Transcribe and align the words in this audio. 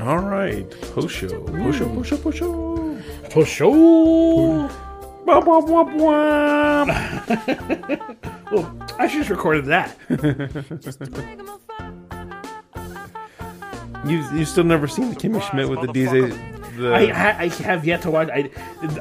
All 0.00 0.18
right, 0.18 0.68
post 0.94 1.14
show, 1.14 1.28
post 1.44 1.78
show, 1.78 1.88
post 1.88 2.08
show, 2.08 2.16
post 2.16 2.38
show. 2.38 2.98
For 3.30 3.44
sure. 3.44 4.68
Wah, 5.26 5.40
wah, 5.40 5.60
wah, 5.60 5.82
wah. 5.94 6.84
Well, 8.50 8.76
I 8.98 9.06
just 9.06 9.30
recorded 9.30 9.66
that. 9.66 9.96
You 14.06 14.24
you 14.34 14.44
still 14.46 14.64
never 14.64 14.88
seen 14.88 15.10
the 15.10 15.16
Kimmy 15.16 15.42
Schmidt 15.50 15.68
with 15.68 15.80
the 15.82 15.88
DJ? 15.88 16.76
The 16.78 16.94
I, 16.94 17.06
ha- 17.08 17.36
I 17.38 17.48
have 17.48 17.84
yet 17.84 18.00
to 18.02 18.10
watch. 18.10 18.28
I, 18.30 18.50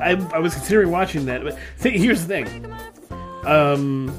I, 0.01 0.11
I 0.33 0.39
was 0.39 0.53
considering 0.53 0.91
watching 0.91 1.25
that, 1.27 1.41
but 1.43 1.57
th- 1.79 1.97
here's 1.99 2.25
the 2.25 2.43
thing. 2.43 2.75
Um, 3.45 4.13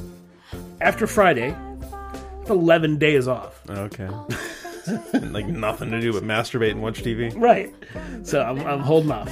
after 0.81 1.07
Friday, 1.07 1.55
I 1.55 2.49
eleven 2.49 2.97
days 2.97 3.29
off. 3.29 3.61
okay, 3.69 4.09
like 5.13 5.47
nothing 5.47 5.91
to 5.91 6.01
do 6.01 6.13
but 6.13 6.23
masturbate 6.23 6.73
and 6.73 6.83
watch 6.83 7.03
TV. 7.03 7.33
Right. 7.37 7.75
So 8.23 8.43
I'm, 8.43 8.61
I'm 8.67 8.81
holding 8.81 9.11
off. 9.11 9.29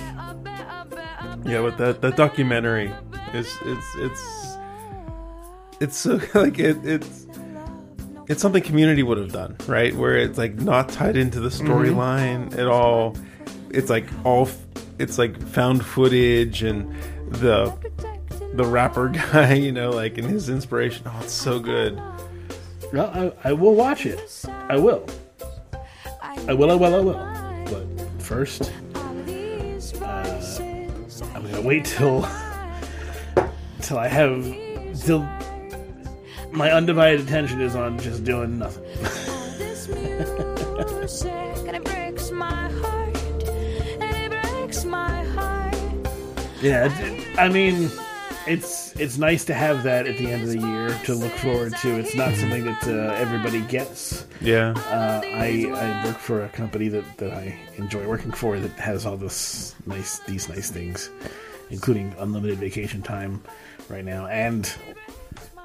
Yeah, 1.44 1.62
but 1.62 1.78
that 1.78 2.00
that 2.02 2.16
documentary 2.16 2.92
is 3.34 3.54
it's 3.64 3.86
it's 3.96 4.56
it's 5.80 5.96
so 5.96 6.20
like 6.34 6.58
it 6.58 6.76
it's 6.84 7.26
it's 8.28 8.42
something 8.42 8.62
community 8.62 9.02
would 9.02 9.18
have 9.18 9.32
done 9.32 9.56
right 9.66 9.94
where 9.94 10.16
it's 10.16 10.36
like 10.36 10.54
not 10.56 10.88
tied 10.88 11.16
into 11.16 11.40
the 11.40 11.48
storyline 11.48 12.50
mm-hmm. 12.50 12.60
at 12.60 12.66
all 12.66 13.16
it's 13.70 13.88
like 13.88 14.06
all 14.24 14.48
it's 14.98 15.18
like 15.18 15.40
found 15.48 15.84
footage 15.84 16.62
and 16.62 16.94
the 17.28 17.72
the 18.54 18.64
rapper 18.64 19.08
guy 19.32 19.54
you 19.54 19.72
know 19.72 19.90
like 19.90 20.18
and 20.18 20.26
his 20.26 20.48
inspiration 20.48 21.02
oh 21.06 21.20
it's 21.22 21.32
so 21.32 21.58
good 21.58 21.98
Well, 22.92 23.34
I, 23.44 23.50
I 23.50 23.52
will 23.52 23.74
watch 23.74 24.06
it. 24.06 24.44
I 24.68 24.78
will. 24.78 25.06
I 26.48 26.54
will. 26.54 26.70
I 26.70 26.74
will. 26.74 26.94
I 26.94 27.00
will. 27.00 27.64
But 27.66 28.22
first, 28.22 28.72
uh, 28.94 29.00
I'm 31.34 31.42
gonna 31.42 31.60
wait 31.60 31.84
till 31.84 32.26
till 33.82 33.98
I 33.98 34.08
have 34.08 34.42
till 35.04 35.28
my 36.50 36.72
undivided 36.72 37.20
attention 37.20 37.60
is 37.60 37.76
on 37.76 37.98
just 37.98 38.24
doing 38.24 38.58
nothing. 38.58 38.82
this 39.58 39.88
music 39.88 41.32
and 41.66 41.76
it 41.76 41.84
breaks 41.84 42.30
my 42.30 42.70
heart 42.80 43.18
and 44.00 44.16
it 44.16 44.30
breaks 44.30 44.86
my 44.86 45.22
heart 45.24 45.76
Yeah, 46.62 46.90
I 47.36 47.50
mean, 47.50 47.90
it's 48.48 48.94
it's 48.98 49.18
nice 49.18 49.44
to 49.46 49.54
have 49.54 49.82
that 49.84 50.06
at 50.06 50.16
the 50.18 50.26
end 50.30 50.42
of 50.42 50.48
the 50.48 50.58
year 50.58 50.88
to 51.04 51.14
look 51.14 51.32
forward 51.32 51.74
to. 51.82 51.98
It's 51.98 52.14
not 52.14 52.34
something 52.34 52.64
that 52.64 52.82
uh, 52.86 53.14
everybody 53.14 53.60
gets. 53.62 54.26
yeah 54.40 54.72
Uh, 54.90 55.20
I 55.24 55.48
I 55.74 56.04
work 56.06 56.18
for 56.18 56.44
a 56.44 56.48
company 56.48 56.88
that, 56.88 57.04
that 57.18 57.32
I 57.32 57.58
enjoy 57.76 58.06
working 58.06 58.32
for 58.32 58.58
that 58.58 58.72
has 58.78 59.06
all 59.06 59.16
this 59.16 59.74
nice 59.86 60.20
these 60.20 60.48
nice 60.48 60.70
things, 60.70 61.10
including 61.70 62.14
unlimited 62.18 62.58
vacation 62.58 63.02
time 63.02 63.42
right 63.88 64.04
now, 64.04 64.26
and 64.26 64.72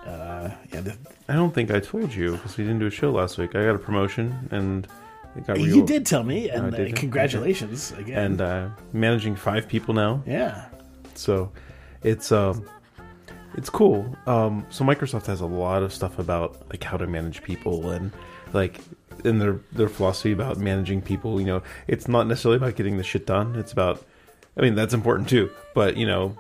uh, 0.05 0.49
yeah, 0.73 0.81
the, 0.81 0.97
i 1.29 1.33
don't 1.33 1.53
think 1.53 1.71
i 1.71 1.79
told 1.79 2.13
you 2.13 2.33
because 2.33 2.57
we 2.57 2.63
didn't 2.65 2.79
do 2.79 2.87
a 2.87 2.91
show 2.91 3.09
last 3.09 3.37
week 3.37 3.55
i 3.55 3.63
got 3.63 3.75
a 3.75 3.79
promotion 3.79 4.35
and 4.51 4.87
you 5.55 5.83
did 5.85 6.05
tell 6.05 6.23
me, 6.23 6.49
and 6.49 6.75
did 6.75 6.93
uh, 6.93 6.95
congratulations 6.99 7.91
again. 7.93 8.17
and 8.25 8.41
uh 8.41 8.69
managing 8.91 9.35
five 9.35 9.67
people 9.67 9.93
now 9.93 10.21
yeah, 10.27 10.65
so 11.15 11.51
it's 12.03 12.31
um 12.31 12.67
it's 13.55 13.69
cool. 13.69 14.15
Um 14.27 14.65
so 14.69 14.83
microsoft 14.83 15.25
has 15.27 15.41
a 15.41 15.45
lot 15.45 15.83
of 15.83 15.93
stuff 15.93 16.19
about 16.19 16.69
like 16.69 16.83
how 16.83 16.97
to 16.97 17.07
manage 17.07 17.43
people 17.43 17.89
and 17.91 18.11
like 18.53 18.79
in 19.23 19.39
their 19.39 19.59
their 19.71 19.89
philosophy 19.89 20.31
about 20.31 20.57
managing 20.57 21.01
people 21.01 21.39
you 21.39 21.47
know. 21.47 21.61
It's 21.87 22.07
not 22.07 22.27
necessarily 22.27 22.57
about 22.57 22.75
getting 22.75 22.97
the 22.97 23.03
shit 23.03 23.25
done. 23.25 23.55
It's 23.55 23.71
about 23.71 24.05
i 24.55 24.61
mean 24.61 24.75
that's 24.75 24.93
important 24.93 25.27
too 25.27 25.49
but 25.73 25.97
you 25.97 26.05
know 26.05 26.37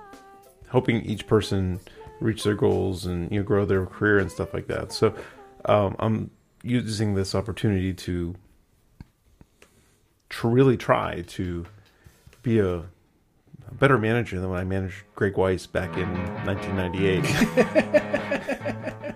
helping 0.69 1.01
each 1.01 1.25
person 1.25 1.79
reach 2.19 2.43
their 2.43 2.53
goals 2.53 3.07
and 3.07 3.31
you 3.31 3.39
know 3.39 3.43
grow 3.43 3.65
their 3.65 3.85
career 3.87 4.19
and 4.19 4.31
stuff 4.31 4.53
like 4.53 4.67
that. 4.67 4.91
So 4.91 5.15
um 5.65 5.95
i'm 5.99 6.31
using 6.63 7.13
this 7.13 7.35
opportunity 7.35 7.93
to 7.93 8.33
to 10.29 10.47
really 10.47 10.77
try 10.77 11.21
to 11.27 11.65
be 12.41 12.59
a 12.59 12.83
a 13.67 13.73
better 13.73 13.97
manager 13.97 14.39
than 14.39 14.49
when 14.49 14.59
I 14.59 14.63
managed 14.63 15.03
Greg 15.15 15.37
Weiss 15.37 15.65
back 15.65 15.97
in 15.97 16.07
1998. 16.45 19.15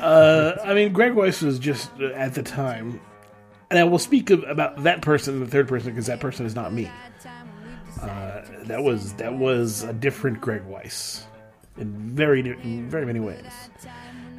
uh, 0.00 0.56
I 0.64 0.74
mean, 0.74 0.92
Greg 0.92 1.14
Weiss 1.14 1.42
was 1.42 1.58
just 1.58 1.90
uh, 2.00 2.06
at 2.08 2.34
the 2.34 2.42
time, 2.42 3.00
and 3.70 3.78
I 3.78 3.84
will 3.84 3.98
speak 3.98 4.30
of, 4.30 4.42
about 4.44 4.82
that 4.84 5.02
person 5.02 5.40
the 5.40 5.46
third 5.46 5.68
person 5.68 5.90
because 5.90 6.06
that 6.06 6.20
person 6.20 6.46
is 6.46 6.54
not 6.54 6.72
me. 6.72 6.90
Uh, 8.00 8.42
that 8.64 8.82
was 8.82 9.14
that 9.14 9.34
was 9.34 9.82
a 9.82 9.92
different 9.92 10.40
Greg 10.40 10.62
Weiss 10.64 11.26
in 11.76 12.14
very 12.14 12.40
in 12.40 12.88
very 12.88 13.06
many 13.06 13.20
ways, 13.20 13.52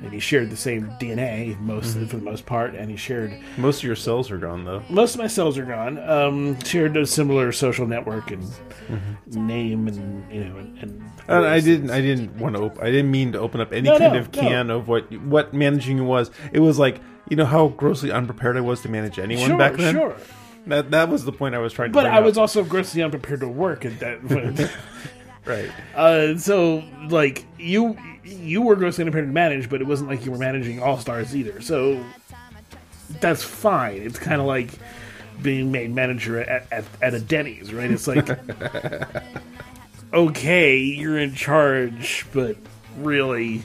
and 0.01 0.11
he 0.13 0.19
shared 0.19 0.49
the 0.49 0.55
same 0.57 0.89
DNA 0.99 1.59
most 1.59 1.93
for 1.97 2.17
the 2.17 2.17
most 2.23 2.45
part, 2.45 2.73
and 2.75 2.89
he 2.89 2.95
shared 2.97 3.37
Most 3.57 3.79
of 3.79 3.83
your 3.83 3.95
cells 3.95 4.31
are 4.31 4.37
gone 4.37 4.63
though. 4.65 4.81
most 4.89 5.15
of 5.15 5.19
my 5.21 5.27
cells 5.27 5.57
are 5.57 5.65
gone. 5.65 5.97
Um, 6.09 6.59
shared 6.63 6.95
a 6.97 7.05
similar 7.05 7.51
social 7.51 7.85
network 7.87 8.31
and 8.31 8.43
name, 9.27 9.87
and 9.87 10.31
you 10.33 10.43
know, 10.45 10.57
and, 10.57 10.77
and 10.79 11.03
And 11.27 11.45
I 11.45 11.59
didn't. 11.59 11.89
I 11.91 12.01
didn't 12.01 12.37
want 12.37 12.55
to. 12.55 12.63
Op- 12.63 12.79
I 12.81 12.85
didn't 12.91 13.11
mean 13.11 13.31
to 13.33 13.39
open 13.39 13.61
up 13.61 13.71
any 13.73 13.89
No, 13.89 13.97
kind 13.97 14.13
no, 14.13 14.19
of 14.19 14.33
no. 14.35 14.41
can 14.41 14.69
of 14.69 14.87
what 14.87 15.11
what 15.21 15.53
managing 15.53 16.05
was. 16.05 16.31
It 16.51 16.59
was 16.59 16.79
like 16.79 17.01
you 17.29 17.35
know 17.35 17.45
how 17.45 17.67
grossly 17.69 18.11
unprepared 18.11 18.57
I 18.57 18.61
was 18.61 18.81
to 18.81 18.89
manage 18.89 19.19
anyone 19.19 19.47
Sure, 19.49 19.57
back 19.57 19.75
then. 19.75 19.93
sure. 19.95 20.15
That 20.67 20.91
that 20.91 21.09
was 21.09 21.25
the 21.25 21.31
point 21.31 21.55
I 21.55 21.59
was 21.59 21.73
trying 21.73 21.89
to. 21.91 21.93
But 21.93 22.05
I 22.07 22.19
was 22.19 22.37
up. 22.37 22.41
also 22.41 22.63
grossly 22.63 23.01
unprepared 23.03 23.41
to 23.41 23.47
work 23.47 23.85
at 23.85 23.99
that 23.99 24.21
point. 24.27 24.69
right. 25.45 25.69
Uh, 25.95 26.37
so 26.37 26.83
like 27.09 27.45
you 27.57 27.97
you 28.29 28.61
were 28.61 28.75
grossly 28.75 29.03
unprepared 29.03 29.27
to 29.27 29.33
manage, 29.33 29.69
but 29.69 29.81
it 29.81 29.87
wasn't 29.87 30.09
like 30.09 30.25
you 30.25 30.31
were 30.31 30.37
managing 30.37 30.81
all 30.81 30.97
stars 30.97 31.35
either. 31.35 31.61
So 31.61 32.03
that's 33.19 33.43
fine. 33.43 34.01
It's 34.01 34.19
kind 34.19 34.39
of 34.39 34.47
like 34.47 34.69
being 35.41 35.71
made 35.71 35.93
manager 35.93 36.39
at, 36.39 36.67
at, 36.71 36.85
at 37.01 37.13
a 37.13 37.19
Denny's, 37.19 37.73
right? 37.73 37.89
It's 37.89 38.07
like 38.07 38.29
okay, 40.13 40.77
you're 40.77 41.19
in 41.19 41.33
charge, 41.35 42.25
but 42.33 42.57
really 42.97 43.63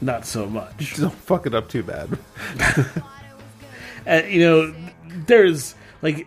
not 0.00 0.26
so 0.26 0.46
much. 0.46 0.76
Just 0.78 1.00
don't 1.00 1.14
fuck 1.14 1.46
it 1.46 1.54
up 1.54 1.68
too 1.68 1.82
bad. 1.82 2.18
Uh, 4.04 4.20
you 4.28 4.40
know, 4.40 4.74
there's 5.28 5.76
like, 6.02 6.26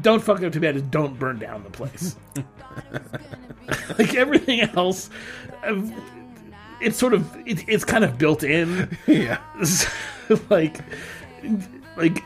don't 0.00 0.22
fuck 0.22 0.40
it 0.40 0.46
up 0.46 0.52
too 0.52 0.60
bad. 0.60 0.74
Just 0.74 0.90
don't 0.90 1.18
burn 1.18 1.38
down 1.38 1.64
the 1.64 1.70
place. 1.70 2.16
like 3.98 4.14
everything 4.14 4.60
else, 4.60 5.10
uh, 5.64 5.80
it's 6.80 6.98
sort 6.98 7.14
of 7.14 7.36
it, 7.46 7.64
it's 7.68 7.84
kind 7.84 8.04
of 8.04 8.18
built 8.18 8.42
in. 8.42 8.96
yeah. 9.06 9.38
like, 10.50 10.78
like 11.96 12.22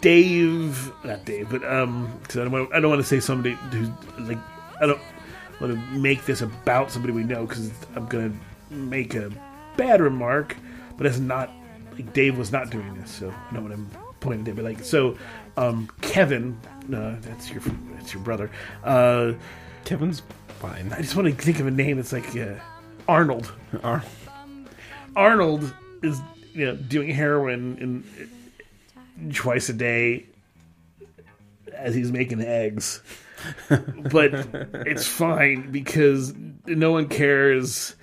Dave, 0.00 0.92
not 1.04 1.24
Dave, 1.24 1.48
but 1.50 1.64
um, 1.64 2.12
'cause 2.24 2.36
I 2.36 2.40
don't 2.44 2.52
want 2.52 2.74
I 2.74 2.80
don't 2.80 2.90
want 2.90 3.00
to 3.02 3.06
say 3.08 3.20
somebody 3.20 3.54
who's 3.70 3.88
like 4.18 4.38
I 4.80 4.86
don't 4.86 5.00
want 5.60 5.74
to 5.74 5.98
make 5.98 6.24
this 6.26 6.40
about 6.42 6.90
somebody 6.90 7.12
we 7.12 7.24
know 7.24 7.46
because 7.46 7.70
I'm 7.96 8.06
gonna 8.06 8.32
make 8.70 9.14
a 9.14 9.30
bad 9.76 10.00
remark, 10.00 10.56
but 10.96 11.06
it's 11.06 11.18
not 11.18 11.50
like 11.92 12.12
Dave 12.12 12.36
was 12.38 12.52
not 12.52 12.70
doing 12.70 12.94
this, 12.94 13.10
so 13.10 13.30
I 13.50 13.54
don't 13.54 13.68
want 13.68 13.92
to 13.92 13.98
point 14.20 14.40
at 14.42 14.48
him. 14.48 14.56
But 14.56 14.64
like 14.64 14.84
so, 14.84 15.16
um, 15.56 15.88
Kevin, 16.00 16.58
uh, 16.94 17.16
that's 17.20 17.50
your 17.50 17.62
that's 17.94 18.12
your 18.12 18.22
brother. 18.22 18.50
Uh, 18.84 19.32
Kevin's 19.84 20.22
fine. 20.60 20.92
I 20.92 21.00
just 21.00 21.16
want 21.16 21.28
to 21.28 21.34
think 21.34 21.60
of 21.60 21.66
a 21.66 21.70
name 21.70 21.96
that's 21.96 22.12
like 22.12 22.36
uh, 22.36 22.54
Arnold. 23.06 23.52
Ar- 23.82 24.04
Arnold 25.16 25.72
is 26.02 26.20
you 26.52 26.66
know 26.66 26.76
doing 26.76 27.10
heroin 27.10 28.04
in 29.20 29.32
twice 29.32 29.68
a 29.68 29.72
day 29.72 30.26
as 31.72 31.94
he's 31.94 32.10
making 32.12 32.40
eggs, 32.42 33.02
but 33.68 34.32
it's 34.86 35.06
fine 35.06 35.70
because 35.70 36.34
no 36.66 36.92
one 36.92 37.08
cares, 37.08 37.94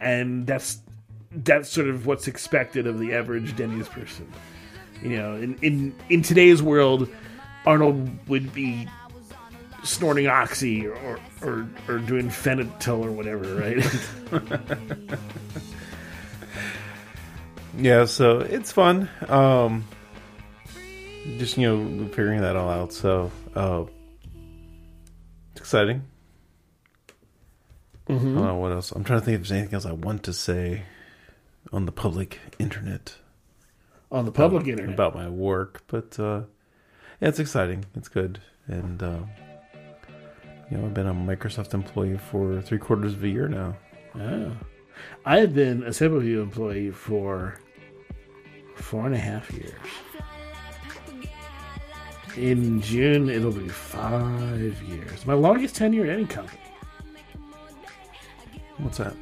and 0.00 0.46
that's 0.46 0.78
that's 1.32 1.68
sort 1.68 1.88
of 1.88 2.06
what's 2.06 2.28
expected 2.28 2.86
of 2.86 2.98
the 2.98 3.12
average 3.14 3.56
Denny's 3.56 3.88
person. 3.88 4.30
You 5.02 5.18
know, 5.18 5.34
in 5.34 5.56
in 5.62 5.94
in 6.08 6.22
today's 6.22 6.62
world, 6.62 7.08
Arnold 7.66 8.28
would 8.28 8.52
be 8.52 8.88
snorting 9.82 10.26
oxy 10.26 10.86
or 10.86 11.18
or, 11.42 11.68
or 11.88 11.98
doing 11.98 12.28
fentanyl 12.28 13.04
or 13.04 13.10
whatever, 13.10 13.54
right? 13.54 15.18
yeah. 17.76 18.04
So 18.04 18.40
it's 18.40 18.72
fun. 18.72 19.08
Um, 19.28 19.84
just 21.38 21.56
you 21.56 21.66
know 21.76 22.08
figuring 22.08 22.40
that 22.42 22.56
all 22.56 22.70
out. 22.70 22.92
So 22.92 23.30
uh, 23.54 23.84
it's 25.52 25.60
exciting. 25.60 26.02
I 28.06 28.12
don't 28.12 28.34
know 28.34 28.56
what 28.56 28.72
else. 28.72 28.92
I'm 28.92 29.02
trying 29.02 29.20
to 29.20 29.24
think 29.24 29.36
if 29.36 29.40
there's 29.42 29.52
anything 29.52 29.74
else 29.74 29.86
I 29.86 29.92
want 29.92 30.24
to 30.24 30.34
say 30.34 30.82
on 31.72 31.86
the 31.86 31.92
public 31.92 32.38
internet. 32.58 33.14
on 34.12 34.26
the 34.26 34.32
public 34.32 34.66
internet. 34.66 34.92
about 34.92 35.14
my 35.14 35.26
work, 35.28 35.84
but 35.86 36.20
uh, 36.20 36.42
yeah, 37.20 37.28
it's 37.28 37.38
exciting. 37.38 37.84
It's 37.94 38.08
good, 38.08 38.40
and 38.66 39.02
uh, 39.02 39.18
you 40.70 40.78
know, 40.78 40.86
I've 40.86 40.94
been 40.94 41.06
a 41.06 41.14
Microsoft 41.14 41.74
employee 41.74 42.18
for 42.18 42.60
three 42.60 42.78
quarters 42.78 43.14
of 43.14 43.22
a 43.24 43.28
year 43.28 43.48
now. 43.48 43.76
Oh. 44.18 44.52
I 45.24 45.38
have 45.38 45.54
been 45.54 45.82
a 45.82 45.90
Simpleview 45.90 46.42
employee 46.42 46.90
for 46.90 47.58
four 48.76 49.06
and 49.06 49.14
a 49.14 49.18
half 49.18 49.50
years. 49.52 49.72
In 52.36 52.80
June, 52.80 53.28
it'll 53.28 53.52
be 53.52 53.68
five 53.68 54.82
years. 54.82 55.24
My 55.24 55.34
longest 55.34 55.76
tenure 55.76 56.04
at 56.04 56.10
any 56.10 56.26
company. 56.26 56.60
What's 58.78 58.98
that? 58.98 59.14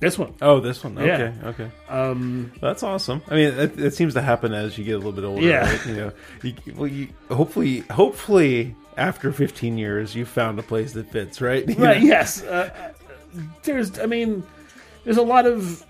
This 0.00 0.18
one. 0.18 0.34
Oh, 0.40 0.60
this 0.60 0.82
one. 0.82 0.96
Yeah. 0.96 1.32
Okay, 1.44 1.48
okay. 1.48 1.70
Um, 1.88 2.52
That's 2.60 2.82
awesome. 2.82 3.20
I 3.28 3.34
mean, 3.34 3.48
it, 3.52 3.78
it 3.78 3.94
seems 3.94 4.14
to 4.14 4.22
happen 4.22 4.54
as 4.54 4.78
you 4.78 4.84
get 4.84 4.92
a 4.92 4.96
little 4.96 5.12
bit 5.12 5.24
older. 5.24 5.42
Yeah. 5.42 5.70
Right? 5.70 5.86
You 5.86 5.94
know, 5.94 6.12
you, 6.42 6.54
well, 6.74 6.86
you 6.86 7.08
hopefully, 7.30 7.80
hopefully, 7.90 8.74
after 8.96 9.30
15 9.30 9.76
years, 9.76 10.14
you 10.14 10.24
found 10.24 10.58
a 10.58 10.62
place 10.62 10.94
that 10.94 11.12
fits, 11.12 11.42
right? 11.42 11.68
You 11.68 11.74
right. 11.74 12.00
know? 12.00 12.06
Yes. 12.06 12.42
Uh, 12.42 12.92
there's. 13.62 13.98
I 13.98 14.06
mean, 14.06 14.42
there's 15.04 15.18
a 15.18 15.22
lot 15.22 15.44
of 15.44 15.84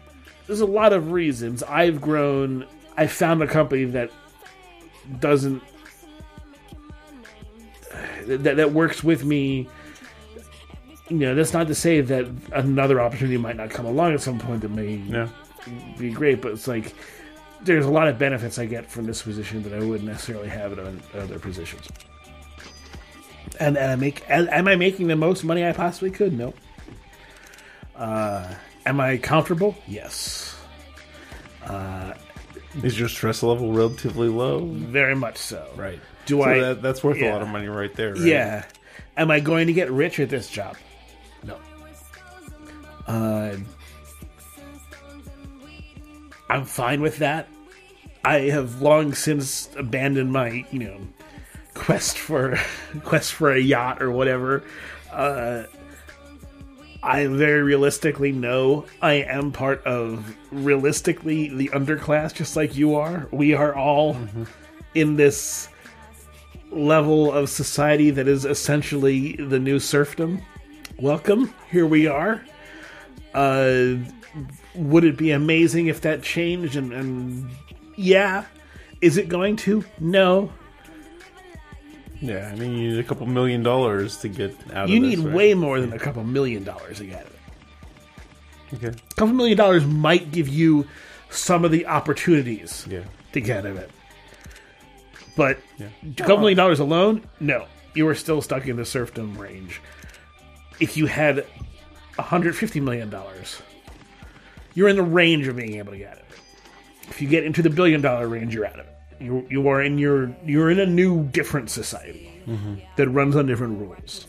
there's 0.49 0.61
a 0.61 0.67
lot 0.67 0.93
of 0.93 1.13
reasons. 1.13 1.63
I've 1.63 2.01
grown. 2.01 2.67
I 2.97 3.07
found 3.07 3.43
a 3.43 3.47
company 3.47 3.85
that 3.85 4.11
doesn't 5.21 5.63
that 8.27 8.57
that 8.57 8.73
works 8.73 9.03
with 9.05 9.25
me. 9.25 9.69
You 11.11 11.19
know, 11.19 11.35
that's 11.35 11.53
not 11.53 11.67
to 11.67 11.75
say 11.75 12.01
that 12.01 12.27
another 12.53 13.01
opportunity 13.01 13.37
might 13.37 13.57
not 13.57 13.69
come 13.71 13.85
along 13.85 14.15
at 14.15 14.21
some 14.21 14.39
point 14.39 14.63
that 14.63 14.71
may 14.71 14.95
Yeah. 14.95 15.29
be 15.99 16.11
great, 16.13 16.41
but 16.41 16.53
it's 16.53 16.67
like 16.69 16.95
there's 17.63 17.85
a 17.85 17.91
lot 17.91 18.09
of 18.09 18.17
benefits 18.19 18.59
I 18.59 18.65
get 18.67 18.91
from 18.91 19.05
this 19.07 19.21
position 19.23 19.63
that 19.65 19.73
I 19.75 19.81
wouldn't 19.81 20.09
necessarily 20.09 20.49
have 20.49 20.73
at 20.73 20.79
o- 20.79 20.95
other 21.21 21.39
positions. 21.39 21.87
And, 23.59 23.77
and 23.77 23.91
I 23.91 23.97
make 23.97 24.23
am 24.31 24.49
am 24.51 24.69
I 24.69 24.77
making 24.77 25.09
the 25.09 25.17
most 25.17 25.43
money 25.45 25.67
I 25.67 25.73
possibly 25.73 26.11
could? 26.11 26.33
No. 26.33 26.55
Uh, 27.97 28.55
am 28.87 29.01
I 29.01 29.19
comfortable? 29.19 29.77
Yes, 29.87 30.57
Is 32.83 32.99
your 32.99 33.09
stress 33.09 33.43
level 33.43 33.73
relatively 33.73 34.29
low? 34.29 34.65
very 34.65 35.15
much 35.17 35.37
so. 35.39 35.69
Right. 35.77 36.01
Do 36.27 36.37
so 36.39 36.43
I? 36.45 36.61
That, 36.61 36.83
that's 36.83 37.03
worth 37.05 37.21
a 37.21 37.31
lot 37.31 37.43
of 37.43 37.49
money 37.49 37.67
right 37.67 37.93
there. 37.95 38.13
Right? 38.15 38.23
Yeah. 38.23 38.65
Am 39.17 39.31
I 39.31 39.41
going 39.41 39.67
to 39.67 39.73
get 39.73 39.91
rich 39.91 40.19
at 40.21 40.31
this 40.31 40.49
job? 40.49 40.77
No. 41.45 41.59
Uh, 43.07 43.57
I'm 46.49 46.65
fine 46.65 47.01
with 47.01 47.19
that. 47.19 47.49
I 48.25 48.41
have 48.51 48.83
long 48.83 49.15
since 49.15 49.71
abandoned 49.77 50.33
my, 50.33 50.67
you 50.71 50.81
know, 50.81 51.01
quest 51.75 52.19
for 52.19 52.59
quest 53.05 53.33
for 53.33 53.51
a 53.51 53.61
yacht 53.61 54.03
or 54.03 54.11
whatever. 54.11 54.65
Uh, 55.11 55.65
I 57.03 57.27
very 57.29 57.63
realistically 57.63 58.31
know 58.31 58.85
I 59.01 59.15
am 59.15 59.53
part 59.53 59.83
of 59.85 60.37
realistically 60.51 61.49
the 61.49 61.69
underclass, 61.69 62.35
just 62.35 62.57
like 62.57 62.77
you 62.77 62.97
are. 62.97 63.27
We 63.31 63.55
are 63.55 63.75
all 63.75 64.17
in 64.95 65.17
this 65.17 65.69
level 66.71 67.33
of 67.33 67.49
society 67.49 68.11
that 68.11 68.29
is 68.29 68.45
essentially 68.45 69.37
the 69.37 69.59
new 69.59 69.79
serfdom. 69.79 70.43
Welcome, 71.01 71.55
here 71.71 71.87
we 71.87 72.07
are. 72.07 72.45
Uh, 73.33 73.95
would 74.75 75.05
it 75.05 75.17
be 75.17 75.31
amazing 75.31 75.87
if 75.87 76.01
that 76.03 76.23
changed? 76.23 76.77
And, 76.77 76.93
and 76.93 77.51
yeah, 77.97 78.45
is 79.01 79.17
it 79.17 79.29
going 79.29 79.57
to? 79.57 79.85
No. 79.99 80.53
Yeah. 82.21 82.51
I 82.53 82.57
mean, 82.57 82.73
you 82.77 82.91
need 82.91 82.99
a 82.99 83.05
couple 83.05 83.27
million 83.27 83.63
dollars 83.63 84.19
to 84.19 84.29
get 84.29 84.55
out 84.75 84.89
You 84.91 84.97
of 84.97 85.03
need 85.03 85.19
this. 85.19 85.25
right? 85.25 85.35
way 85.35 85.55
more 85.55 85.81
than 85.81 85.93
a 85.95 85.99
couple 85.99 86.23
million 86.23 86.65
dollars 86.65 86.99
to 86.99 87.07
get 87.07 87.21
out 87.21 87.27
of 87.27 87.33
it. 87.35 88.75
Okay. 88.75 88.89
A 88.89 89.15
couple 89.15 89.35
million 89.35 89.57
dollars 89.57 89.87
might 89.87 90.31
give 90.31 90.49
you 90.49 90.87
some 91.31 91.65
of 91.65 91.71
the 91.71 91.87
opportunities 91.87 92.87
Yeah. 92.91 93.05
to 93.33 93.41
get 93.41 93.59
out 93.59 93.67
of 93.67 93.77
it. 93.79 93.91
But 95.37 95.61
Yeah. 95.79 95.87
a 96.03 96.15
couple 96.15 96.39
million 96.39 96.59
dollars 96.59 96.79
alone, 96.81 97.23
no. 97.41 97.67
You 97.95 98.07
are 98.09 98.15
still 98.15 98.43
stuck 98.43 98.67
in 98.69 98.77
the 98.77 98.85
serfdom 98.85 99.39
range. 99.39 99.81
If 100.81 100.97
you 100.97 101.07
had 101.07 101.47
$150 102.19 102.83
million, 102.83 103.15
you're 104.75 104.89
in 104.89 104.97
the 104.97 105.03
range 105.03 105.47
of 105.47 105.57
being 105.57 105.77
able 105.77 105.93
to 105.93 105.99
get 105.99 106.17
it. 106.19 106.25
If 107.09 107.21
you 107.21 107.29
get 107.29 107.45
into 107.45 107.63
the 107.63 107.71
billion 107.71 108.01
dollar 108.01 108.29
range, 108.29 108.55
you're 108.55 108.67
out 108.67 108.79
of 108.79 108.87
it. 108.87 108.97
You, 109.21 109.47
you 109.51 109.69
are 109.69 109.83
in 109.83 109.99
your 109.99 110.35
you're 110.47 110.71
in 110.71 110.81
a 110.81 110.87
new 110.87 111.25
different 111.25 111.69
society 111.69 112.31
mm-hmm. 112.47 112.77
that 112.97 113.09
runs 113.09 113.37
on 113.37 113.47
different 113.47 113.79
rules. 113.79 114.27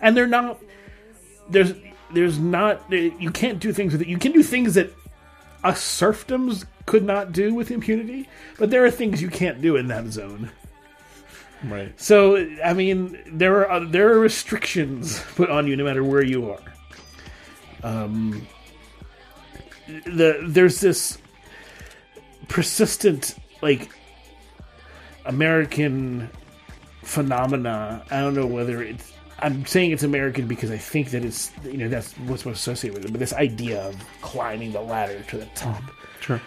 And 0.00 0.16
they're 0.16 0.26
not 0.26 0.60
there's 1.48 1.74
there's 2.12 2.38
not 2.38 2.90
you 2.92 3.30
can't 3.30 3.58
do 3.58 3.72
things 3.72 3.92
with 3.92 4.02
it. 4.02 4.08
You 4.08 4.18
can 4.18 4.32
do 4.32 4.42
things 4.42 4.74
that 4.74 4.92
us 5.64 5.80
serfdoms 5.80 6.64
could 6.86 7.04
not 7.04 7.32
do 7.32 7.54
with 7.54 7.70
impunity, 7.70 8.28
but 8.58 8.70
there 8.70 8.84
are 8.84 8.90
things 8.90 9.20
you 9.20 9.28
can't 9.28 9.60
do 9.60 9.76
in 9.76 9.88
that 9.88 10.06
zone. 10.06 10.50
Right. 11.64 11.98
So 12.00 12.48
I 12.64 12.72
mean, 12.72 13.18
there 13.26 13.68
are 13.70 13.84
there 13.84 14.12
are 14.12 14.18
restrictions 14.18 15.20
put 15.34 15.50
on 15.50 15.66
you 15.66 15.76
no 15.76 15.84
matter 15.84 16.02
where 16.04 16.24
you 16.24 16.50
are. 16.50 16.60
Um, 17.82 18.46
the 19.86 20.40
there's 20.42 20.80
this 20.80 21.18
persistent 22.48 23.36
like 23.62 23.90
American 25.26 26.30
phenomena. 27.02 28.04
I 28.10 28.20
don't 28.20 28.34
know 28.34 28.46
whether 28.46 28.82
it's. 28.82 29.12
I'm 29.42 29.64
saying 29.64 29.92
it's 29.92 30.02
American 30.02 30.46
because 30.46 30.70
I 30.70 30.76
think 30.76 31.10
that 31.10 31.24
it's 31.24 31.50
you 31.64 31.78
know 31.78 31.88
that's 31.88 32.12
what's 32.18 32.44
associated 32.44 32.98
with 32.98 33.06
it. 33.06 33.12
But 33.12 33.20
this 33.20 33.32
idea 33.32 33.82
of 33.82 33.96
climbing 34.20 34.72
the 34.72 34.82
ladder 34.82 35.22
to 35.28 35.38
the 35.38 35.46
top 35.54 35.82
Sure. 36.20 36.40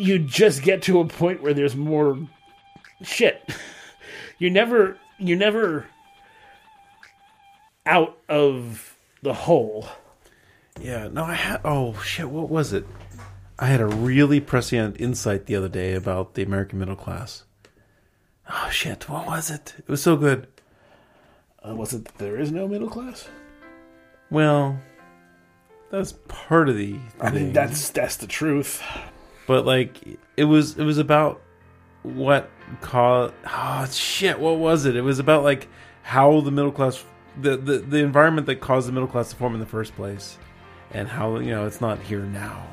You 0.00 0.18
just 0.18 0.62
get 0.62 0.82
to 0.82 1.00
a 1.00 1.04
point 1.06 1.42
where 1.42 1.54
there's 1.54 1.76
more 1.76 2.18
shit. 3.02 3.48
You're 4.38 4.50
never 4.50 4.96
you're 5.18 5.38
never 5.38 5.86
out 7.84 8.16
of 8.28 8.96
the 9.22 9.34
hole. 9.34 9.86
Yeah, 10.80 11.08
no, 11.08 11.24
I 11.24 11.34
had. 11.34 11.60
Oh 11.64 12.00
shit, 12.00 12.30
what 12.30 12.48
was 12.48 12.72
it? 12.72 12.86
I 13.58 13.66
had 13.66 13.80
a 13.80 13.86
really 13.86 14.40
prescient 14.40 14.98
insight 14.98 15.44
the 15.44 15.56
other 15.56 15.68
day 15.68 15.92
about 15.92 16.34
the 16.34 16.42
American 16.42 16.78
middle 16.78 16.96
class. 16.96 17.44
Oh 18.48 18.70
shit, 18.70 19.08
what 19.08 19.26
was 19.26 19.50
it? 19.50 19.74
It 19.78 19.88
was 19.88 20.02
so 20.02 20.16
good. 20.16 20.46
Uh, 21.62 21.74
was 21.74 21.92
it 21.92 22.06
that 22.06 22.16
there 22.16 22.38
is 22.38 22.50
no 22.50 22.66
middle 22.66 22.88
class? 22.88 23.28
Well, 24.30 24.80
that's 25.90 26.14
part 26.28 26.70
of 26.70 26.76
the. 26.76 26.96
I 27.20 27.30
mean, 27.30 27.52
that's 27.52 27.90
that's 27.90 28.16
the 28.16 28.26
truth. 28.26 28.82
But 29.50 29.66
like, 29.66 30.20
it 30.36 30.44
was 30.44 30.78
it 30.78 30.84
was 30.84 30.98
about 30.98 31.42
what 32.04 32.48
caused. 32.80 33.34
Oh 33.44 33.48
ah, 33.48 33.88
shit, 33.90 34.38
what 34.38 34.58
was 34.58 34.86
it? 34.86 34.94
It 34.94 35.00
was 35.00 35.18
about 35.18 35.42
like 35.42 35.66
how 36.02 36.40
the 36.40 36.52
middle 36.52 36.70
class, 36.70 37.04
the 37.36 37.56
the 37.56 37.78
the 37.78 37.96
environment 37.96 38.46
that 38.46 38.60
caused 38.60 38.86
the 38.86 38.92
middle 38.92 39.08
class 39.08 39.30
to 39.30 39.34
form 39.34 39.54
in 39.54 39.58
the 39.58 39.66
first 39.66 39.96
place, 39.96 40.38
and 40.92 41.08
how 41.08 41.40
you 41.40 41.50
know 41.50 41.66
it's 41.66 41.80
not 41.80 41.98
here 41.98 42.20
now. 42.20 42.64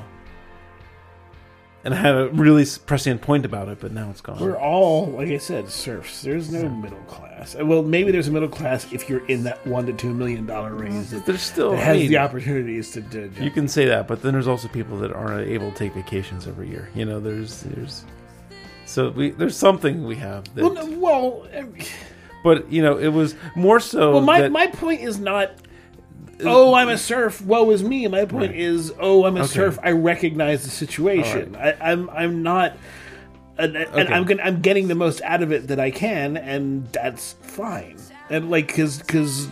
And 1.84 1.94
I 1.94 1.96
had 1.98 2.14
a 2.16 2.28
really 2.30 2.66
prescient 2.86 3.22
point 3.22 3.44
about 3.44 3.68
it, 3.68 3.78
but 3.80 3.92
now 3.92 4.10
it's 4.10 4.20
gone. 4.20 4.40
We're 4.40 4.58
all, 4.58 5.06
like 5.06 5.28
I 5.28 5.38
said, 5.38 5.68
serfs. 5.68 6.22
There's 6.22 6.50
no 6.50 6.68
middle 6.68 6.98
class. 7.06 7.54
Uh, 7.58 7.64
Well, 7.64 7.82
maybe 7.84 8.10
there's 8.10 8.26
a 8.26 8.32
middle 8.32 8.48
class 8.48 8.92
if 8.92 9.08
you're 9.08 9.24
in 9.28 9.44
that 9.44 9.64
one 9.64 9.86
to 9.86 9.92
two 9.92 10.12
million 10.12 10.44
dollar 10.44 10.74
range 10.74 11.08
that, 11.10 11.24
There's 11.24 11.40
still 11.40 11.70
that 11.70 11.78
I 11.78 11.84
has 11.84 11.96
mean, 11.98 12.10
the 12.10 12.18
opportunities 12.18 12.90
to. 12.92 13.02
to 13.02 13.30
You 13.42 13.50
can 13.52 13.68
say 13.68 13.84
that, 13.86 14.08
but 14.08 14.22
then 14.22 14.32
there's 14.32 14.48
also 14.48 14.66
people 14.68 14.98
that 14.98 15.12
aren't 15.12 15.48
able 15.48 15.70
to 15.70 15.76
take 15.76 15.94
vacations 15.94 16.48
every 16.48 16.68
year. 16.68 16.90
You 16.96 17.04
know, 17.04 17.20
there's 17.20 17.62
there's 17.62 18.04
so 18.84 19.10
we 19.10 19.30
there's 19.30 19.56
something 19.56 20.04
we 20.04 20.16
have 20.16 20.52
that, 20.56 20.64
well, 20.64 20.74
no, 20.74 20.98
well, 20.98 21.46
but 22.42 22.70
you 22.72 22.82
know, 22.82 22.98
it 22.98 23.08
was 23.08 23.36
more 23.54 23.78
so. 23.78 24.12
Well, 24.14 24.20
my, 24.22 24.40
that- 24.42 24.52
my 24.52 24.66
point 24.66 25.00
is 25.00 25.18
not, 25.20 25.52
oh, 26.44 26.74
I'm 26.74 26.88
a 26.88 26.98
serf, 26.98 27.40
woe 27.42 27.70
is 27.70 27.82
me. 27.82 28.06
My 28.08 28.24
point 28.24 28.50
Right. 28.52 28.60
is, 28.60 28.92
oh, 29.00 29.24
I'm 29.24 29.36
a 29.36 29.40
Okay. 29.40 29.48
serf, 29.48 29.78
I 29.82 29.90
recognize 29.92 30.64
the 30.64 30.70
situation. 30.70 31.56
I, 31.56 31.74
I'm 31.80 32.08
I'm 32.10 32.42
not, 32.42 32.76
and, 33.58 33.76
and 33.76 33.88
Okay. 33.88 34.12
I'm 34.14 34.24
gonna, 34.24 34.42
I'm 34.42 34.60
getting 34.60 34.88
the 34.88 34.94
most 34.94 35.20
out 35.22 35.42
of 35.42 35.52
it 35.52 35.68
that 35.68 35.80
I 35.80 35.90
can, 35.90 36.36
and 36.36 36.86
that's 36.92 37.34
fine. 37.42 37.96
And 38.30 38.50
like, 38.50 38.68
because 38.68 38.98
because 38.98 39.48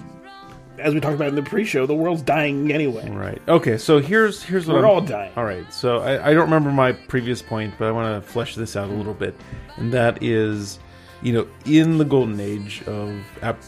as 0.78 0.92
we 0.92 1.00
talked 1.00 1.14
about 1.14 1.28
in 1.28 1.34
the 1.34 1.42
pre-show, 1.42 1.86
the 1.86 1.94
world's 1.94 2.20
dying 2.22 2.70
anyway. 2.70 3.08
Right. 3.10 3.40
Okay. 3.48 3.78
So 3.78 3.98
here's 3.98 4.42
here's 4.42 4.66
what 4.66 4.74
We're 4.74 4.80
I'm- 4.86 4.90
all 4.90 5.00
dying. 5.00 5.32
All 5.36 5.44
right. 5.44 5.72
So 5.72 5.98
I, 6.00 6.30
I 6.30 6.34
don't 6.34 6.44
remember 6.44 6.70
my 6.70 6.92
previous 6.92 7.40
point, 7.42 7.74
but 7.78 7.88
I 7.88 7.92
want 7.92 8.22
to 8.22 8.30
flesh 8.30 8.54
this 8.54 8.76
out 8.76 8.90
a 8.90 8.92
little 8.92 9.14
bit, 9.14 9.34
and 9.76 9.90
that 9.94 10.22
is, 10.22 10.78
you 11.22 11.32
know, 11.32 11.48
in 11.64 11.96
the 11.98 12.04
golden 12.04 12.38
age 12.38 12.82
of 12.86 13.12
ap- 13.42 13.62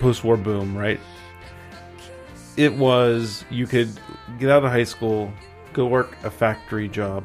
post-war 0.00 0.36
boom, 0.36 0.76
right? 0.76 0.98
It 2.56 2.74
was 2.74 3.44
you 3.50 3.66
could 3.66 3.90
get 4.38 4.50
out 4.50 4.64
of 4.64 4.70
high 4.70 4.84
school, 4.84 5.32
go 5.72 5.86
work 5.86 6.16
a 6.24 6.30
factory 6.30 6.88
job, 6.88 7.24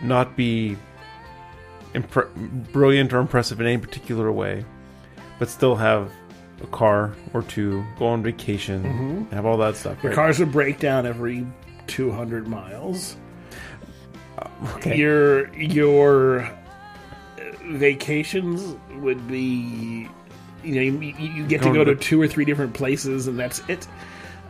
not 0.00 0.36
be 0.36 0.76
impre- 1.94 2.72
brilliant 2.72 3.12
or 3.12 3.18
impressive 3.18 3.60
in 3.60 3.66
any 3.66 3.78
particular 3.78 4.30
way, 4.30 4.64
but 5.38 5.48
still 5.48 5.76
have 5.76 6.10
a 6.62 6.66
car 6.68 7.14
or 7.34 7.42
two, 7.42 7.84
go 7.98 8.06
on 8.06 8.22
vacation, 8.22 9.26
have 9.30 9.46
all 9.46 9.56
that 9.58 9.76
stuff. 9.76 10.02
Your 10.02 10.10
right? 10.10 10.16
cars 10.16 10.38
would 10.38 10.52
break 10.52 10.80
down 10.80 11.06
every 11.06 11.46
200 11.86 12.48
miles. 12.48 13.16
Okay. 14.76 14.96
Your 14.96 15.52
your 15.54 16.42
uh, 16.42 16.52
vacations 17.72 18.76
would 19.00 19.26
be, 19.26 20.08
you 20.62 20.74
know, 20.74 20.80
you, 20.80 21.14
you 21.18 21.46
get 21.46 21.62
to 21.62 21.72
go 21.72 21.84
to 21.84 21.94
to- 21.94 22.00
two 22.00 22.20
or 22.20 22.28
three 22.28 22.44
different 22.44 22.74
places, 22.74 23.26
and 23.26 23.38
that's 23.38 23.60
it. 23.68 23.86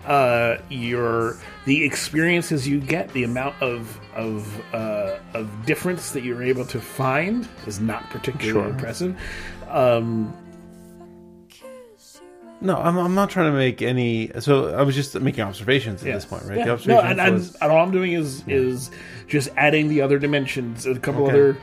Uh, 0.07 0.57
your 0.71 1.37
the 1.67 1.85
experiences 1.85 2.67
you 2.67 2.81
get, 2.81 3.13
the 3.13 3.25
amount 3.25 3.61
of 3.61 4.01
of 4.15 4.61
uh, 4.75 5.19
of 5.35 5.67
difference 5.67 6.13
that 6.13 6.23
you're 6.25 6.43
able 6.43 6.65
to 6.65 6.81
find 6.81 7.47
is 7.67 7.79
not 7.81 8.09
particularly 8.09 8.53
Sure. 8.53 8.69
impressive. 8.71 9.19
Um, 9.69 10.33
No, 12.61 12.77
I'm, 12.77 12.97
I'm 12.99 13.15
not 13.15 13.31
trying 13.31 13.53
to 13.53 13.57
make 13.57 13.83
any. 13.83 14.31
So 14.41 14.75
I 14.75 14.83
was 14.83 14.95
just 14.97 15.15
making 15.21 15.45
observations 15.45 16.03
at 16.03 16.13
this 16.13 16.25
point, 16.25 16.45
right? 16.45 16.59
Yeah. 16.59 16.75
The 16.75 16.89
No, 16.89 17.01
and, 17.01 17.35
was- 17.35 17.55
and 17.57 17.71
all 17.71 17.79
I'm 17.85 17.93
doing 17.93 18.13
is 18.13 18.43
is 18.49 18.91
just 19.29 19.51
adding 19.57 19.89
the 19.89 20.01
other 20.01 20.19
dimensions, 20.19 20.87
a 20.87 20.99
couple 20.99 21.25
Okay. 21.25 21.33
other. 21.33 21.57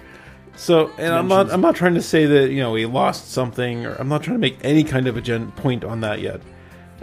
So, 0.55 0.89
and 0.97 1.13
I'm 1.13 1.27
not. 1.27 1.51
I'm 1.51 1.59
not 1.61 1.75
trying 1.75 1.95
to 1.95 2.01
say 2.01 2.25
that 2.27 2.49
you 2.51 2.61
know 2.61 2.71
we 2.71 2.85
lost 2.85 3.31
something, 3.31 3.85
or 3.85 3.95
I'm 3.95 4.07
not 4.07 4.23
trying 4.23 4.35
to 4.35 4.39
make 4.39 4.57
any 4.63 4.83
kind 4.85 5.07
of 5.07 5.17
a 5.17 5.21
gen- 5.21 5.51
point 5.53 5.83
on 5.83 5.99
that 6.01 6.21
yet. 6.21 6.39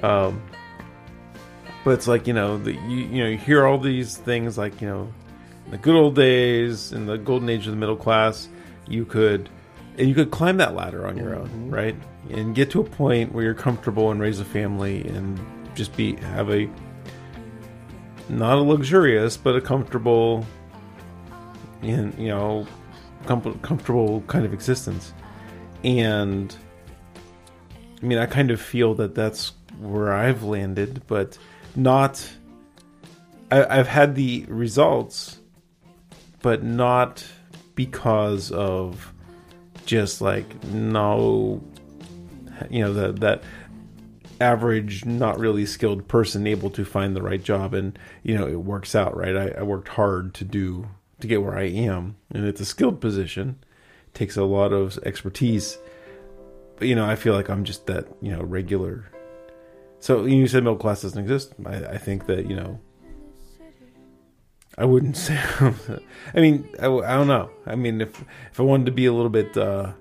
Um, 0.03 0.41
but 1.85 1.93
it's 1.93 2.07
like 2.07 2.27
you 2.27 2.33
know, 2.33 2.59
the, 2.59 2.73
you 2.73 2.97
you 2.97 3.23
know, 3.23 3.29
you 3.29 3.39
hear 3.39 3.67
all 3.67 3.79
these 3.79 4.17
things 4.17 4.57
like 4.57 4.81
you 4.81 4.89
know, 4.89 5.13
the 5.71 5.79
good 5.79 5.95
old 5.95 6.15
days 6.15 6.93
in 6.93 7.07
the 7.07 7.17
golden 7.19 7.49
age 7.49 7.67
of 7.67 7.73
the 7.73 7.79
middle 7.79 7.97
class, 7.97 8.49
you 8.89 9.05
could, 9.05 9.49
and 9.99 10.09
you 10.09 10.15
could 10.15 10.31
climb 10.31 10.59
that 10.59 10.75
ladder 10.75 11.07
on 11.07 11.17
your 11.17 11.35
own, 11.35 11.49
mm-hmm. 11.49 11.71
right, 11.71 11.97
and 12.31 12.55
get 12.55 12.71
to 12.71 12.81
a 12.81 12.85
point 12.85 13.33
where 13.33 13.45
you're 13.45 13.55
comfortable 13.55 14.11
and 14.11 14.21
raise 14.21 14.41
a 14.41 14.45
family 14.45 15.07
and 15.09 15.41
just 15.75 15.97
be 15.97 16.17
have 16.17 16.51
a 16.51 16.69
not 18.29 18.59
a 18.59 18.61
luxurious 18.61 19.37
but 19.37 19.57
a 19.57 19.61
comfortable, 19.61 20.47
in 21.83 22.15
you 22.19 22.29
know, 22.29 22.67
com- 23.27 23.59
comfortable 23.61 24.21
kind 24.23 24.45
of 24.45 24.53
existence, 24.53 25.13
and 25.83 26.55
I 28.03 28.07
mean, 28.07 28.19
I 28.19 28.27
kind 28.27 28.51
of 28.51 28.61
feel 28.61 28.95
that 28.95 29.15
that's 29.15 29.53
where 29.79 30.13
I've 30.13 30.43
landed, 30.43 31.03
but 31.07 31.39
not. 31.77 32.29
I, 33.51 33.79
I've 33.79 33.89
had 33.89 34.15
the 34.15 34.45
results, 34.49 35.39
but 36.41 36.63
not 36.63 37.25
because 37.75 38.51
of 38.51 39.13
just 39.87 40.21
like 40.21 40.65
no, 40.65 41.63
you 42.71 42.85
know, 42.85 42.93
that 42.95 43.21
that 43.21 43.43
average, 44.41 45.05
not 45.05 45.39
really 45.39 45.67
skilled 45.67 46.09
person 46.09 46.47
able 46.47 46.71
to 46.71 46.85
find 46.85 47.15
the 47.15 47.23
right 47.23 47.43
job, 47.43 47.75
and 47.75 47.99
you 48.23 48.37
know, 48.37 48.47
it 48.47 48.57
works 48.57 48.95
out, 48.95 49.17
right? 49.17 49.37
I, 49.37 49.49
I 49.59 49.63
worked 49.63 49.89
hard 49.89 50.35
to 50.35 50.45
do 50.45 50.89
to 51.21 51.27
get 51.27 51.43
where 51.43 51.57
I 51.57 51.65
am, 51.65 52.17
and 52.33 52.47
it's 52.47 52.61
a 52.61 52.65
skilled 52.65 53.01
position. 53.01 53.63
takes 54.15 54.37
a 54.37 54.45
lot 54.45 54.73
of 54.73 54.99
expertise 55.05 55.79
but 56.83 56.89
you 56.89 56.97
know, 56.97 57.09
I 57.09 57.15
feel 57.15 57.33
like 57.35 57.49
I'm 57.49 57.63
just 57.63 57.87
that 57.87 58.09
you 58.21 58.33
know 58.33 58.43
regular. 58.43 59.05
So 60.03 60.25
you 60.25 60.49
said 60.49 60.65
middle 60.65 60.77
class 60.77 61.03
doesn't 61.03 61.21
exist. 61.21 61.55
I, 61.65 61.77
I 61.77 61.97
think 61.97 62.27
that 62.27 62.51
you 62.51 62.57
know. 62.57 62.81
I 64.77 64.85
wouldn't 64.85 65.17
say. 65.27 65.39
I 66.35 66.41
mean, 66.41 66.69
I 66.81 66.87
don't 66.87 67.29
know. 67.29 67.51
I 67.67 67.77
mean, 67.77 68.01
if 68.01 68.21
if 68.51 68.59
I 68.59 68.65
wanted 68.65 68.87
to 68.87 68.93
be 68.93 69.07
a 69.07 69.13
little 69.13 69.31
bit 69.31 69.57
uh, 69.57 69.93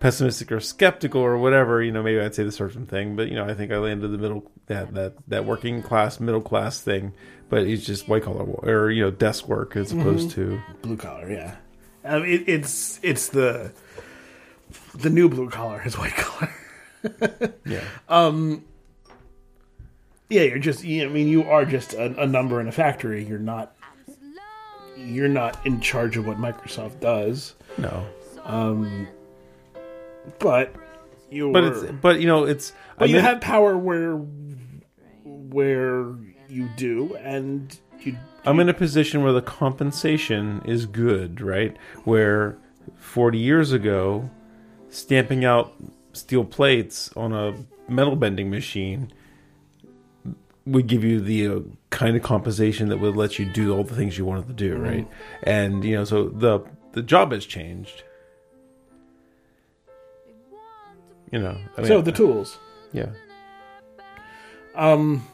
pessimistic 0.00 0.50
or 0.50 0.60
skeptical 0.60 1.20
or 1.20 1.36
whatever, 1.36 1.82
you 1.82 1.92
know, 1.92 2.02
maybe 2.02 2.20
I'd 2.20 2.34
say 2.34 2.42
the 2.42 2.52
certain 2.52 2.86
thing. 2.86 3.16
But 3.16 3.28
you 3.28 3.34
know, 3.34 3.44
I 3.44 3.52
think 3.52 3.70
I 3.70 3.76
landed 3.76 4.08
the 4.08 4.16
middle 4.16 4.50
that 4.64 4.94
that 4.94 5.12
that 5.28 5.44
working 5.44 5.82
class 5.82 6.18
middle 6.18 6.40
class 6.40 6.80
thing. 6.80 7.12
But 7.50 7.66
it's 7.66 7.84
just 7.84 8.08
white 8.08 8.22
collar 8.22 8.44
or 8.44 8.90
you 8.90 9.02
know 9.02 9.10
desk 9.10 9.46
work 9.46 9.76
as 9.76 9.92
opposed 9.92 10.30
to 10.30 10.58
blue 10.80 10.96
collar. 10.96 11.30
Yeah, 11.30 11.56
um, 12.02 12.24
it, 12.24 12.48
it's 12.48 12.98
it's 13.02 13.28
the 13.28 13.74
the 14.94 15.10
new 15.10 15.28
blue 15.28 15.50
collar 15.50 15.82
is 15.84 15.98
white 15.98 16.12
collar. 16.16 16.50
Yeah. 17.66 17.80
Um. 18.08 18.64
yeah, 20.28 20.42
you're 20.42 20.58
just. 20.58 20.84
I 20.84 21.06
mean, 21.06 21.28
you 21.28 21.44
are 21.44 21.64
just 21.64 21.94
a, 21.94 22.20
a 22.22 22.26
number 22.26 22.60
in 22.60 22.68
a 22.68 22.72
factory. 22.72 23.24
You're 23.24 23.38
not. 23.38 23.74
You're 24.96 25.28
not 25.28 25.64
in 25.66 25.80
charge 25.80 26.16
of 26.16 26.26
what 26.26 26.36
Microsoft 26.38 27.00
does, 27.00 27.54
no. 27.78 28.06
Um. 28.44 29.08
but 30.38 30.74
you. 31.30 31.50
But 31.52 31.64
it's 31.64 31.82
but 32.00 32.20
you 32.20 32.26
know 32.26 32.44
it's. 32.44 32.72
But 32.98 33.04
I 33.04 33.08
you 33.08 33.16
mean- 33.16 33.24
have 33.24 33.40
power 33.40 33.76
where 33.76 34.16
where 35.24 36.14
you 36.48 36.68
do, 36.76 37.16
and 37.16 37.76
you. 38.00 38.16
I'm 38.44 38.58
in 38.60 38.68
a 38.68 38.74
position 38.74 39.22
where 39.22 39.32
the 39.32 39.42
compensation 39.42 40.62
is 40.64 40.86
good, 40.86 41.40
right? 41.40 41.76
Where 42.04 42.58
40 42.98 43.38
years 43.38 43.70
ago, 43.72 44.28
stamping 44.90 45.44
out 45.44 45.72
steel 46.12 46.44
plates 46.44 47.10
on 47.16 47.32
a 47.32 47.54
metal 47.88 48.16
bending 48.16 48.50
machine 48.50 49.12
would 50.66 50.86
give 50.86 51.02
you 51.02 51.20
the 51.20 51.48
uh, 51.48 51.60
kind 51.90 52.16
of 52.16 52.22
compensation 52.22 52.88
that 52.88 52.98
would 52.98 53.16
let 53.16 53.38
you 53.38 53.44
do 53.46 53.74
all 53.76 53.82
the 53.82 53.94
things 53.94 54.16
you 54.16 54.24
wanted 54.24 54.46
to 54.46 54.52
do, 54.54 54.76
right? 54.76 55.08
And 55.42 55.84
you 55.84 55.96
know, 55.96 56.04
so 56.04 56.28
the 56.28 56.60
the 56.92 57.02
job 57.02 57.32
has 57.32 57.44
changed. 57.46 58.04
You 61.30 61.38
know, 61.40 61.56
I 61.76 61.80
mean, 61.80 61.88
So 61.88 62.02
the 62.02 62.12
tools. 62.12 62.58
yeah, 62.92 63.06
Um, 64.74 65.26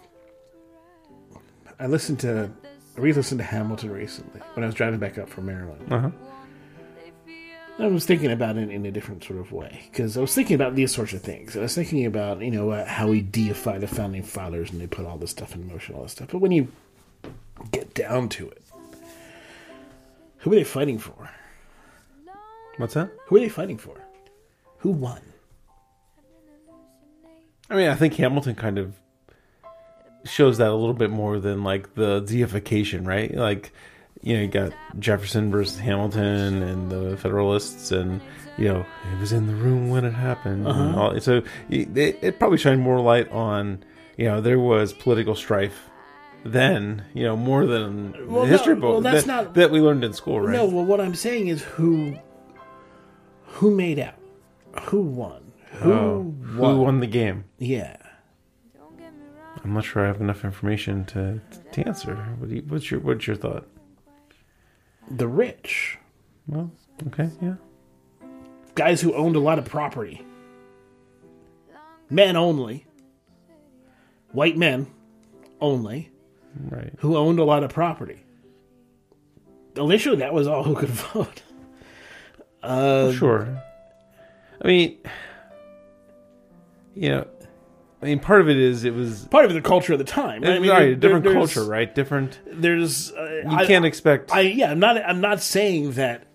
I 1.81 1.87
listened 1.89 2.21
to, 2.21 2.49
I 2.97 3.01
re-listened 3.01 3.41
to 3.41 3.45
Hamilton 3.45 3.91
recently 3.91 4.41
when 4.55 4.63
I 4.63 4.67
was 4.67 4.77
driving 4.77 5.01
back 5.01 5.19
up 5.19 5.29
from 5.29 5.47
Maryland. 5.47 5.93
uh 5.93 6.01
huh, 6.03 6.11
I 7.81 7.87
was 7.87 8.05
thinking 8.05 8.33
about 8.33 8.57
it 8.57 8.71
in 8.71 8.85
a 8.87 8.91
different 8.91 9.23
sort 9.23 9.39
of 9.39 9.53
way 9.53 9.85
because 9.91 10.17
I 10.17 10.21
was 10.21 10.35
thinking 10.35 10.57
about 10.57 10.75
these 10.75 10.93
sorts 10.93 11.13
of 11.13 11.23
things. 11.23 11.57
I 11.57 11.61
was 11.61 11.75
thinking 11.75 12.07
about 12.07 12.41
you 12.41 12.51
know 12.51 12.71
uh, 12.71 12.85
how 12.85 13.09
we 13.09 13.21
deify 13.21 13.79
the 13.79 13.87
founding 13.87 14.25
fathers 14.25 14.71
and 14.71 14.81
they 14.81 14.89
put 14.89 15.07
all 15.07 15.17
this 15.17 15.31
stuff 15.31 15.55
in 15.55 15.69
motion, 15.69 15.95
all 15.95 16.03
this 16.03 16.13
stuff. 16.13 16.29
But 16.33 16.39
when 16.39 16.51
you 16.51 16.69
get 17.71 17.95
down 17.95 18.29
to 18.31 18.49
it, 18.49 18.63
who 20.39 20.53
are 20.53 20.57
they 20.57 20.65
fighting 20.65 20.99
for? 20.99 21.31
what's 22.79 22.95
that? 22.95 23.11
Who 23.27 23.37
are 23.37 23.41
they 23.41 23.49
fighting 23.49 23.79
for? 23.79 23.97
Who 24.79 24.91
won? 24.91 25.21
I 27.71 27.77
mean, 27.77 27.89
I 27.89 27.95
think 27.95 28.15
Hamilton 28.15 28.55
kind 28.55 28.79
of 28.79 28.95
shows 30.25 30.59
that 30.59 30.69
a 30.69 30.75
little 30.75 30.95
bit 30.95 31.11
more 31.11 31.39
than 31.39 31.65
like 31.65 31.95
the 31.95 32.21
deification, 32.21 33.05
right? 33.05 33.35
Like, 33.35 33.73
you 34.23 34.37
know, 34.37 34.43
you 34.43 34.49
got 34.49 34.73
Jefferson 34.99 35.51
versus 35.51 35.79
Hamilton 35.79 36.63
and 36.63 36.91
the 36.91 37.17
Federalists, 37.17 37.93
and 37.93 38.21
you 38.57 38.67
know, 38.69 38.85
it 39.13 39.21
was 39.21 39.33
in 39.33 39.47
the 39.47 39.55
room 39.55 39.89
when 39.91 40.05
it 40.05 40.13
happened. 40.13 40.67
and 40.67 40.97
uh-huh. 40.97 41.01
all- 41.01 41.21
so 41.21 41.43
it, 41.71 41.97
it 41.97 42.39
probably 42.39 42.59
shined 42.59 42.81
more 42.81 43.01
light 43.01 43.31
on, 43.31 43.85
you 44.17 44.25
know, 44.25 44.41
there 44.41 44.59
was 44.59 44.93
political 44.93 45.35
strife 45.37 45.89
then, 46.45 47.05
you 47.15 47.23
know, 47.25 47.37
more 47.37 47.67
than 47.67 48.15
Well, 48.29 48.43
the 48.43 48.49
history 48.49 48.75
no, 48.75 48.81
book 48.81 48.91
well, 48.93 49.01
that's 49.01 49.27
that, 49.27 49.45
not- 49.45 49.55
that 49.55 49.71
we 49.71 49.81
learned 49.81 50.03
in 50.05 50.13
school, 50.13 50.41
right? 50.41 50.53
No, 50.53 50.67
well, 50.67 50.85
what 50.85 51.01
I'm 51.01 51.15
saying 51.15 51.49
is 51.49 51.63
who 51.63 52.17
who 53.45 53.75
made 53.75 53.99
out, 53.99 54.15
who 54.83 55.03
won, 55.03 55.53
who 55.73 55.93
Oh, 55.93 56.19
won. 56.57 56.75
who 56.77 56.81
won 56.83 57.01
the 57.01 57.07
game? 57.07 57.45
Yeah. 57.59 57.97
I'm 59.65 59.75
not 59.75 59.85
sure 59.85 60.05
I 60.05 60.07
have 60.07 60.21
enough 60.21 60.45
information 60.45 61.05
to 61.07 61.41
to 61.73 61.87
answer. 61.87 62.15
What 62.39 62.49
you, 62.51 62.63
what's 62.69 62.91
your 62.91 63.01
what's 63.01 63.27
your 63.27 63.37
thought? 63.37 63.67
The 65.11 65.29
rich. 65.29 65.99
Well, 66.47 66.71
okay, 67.09 67.31
yeah. 67.41 67.55
Guys 68.75 69.01
who 69.01 69.15
owned 69.15 69.37
a 69.37 69.41
lot 69.41 69.59
of 69.59 69.65
property. 69.65 70.25
Men 72.11 72.37
only. 72.37 72.87
White 74.33 74.57
men 74.57 74.87
only 75.61 76.11
Right. 76.71 76.93
who 76.99 77.17
owned 77.17 77.39
a 77.39 77.45
lot 77.45 77.63
of 77.65 77.71
property. 77.73 78.25
Initially, 79.77 80.17
that 80.17 80.33
was 80.33 80.47
all 80.47 80.63
who 80.65 80.75
could 80.75 80.89
vote. 81.15 81.43
Uh, 82.63 83.13
Sure. 83.13 83.63
I 84.63 84.67
mean, 84.67 84.99
you 86.95 87.11
know, 87.11 87.27
I 88.01 88.07
mean, 88.07 88.21
part 88.21 88.41
of 88.41 88.49
it 88.49 88.57
is 88.57 88.85
it 88.85 88.95
was 88.95 89.27
part 89.27 89.45
of 89.45 89.53
the 89.53 89.61
culture 89.61 89.93
of 89.93 89.99
the 89.99 90.05
time. 90.05 90.43
Right? 90.43 90.53
I 90.53 90.59
mean, 90.61 90.71
right, 90.71 90.79
there- 90.79 90.95
different 90.95 91.25
culture, 91.27 91.65
right? 91.65 91.93
Different. 91.93 92.39
There's, 92.47 93.13
uh, 93.13 93.43
You 93.49 93.57
I, 93.57 93.67
can't 93.67 93.85
expect. 93.85 94.33
I 94.33 94.43
yeah, 94.43 94.71
I'm 94.71 94.79
not. 94.79 94.97
I'm 95.05 95.21
not 95.21 95.41
saying 95.41 95.93
that 95.93 96.29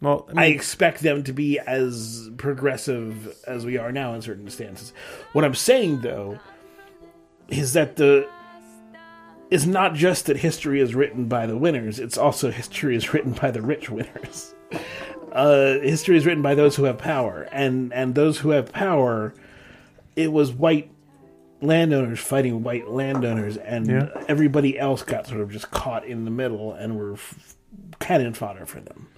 well, 0.00 0.28
I 0.34 0.44
I 0.44 0.46
expect 0.46 1.00
them 1.00 1.22
to 1.24 1.32
be 1.32 1.58
as 1.58 2.30
progressive 2.38 3.36
as 3.46 3.64
we 3.64 3.76
are 3.78 3.92
now 3.92 4.14
in 4.14 4.22
certain 4.22 4.48
stances. 4.50 4.92
What 5.32 5.44
I'm 5.44 5.54
saying, 5.54 6.00
though, 6.00 6.38
is 7.48 7.74
that 7.74 7.96
the 7.96 8.28
is 9.50 9.66
not 9.66 9.94
just 9.94 10.26
that 10.26 10.38
history 10.38 10.80
is 10.80 10.94
written 10.94 11.26
by 11.26 11.46
the 11.46 11.56
winners; 11.56 11.98
it's 12.00 12.18
also 12.18 12.50
history 12.50 12.96
is 12.96 13.12
written 13.12 13.32
by 13.32 13.50
the 13.50 13.62
rich 13.62 13.90
winners. 13.90 14.54
Uh, 15.32 15.78
history 15.78 16.16
is 16.16 16.26
written 16.26 16.42
by 16.42 16.56
those 16.56 16.74
who 16.74 16.82
have 16.82 16.98
power, 16.98 17.42
and 17.52 17.92
and 17.92 18.16
those 18.16 18.40
who 18.40 18.50
have 18.50 18.72
power. 18.72 19.32
It 20.22 20.32
was 20.32 20.52
white 20.52 20.90
landowners 21.62 22.20
fighting 22.20 22.62
white 22.62 22.88
landowners, 22.88 23.56
and 23.56 23.86
Yeah. 23.86 24.08
everybody 24.28 24.78
else 24.78 25.02
got 25.02 25.26
sort 25.26 25.40
of 25.40 25.50
just 25.50 25.70
caught 25.70 26.04
in 26.06 26.24
the 26.24 26.30
middle 26.30 26.72
and 26.72 26.96
were 26.98 27.14
f- 27.14 27.56
cannon 27.98 28.32
fodder 28.34 28.66
for 28.66 28.80
them. 28.80 29.08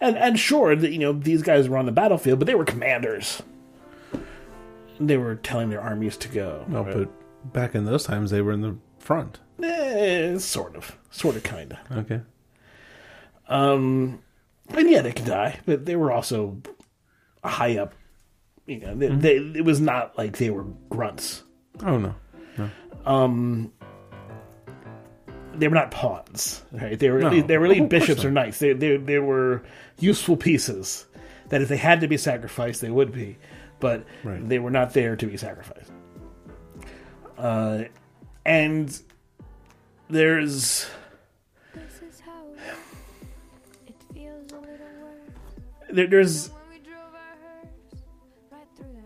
And 0.00 0.16
and 0.16 0.38
sure, 0.38 0.74
that 0.76 0.90
you 0.92 0.98
know 0.98 1.12
these 1.12 1.42
guys 1.42 1.68
were 1.68 1.76
on 1.76 1.86
the 1.86 1.92
battlefield, 1.92 2.38
but 2.38 2.46
they 2.46 2.54
were 2.54 2.64
commanders. 2.64 3.42
They 4.98 5.16
were 5.16 5.34
telling 5.36 5.70
their 5.70 5.80
armies 5.80 6.16
to 6.18 6.28
go. 6.28 6.64
No, 6.68 6.84
but 6.84 7.08
back 7.52 7.74
in 7.74 7.84
those 7.86 8.04
times, 8.04 8.30
they 8.30 8.40
were 8.42 8.52
in 8.52 8.60
the 8.60 8.76
front. 8.98 9.40
Eh, 9.62 10.36
sort 10.38 10.76
of, 10.76 10.96
sort 11.10 11.36
of, 11.36 11.42
kind 11.42 11.72
of. 11.90 11.98
Okay. 11.98 12.20
Um, 13.48 14.20
and 14.68 14.88
yeah, 14.90 15.02
they 15.02 15.12
could 15.12 15.24
die, 15.26 15.58
but 15.66 15.86
they 15.86 15.96
were 15.96 16.12
also 16.12 16.58
high 17.44 17.76
up. 17.78 17.94
You 18.70 18.78
know, 18.78 18.94
they, 18.94 19.08
they, 19.08 19.36
it 19.58 19.64
was 19.64 19.80
not 19.80 20.16
like 20.16 20.36
they 20.36 20.48
were 20.50 20.64
grunts. 20.90 21.42
Oh 21.84 21.98
no. 21.98 22.14
Um, 23.04 23.72
they 25.56 25.66
were 25.66 25.74
not 25.74 25.90
pawns, 25.90 26.62
right? 26.70 26.96
They 26.96 27.10
were 27.10 27.18
No. 27.18 27.40
they 27.42 27.56
were 27.58 27.64
really 27.64 27.80
Of 27.80 27.90
course 27.90 28.06
bishops 28.06 28.24
or 28.24 28.30
knights. 28.30 28.60
They, 28.60 28.72
they 28.74 28.96
they 28.96 29.18
were 29.18 29.62
useful 29.98 30.36
pieces 30.36 31.06
that 31.48 31.62
if 31.62 31.68
they 31.68 31.76
had 31.78 32.00
to 32.02 32.06
be 32.08 32.16
sacrificed, 32.16 32.80
they 32.80 32.90
would 32.90 33.10
be, 33.10 33.38
but 33.80 34.04
Right. 34.22 34.48
they 34.48 34.60
were 34.60 34.70
not 34.70 34.92
there 34.92 35.16
to 35.16 35.26
be 35.26 35.36
sacrificed. 35.36 35.90
Uh, 37.36 37.84
and 38.46 39.00
there's 40.08 40.86
This 45.92 46.12
is 46.12 46.50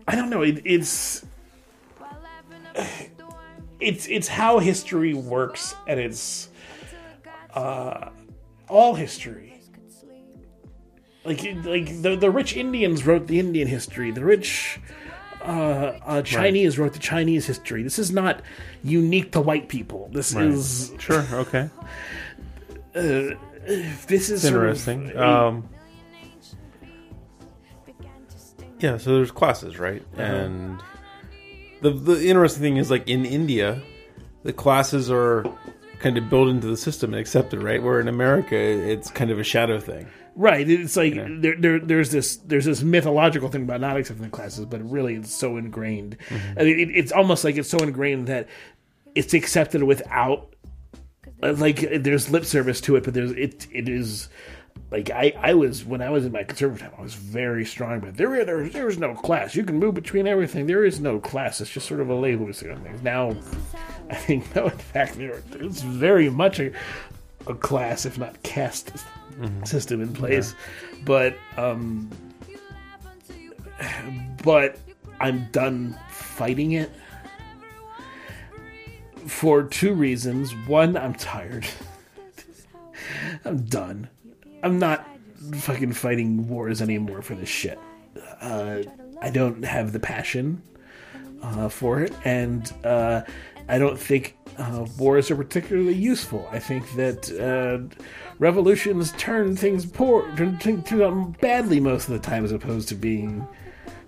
I 0.07 0.15
don't 0.15 0.29
know. 0.29 0.41
It, 0.43 0.61
it's 0.65 1.25
while 1.97 2.17
laughing 2.23 2.65
up 2.67 2.77
a 2.77 2.85
storm 2.85 3.67
it's 3.79 4.07
it's 4.07 4.27
how 4.27 4.59
history 4.59 5.13
works, 5.13 5.75
and 5.87 5.99
it's 5.99 6.49
till 6.89 6.99
it 6.99 7.23
got 7.23 7.57
uh, 7.57 8.09
all 8.69 8.95
history. 8.95 9.59
so 9.65 9.71
could 9.73 9.91
sleep. 9.91 10.25
Like 11.23 11.65
like 11.65 12.01
the 12.01 12.15
the 12.15 12.29
rich 12.31 12.55
Indians 12.55 13.05
wrote 13.05 13.27
the 13.27 13.39
Indian 13.39 13.67
history. 13.67 14.11
The 14.11 14.23
rich 14.23 14.79
uh, 15.41 15.99
uh, 16.05 16.21
Chinese 16.23 16.77
wrote 16.79 16.93
the 16.93 16.99
Chinese 16.99 17.45
history. 17.45 17.83
This 17.83 17.99
is 17.99 18.11
not 18.11 18.41
unique 18.83 19.31
to 19.33 19.41
white 19.41 19.67
people. 19.69 20.09
This 20.11 20.33
Right. 20.33 20.47
is 20.47 20.93
Sure. 20.99 21.25
Okay. 21.33 21.69
uh, 22.95 23.35
this 24.07 24.29
is 24.29 24.43
It's 24.43 24.53
sort 24.53 24.55
of 24.69 24.87
interesting. 24.87 25.17
Um, 25.17 25.69
yeah. 28.85 28.97
So 28.97 29.15
there's 29.15 29.31
classes, 29.31 29.79
right? 29.79 30.03
Uh-huh. 30.13 30.21
And 30.21 30.83
the 31.81 31.89
the 31.89 32.27
interesting 32.27 32.61
thing 32.61 32.77
is, 32.77 32.91
like 32.91 33.07
in 33.09 33.25
India, 33.25 33.81
the 34.43 34.53
classes 34.53 35.09
are 35.09 35.43
kind 35.99 36.17
of 36.17 36.29
built 36.29 36.49
into 36.49 36.67
the 36.67 36.77
system 36.77 37.13
and 37.13 37.19
accepted, 37.19 37.63
right? 37.63 37.81
Where 37.81 37.99
in 37.99 38.07
America, 38.07 38.55
it's 38.55 39.09
kind 39.09 39.31
of 39.31 39.39
a 39.39 39.43
shadow 39.43 39.79
thing. 39.79 40.07
Right. 40.35 40.69
It's 40.69 40.95
like 40.95 41.15
there, 41.15 41.55
there, 41.57 41.79
there's 41.79 42.11
this 42.11 42.35
there's 42.37 42.65
this 42.65 42.83
mythological 42.83 43.49
thing 43.49 43.63
about 43.63 43.81
not 43.81 43.97
accepting 43.97 44.25
the 44.25 44.29
classes, 44.29 44.65
but 44.65 44.87
really 44.87 45.15
it's 45.15 45.33
so 45.33 45.57
ingrained. 45.57 46.17
Mm-hmm. 46.29 46.59
I 46.59 46.63
mean, 46.63 46.79
it, 46.79 46.89
it's 46.95 47.11
almost 47.11 47.43
like 47.43 47.55
it's 47.55 47.69
so 47.69 47.79
ingrained 47.79 48.27
that 48.27 48.47
it's 49.15 49.33
accepted 49.33 49.81
without 49.81 50.53
like 51.41 52.03
there's 52.03 52.29
lip 52.29 52.45
service 52.45 52.81
to 52.81 52.97
it, 52.97 53.03
but 53.03 53.13
there's 53.13 53.31
it 53.31 53.65
it 53.71 53.89
is 53.89 54.29
like 54.95 55.09
I 55.09 55.33
I 55.41 55.53
was 55.55 55.83
when 55.83 56.01
I 56.01 56.09
was 56.09 56.25
in 56.25 56.31
my 56.31 56.43
conservative 56.45 56.87
time, 56.87 56.97
I 56.97 57.01
was 57.01 57.15
very 57.15 57.65
strong, 57.65 57.99
but 57.99 58.15
there 58.15 58.45
there 58.45 58.69
there 58.69 58.87
is 58.87 58.97
no 58.97 59.13
class. 59.13 59.53
You 59.53 59.65
can 59.65 59.77
move 59.77 59.93
between 59.93 60.25
everything. 60.25 60.67
There 60.67 60.85
is 60.85 61.01
no 61.01 61.19
class. 61.19 61.59
It's 61.59 61.69
just 61.69 61.85
sort 61.85 61.99
of 61.99 62.09
a 62.09 62.15
label 62.15 62.45
on 62.45 62.53
things. 62.53 63.01
Now, 63.03 63.31
I 64.09 64.15
think 64.15 64.55
no, 64.55 64.67
in 64.67 64.77
fact, 64.77 65.17
there 65.17 65.41
there's 65.49 65.81
very 65.81 66.29
much 66.29 66.61
a, 66.61 66.71
a 67.45 67.55
class, 67.55 68.05
if 68.05 68.17
not 68.17 68.41
caste 68.43 68.91
system 69.65 70.01
in 70.01 70.13
place. 70.13 70.55
But 71.03 71.35
um, 71.57 72.09
but 74.45 74.79
I'm 75.19 75.51
done 75.51 75.99
fighting 76.09 76.71
it 76.71 76.89
for 79.27 79.63
two 79.63 79.93
reasons. 79.93 80.53
One, 80.67 80.95
I'm 80.95 81.15
tired. 81.15 81.67
I'm 83.45 83.65
done. 83.65 84.07
I'm 84.65 84.79
not 84.79 85.07
fucking 85.53 85.93
fighting 85.93 86.47
wars 86.49 86.81
anymore 86.81 87.21
for 87.21 87.35
this 87.35 87.47
shit. 87.47 87.77
Uh, 88.41 88.81
I 89.21 89.29
don't 89.29 89.63
have 89.63 89.91
the 89.91 89.99
passion 89.99 90.59
uh, 91.43 91.69
for 91.69 92.01
it, 92.01 92.11
and 92.25 92.73
uh, 92.83 93.21
I 93.69 93.77
don't 93.77 93.99
think 93.99 94.35
uh, 94.57 94.87
wars 94.97 95.29
are 95.29 95.35
particularly 95.35 95.93
useful. 95.93 96.49
I 96.51 96.57
think 96.57 96.91
that 96.95 97.31
uh, 97.39 97.95
revolutions 98.39 99.11
turn 99.19 99.55
things 99.55 99.85
poor, 99.85 100.35
turn, 100.35 100.57
turn, 100.57 101.01
out 101.03 101.39
badly 101.39 101.79
most 101.79 102.07
of 102.07 102.15
the 102.15 102.19
time, 102.19 102.43
as 102.43 102.51
opposed 102.51 102.89
to 102.89 102.95
being 102.95 103.47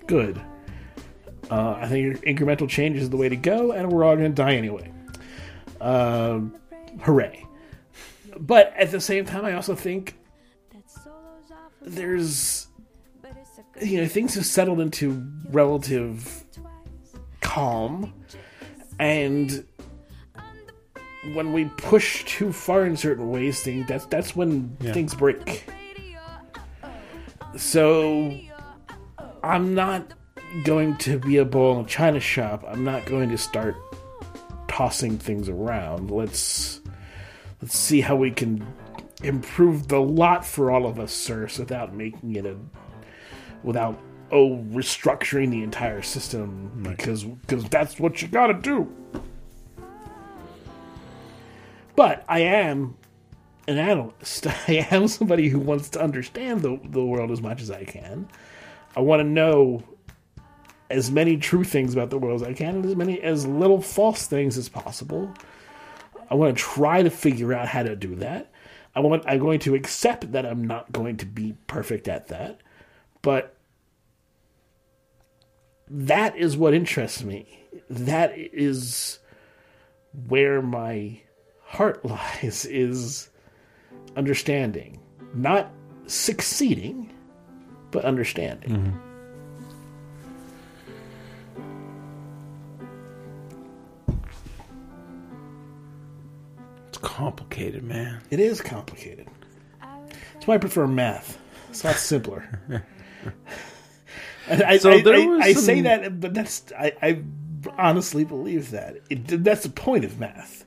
good. 0.08 0.42
Uh, 1.52 1.74
I 1.80 1.88
think 1.88 2.26
incremental 2.26 2.68
change 2.68 2.98
is 2.98 3.12
the 3.12 3.18
way 3.18 3.30
to 3.30 3.36
go, 3.36 3.74
and 3.74 3.92
we're 3.92 4.04
all 4.04 4.16
going 4.16 4.34
to 4.34 4.36
die 4.36 4.56
anyway. 4.56 4.92
Hooray! 5.80 7.46
But 8.40 8.74
at 8.76 8.90
the 8.90 9.00
same 9.00 9.24
time, 9.24 9.46
I 9.46 9.54
also 9.54 9.76
think 9.76 10.16
there's 11.96 11.96
there's 11.96 12.68
but 13.22 13.32
it's 13.40 13.58
a 13.58 13.64
good 13.80 13.88
you 13.90 14.02
know 14.02 14.08
things 14.08 14.36
have 14.36 14.46
settled 14.46 14.80
into 14.80 15.24
relative 15.50 16.44
calm. 17.42 18.14
And 19.00 19.64
when 21.34 21.54
we 21.54 21.66
push 21.78 22.24
too 22.26 22.52
far 22.52 22.86
in 22.86 22.96
certain 22.98 23.30
ways 23.30 23.62
things 23.62 23.88
that's 23.88 24.06
that's 24.06 24.36
when 24.36 24.76
Yeah. 24.82 24.94
things 24.94 25.14
break. 25.16 25.66
So 27.58 28.38
i'm 29.44 29.74
not 29.74 30.14
going 30.64 30.98
to 30.98 31.20
be 31.20 31.38
a 31.38 31.46
bull 31.46 31.80
in 31.80 31.86
a 31.86 31.88
china 31.88 32.20
shop. 32.20 32.64
I'm 32.68 32.84
not 32.84 33.06
going 33.06 33.30
to 33.30 33.38
start 33.38 33.76
tossing 34.68 35.18
things 35.18 35.50
around. 35.50 36.10
Let's 36.12 36.82
let's 37.62 37.78
see 37.78 38.02
how 38.02 38.16
we 38.16 38.32
can 38.32 38.66
improve 39.24 39.92
a 39.92 40.00
lot 40.00 40.46
for 40.46 40.72
all 40.72 40.86
of 40.86 41.00
us 41.00 41.12
sirs 41.12 41.58
without 41.58 41.94
making 41.94 42.36
it 42.36 42.46
a 42.46 42.56
without 43.64 44.00
oh 44.32 44.58
restructuring 44.70 45.50
the 45.50 45.64
entire 45.64 46.02
system 46.02 46.72
because 46.84 47.24
because 47.24 47.64
that's 47.66 48.00
what 48.00 48.22
you 48.22 48.28
got 48.28 48.48
to 48.48 48.54
do. 48.54 48.92
But 51.96 52.24
I 52.30 52.42
am 52.42 52.96
an 53.68 53.78
analyst. 53.78 54.48
I 54.68 54.88
am 54.92 55.08
somebody 55.08 55.50
who 55.50 55.60
wants 55.60 55.90
to 55.92 56.02
understand 56.02 56.62
the 56.62 56.80
the 56.84 57.04
world 57.04 57.32
as 57.32 57.42
much 57.42 57.62
as 57.62 57.72
I 57.72 57.84
can. 57.84 58.28
I 58.96 59.02
want 59.02 59.20
to 59.22 59.24
know 59.24 59.84
as 60.90 61.12
many 61.12 61.38
true 61.38 61.64
things 61.64 61.94
about 61.94 62.10
the 62.10 62.18
world 62.18 62.42
as 62.42 62.48
I 62.48 62.54
can, 62.54 62.76
and 62.76 62.86
as 62.86 62.96
many 62.96 63.22
as 63.22 63.46
little 63.46 63.82
false 63.82 64.28
things 64.28 64.58
as 64.58 64.70
possible. 64.70 65.34
I 66.30 66.36
want 66.36 66.58
to 66.58 66.62
try 66.62 67.04
to 67.04 67.10
figure 67.10 67.54
out 67.54 67.68
how 67.68 67.84
to 67.84 67.96
do 67.96 68.16
that. 68.16 68.52
I 68.98 69.00
want. 69.00 69.24
I'm 69.28 69.38
going 69.38 69.60
to 69.60 69.76
accept 69.76 70.32
that 70.32 70.44
I'm 70.44 70.66
not 70.66 70.92
going 70.92 71.18
to 71.18 71.26
be 71.28 71.56
perfect 71.68 72.08
at 72.08 72.30
that, 72.30 72.62
but 73.22 73.56
that 75.88 76.36
is 76.36 76.58
what 76.58 76.74
interests 76.74 77.24
me. 77.24 77.60
That 77.92 78.34
is 78.36 79.20
where 80.28 80.64
my 80.64 81.22
heart 81.64 82.04
lies 82.44 82.66
is 82.66 83.30
understanding. 84.16 85.00
Not 85.36 85.72
succeeding, 86.08 87.14
but 87.92 88.04
understanding. 88.04 88.72
It's 88.72 89.07
complicated, 97.18 97.84
man. 97.84 98.22
It 98.30 98.40
is 98.40 98.62
complicated. 98.62 99.28
That's 99.82 100.46
why 100.46 100.54
I 100.56 100.58
prefer 100.60 100.86
math. 100.86 101.40
It's 101.70 101.84
a 101.84 101.88
lot 101.88 101.96
simpler. 101.96 102.48
I, 104.50 104.78
So 104.78 104.92
I, 104.92 105.02
there 105.02 105.16
I- 105.16 105.26
was 105.26 105.42
I 105.42 105.54
say 105.54 105.82
that, 105.82 106.20
but 106.20 106.34
that's 106.36 106.72
I, 106.78 106.94
I 107.02 107.22
honestly 107.78 108.24
believe 108.24 108.72
that 108.72 108.98
it, 109.10 109.44
that's 109.44 109.64
the 109.64 109.70
point 109.70 110.06
of 110.06 110.20
math 110.20 110.66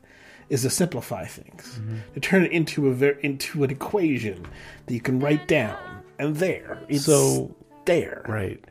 is 0.48 0.62
to 0.62 0.70
simplify 0.70 1.24
things, 1.24 1.78
Mm-hmm. 1.78 1.96
to 2.14 2.20
turn 2.20 2.42
it 2.44 2.50
into 2.50 2.88
a 2.88 2.92
ver- 2.94 3.18
into 3.22 3.62
an 3.62 3.70
equation 3.70 4.44
that 4.86 4.92
you 4.94 5.00
can 5.00 5.20
write 5.20 5.46
down, 5.46 5.78
and 6.18 6.34
there 6.36 6.80
it's 6.88 7.04
So- 7.04 7.54
there. 7.84 8.24
Right. 8.28 8.62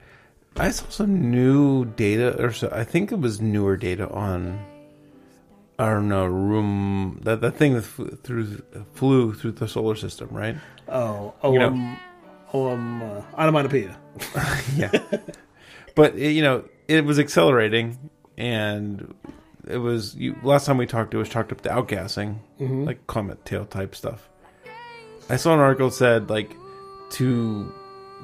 I 0.58 0.72
saw 0.72 0.90
some 0.90 1.32
new 1.32 1.86
data, 1.86 2.36
or 2.44 2.52
so, 2.52 2.70
I 2.74 2.84
think 2.84 3.14
it 3.14 3.20
was 3.22 3.40
newer 3.40 3.78
data 3.78 4.10
on 4.10 4.60
I 5.80 5.90
don't 5.90 6.10
know, 6.10 6.26
room 6.26 7.22
that 7.24 7.40
that 7.42 7.56
thing 7.56 7.74
that 7.76 7.84
flew 7.84 8.10
through 8.24 8.62
flew 8.94 9.34
through 9.34 9.54
the 9.54 9.68
solar 9.68 9.96
system, 9.96 10.28
right? 10.32 10.58
Oh, 10.88 11.34
oh, 11.42 11.54
You 11.54 11.60
know- 11.60 11.68
um, 11.68 11.98
oh, 12.54 12.70
um, 12.72 13.02
uh, 13.02 13.22
onomatopoeia. 13.38 13.98
Yeah. 14.76 14.92
but 15.96 16.16
you 16.18 16.42
know, 16.42 16.66
it 16.88 17.06
was 17.06 17.18
accelerating, 17.18 17.98
and 18.38 19.14
it 19.68 19.78
was 19.78 20.16
you, 20.16 20.36
last 20.44 20.66
time 20.66 20.78
we 20.78 20.86
talked. 20.86 21.14
It 21.14 21.18
was 21.18 21.30
chalked 21.30 21.52
up 21.54 21.62
to 21.62 21.70
outgassing, 21.70 22.40
like 22.60 23.08
comet 23.08 23.46
tail 23.46 23.66
type 23.66 23.96
stuff. 23.96 24.28
I 25.30 25.38
saw 25.38 25.54
an 25.54 25.60
article 25.62 25.92
said 25.92 26.30
like 26.30 26.56
to 27.12 27.72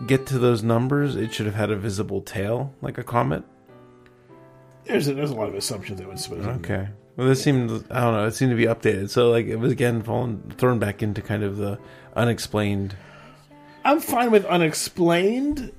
get 0.08 0.26
to 0.26 0.39
those 0.39 0.62
numbers, 0.62 1.15
it 1.15 1.34
should 1.34 1.46
have 1.46 1.56
had 1.56 1.72
a 1.72 1.78
visible 1.78 2.22
tail 2.22 2.74
like 2.82 2.98
a 2.98 3.04
comet. 3.04 3.44
There's 4.86 5.08
a, 5.08 5.13
there's 5.13 5.30
a 5.32 5.36
lot 5.36 5.48
of 5.48 5.56
assumptions 5.56 6.02
I 6.02 6.06
would 6.06 6.20
suppose. 6.20 6.46
Okay. 6.46 6.89
Well, 7.17 7.28
this 7.28 7.41
seemed 7.41 7.71
I 7.89 8.01
don't 8.01 8.13
know. 8.13 8.25
It 8.25 8.32
seemed 8.36 8.51
to 8.51 8.58
be 8.58 8.65
updated, 8.65 9.10
so 9.10 9.32
like 9.32 9.45
it 9.45 9.56
was 9.58 9.71
again 9.71 10.04
fallen 10.04 10.54
thrown 10.58 10.80
back 10.80 11.01
into 11.01 11.21
kind 11.21 11.43
of 11.43 11.58
the 11.58 11.80
unexplained. 12.15 12.95
I'm 13.84 13.99
fine 13.99 14.32
with 14.32 14.45
unexplained. 14.45 15.71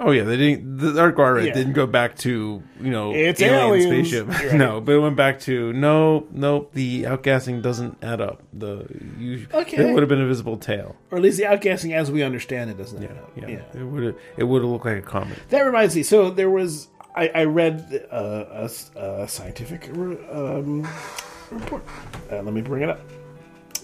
Oh 0.00 0.12
yeah, 0.12 0.22
they 0.22 0.36
didn't. 0.36 0.78
The 0.78 1.00
I 1.00 1.06
read 1.06 1.46
Yeah. 1.46 1.54
didn't 1.54 1.72
go 1.72 1.84
back 1.86 2.16
to 2.18 2.62
you 2.80 2.90
know 2.90 3.12
It's 3.12 3.42
alien 3.42 3.60
aliens. 3.90 4.08
spaceship. 4.08 4.28
Right. 4.28 4.52
No, 4.58 4.80
but 4.80 4.92
it 4.92 4.98
went 5.00 5.16
back 5.16 5.40
to 5.40 5.72
no, 5.72 6.26
no. 6.30 6.68
The 6.72 7.02
outgassing 7.04 7.62
doesn't 7.62 7.98
add 8.00 8.20
up. 8.20 8.40
The 8.52 8.86
you 9.18 9.48
Okay. 9.52 9.76
there 9.76 9.92
would 9.92 10.02
have 10.02 10.08
been 10.08 10.20
a 10.20 10.26
visible 10.28 10.56
tail. 10.56 10.94
Or 11.10 11.18
at 11.18 11.24
least 11.24 11.38
the 11.38 11.44
outgassing 11.44 11.92
as 11.94 12.12
we 12.12 12.22
understand 12.22 12.70
it 12.70 12.78
doesn't 12.78 13.02
Yeah, 13.02 13.08
add 13.10 13.16
up. 13.18 13.32
yeah. 13.74 13.80
It 13.80 13.84
would 13.84 14.04
have. 14.04 14.14
It 14.36 14.44
would 14.44 14.62
have 14.62 14.70
looked 14.70 14.84
like 14.86 14.98
a 14.98 15.02
comet. 15.02 15.38
That 15.48 15.62
reminds 15.62 15.96
me. 15.96 16.04
So 16.04 16.30
there 16.30 16.50
was 16.50 16.86
I, 17.18 17.30
I 17.34 17.44
read 17.44 18.06
uh, 18.12 18.68
a, 18.94 19.00
a 19.00 19.26
scientific 19.26 19.88
um, 19.90 20.86
report. 21.50 21.84
Uh, 22.30 22.42
let 22.42 22.54
me 22.54 22.60
bring 22.60 22.84
it 22.84 22.88
up. 22.88 23.00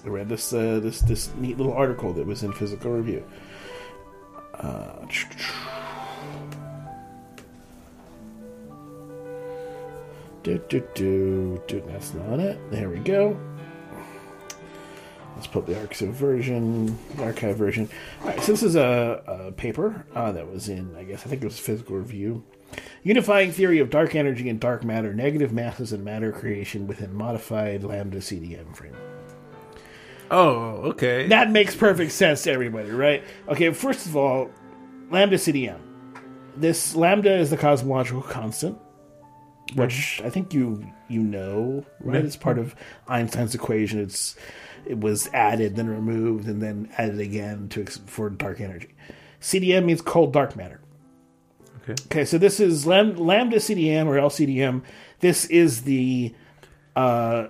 I 0.04 0.08
read 0.08 0.28
this 0.28 0.52
uh, 0.52 0.78
this 0.80 1.00
this 1.00 1.34
neat 1.34 1.56
little 1.58 1.72
article 1.72 2.12
that 2.12 2.24
was 2.24 2.44
in 2.44 2.52
Physical 2.52 2.92
Review. 2.92 3.24
Uh, 4.54 5.04
do, 10.44 10.58
do, 10.68 10.86
do, 10.94 11.62
do. 11.66 11.82
That's 11.88 12.14
not 12.14 12.38
it. 12.38 12.70
There 12.70 12.88
we 12.88 12.98
go. 12.98 13.36
Let's 15.34 15.48
put 15.48 15.66
the 15.66 15.72
arXiv 15.72 16.12
version, 16.12 16.96
arXiv 17.16 17.56
version. 17.56 17.88
All 18.20 18.28
right, 18.28 18.40
so 18.40 18.52
this 18.52 18.62
is 18.62 18.76
a, 18.76 19.24
a 19.26 19.50
paper 19.50 20.06
uh, 20.14 20.30
that 20.30 20.48
was 20.48 20.68
in, 20.68 20.94
I 20.94 21.02
guess, 21.02 21.26
I 21.26 21.28
think 21.28 21.42
it 21.42 21.46
was 21.46 21.58
Physical 21.58 21.96
Review. 21.96 22.44
Unifying 23.02 23.52
theory 23.52 23.78
of 23.78 23.90
dark 23.90 24.14
energy 24.14 24.48
and 24.48 24.58
dark 24.58 24.84
matter, 24.84 25.12
negative 25.12 25.52
masses 25.52 25.92
and 25.92 26.04
matter 26.04 26.32
creation 26.32 26.86
within 26.86 27.14
modified 27.14 27.84
lambda 27.84 28.18
CDM 28.18 28.74
frame. 28.74 28.96
Oh, 30.30 30.80
okay. 30.90 31.28
That 31.28 31.50
makes 31.50 31.74
perfect 31.74 32.12
sense 32.12 32.42
to 32.42 32.52
everybody, 32.52 32.90
right? 32.90 33.22
Okay, 33.48 33.72
first 33.72 34.06
of 34.06 34.16
all, 34.16 34.50
lambda 35.10 35.36
CDM. 35.36 35.80
This 36.56 36.94
lambda 36.94 37.36
is 37.36 37.50
the 37.50 37.56
cosmological 37.56 38.22
constant, 38.22 38.78
which 39.74 40.20
I 40.24 40.30
think 40.30 40.54
you 40.54 40.84
you 41.08 41.22
know, 41.22 41.84
right? 42.00 42.24
It's 42.24 42.36
part 42.36 42.58
of 42.58 42.74
Einstein's 43.08 43.54
equation. 43.54 44.00
It's 44.00 44.36
it 44.86 44.98
was 45.00 45.28
added, 45.32 45.76
then 45.76 45.88
removed, 45.88 46.46
and 46.46 46.62
then 46.62 46.90
added 46.96 47.20
again 47.20 47.68
to 47.70 47.84
for 47.84 48.30
dark 48.30 48.60
energy. 48.60 48.94
CDM 49.40 49.84
means 49.84 50.00
cold 50.00 50.32
dark 50.32 50.56
matter. 50.56 50.80
Okay. 51.84 51.94
Okay, 52.06 52.24
so 52.24 52.36
this 52.38 52.60
is 52.60 52.86
lam- 52.86 53.16
lambda 53.16 53.56
CDM 53.56 54.06
or 54.06 54.16
LCDM. 54.16 54.82
This 55.20 55.44
is 55.46 55.82
the 55.82 56.34
uh, 56.96 57.46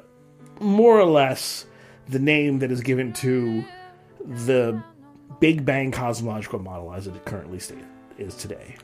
more 0.60 0.98
or 1.00 1.06
less 1.06 1.66
the 2.08 2.18
name 2.18 2.58
that 2.60 2.70
is 2.70 2.80
given 2.82 3.12
to 3.14 3.64
the 4.24 4.82
Big 5.40 5.64
Bang 5.64 5.90
cosmological 5.90 6.58
model 6.58 6.92
as 6.92 7.06
it 7.06 7.24
currently 7.24 7.58
sta- 7.58 7.74
is 8.18 8.34
today. 8.36 8.76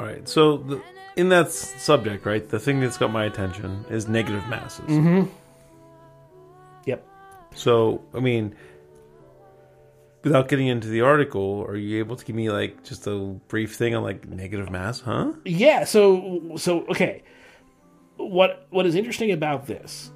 All 0.00 0.06
right. 0.06 0.28
So 0.28 0.56
the, 0.58 0.82
in 1.16 1.28
that 1.30 1.46
s- 1.46 1.74
subject, 1.82 2.24
right, 2.24 2.48
the 2.48 2.58
thing 2.60 2.80
that's 2.80 2.96
got 2.96 3.10
my 3.12 3.24
attention 3.24 3.84
is 3.90 4.08
negative 4.08 4.46
masses. 4.48 4.86
Mm-hmm. 4.86 5.30
Yep. 6.86 7.06
So, 7.54 8.02
I 8.14 8.20
mean, 8.20 8.54
without 10.24 10.48
getting 10.48 10.66
into 10.66 10.88
the 10.88 11.00
article, 11.00 11.64
are 11.68 11.76
you 11.76 11.98
able 11.98 12.16
to 12.16 12.24
give 12.24 12.36
me 12.36 12.50
like 12.50 12.82
just 12.84 13.06
a 13.06 13.16
brief 13.48 13.76
thing 13.76 13.94
on 13.94 14.02
like 14.02 14.26
negative 14.28 14.70
mass, 14.70 15.00
huh? 15.00 15.32
Yeah. 15.44 15.84
So 15.84 16.52
so 16.56 16.84
okay. 16.86 17.22
What 18.16 18.66
what 18.70 18.86
is 18.86 18.94
interesting 18.94 19.30
about 19.30 19.66
this 19.66 20.10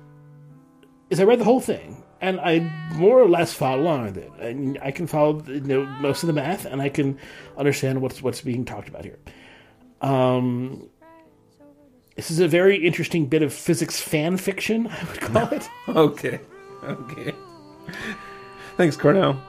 is 1.10 1.20
I 1.20 1.24
read 1.24 1.38
the 1.38 1.44
whole 1.44 1.60
thing 1.60 2.02
and 2.20 2.40
I 2.40 2.60
more 2.94 3.20
or 3.20 3.28
less 3.28 3.52
followed 3.52 3.80
along 3.80 4.04
with 4.04 4.16
it, 4.16 4.30
and 4.38 4.78
I 4.80 4.92
can 4.92 5.06
follow 5.06 5.42
you 5.46 5.60
know 5.60 5.84
most 5.84 6.22
of 6.22 6.28
the 6.28 6.32
math, 6.32 6.64
and 6.64 6.80
I 6.80 6.88
can 6.88 7.18
understand 7.58 8.00
what's 8.00 8.22
what's 8.22 8.40
being 8.40 8.64
talked 8.64 8.88
about 8.88 9.04
here. 9.04 9.18
Um, 10.00 10.88
this 12.16 12.30
is 12.30 12.38
a 12.38 12.48
very 12.48 12.84
interesting 12.84 13.26
bit 13.26 13.42
of 13.42 13.52
physics 13.52 14.00
fan 14.00 14.36
fiction, 14.36 14.86
I 14.90 15.04
would 15.04 15.20
call 15.20 15.48
it. 15.52 15.68
Okay. 15.88 16.40
Okay. 16.84 17.34
Thanks, 18.76 18.96
Cornell. 18.96 19.40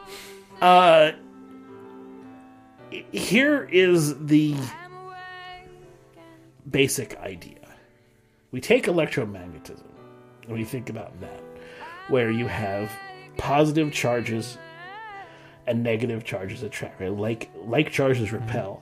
Uh, 0.63 1.11
here 3.11 3.67
is 3.69 4.17
the 4.27 4.55
basic 6.71 7.17
idea. 7.17 7.67
We 8.51 8.61
take 8.61 8.85
electromagnetism 8.85 9.83
and 10.43 10.53
we 10.53 10.63
think 10.63 10.89
about 10.89 11.19
that, 11.19 11.43
where 12.07 12.31
you 12.31 12.47
have 12.47 12.89
positive 13.35 13.91
charges 13.91 14.57
and 15.67 15.83
negative 15.83 16.23
charges 16.23 16.63
attract. 16.63 17.01
Right? 17.01 17.11
Like 17.11 17.49
like 17.65 17.91
charges 17.91 18.31
repel, 18.31 18.81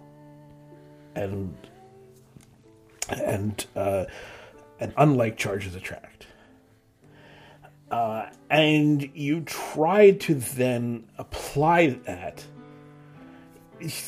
and 1.15 1.57
and 3.09 3.65
uh, 3.75 4.05
and 4.79 4.93
unlike 4.97 5.35
charges 5.35 5.73
attract. 5.73 6.27
Uh, 7.91 8.29
and 8.49 9.11
you 9.13 9.41
try 9.41 10.11
to 10.11 10.33
then 10.33 11.03
apply 11.17 11.87
that. 12.05 12.43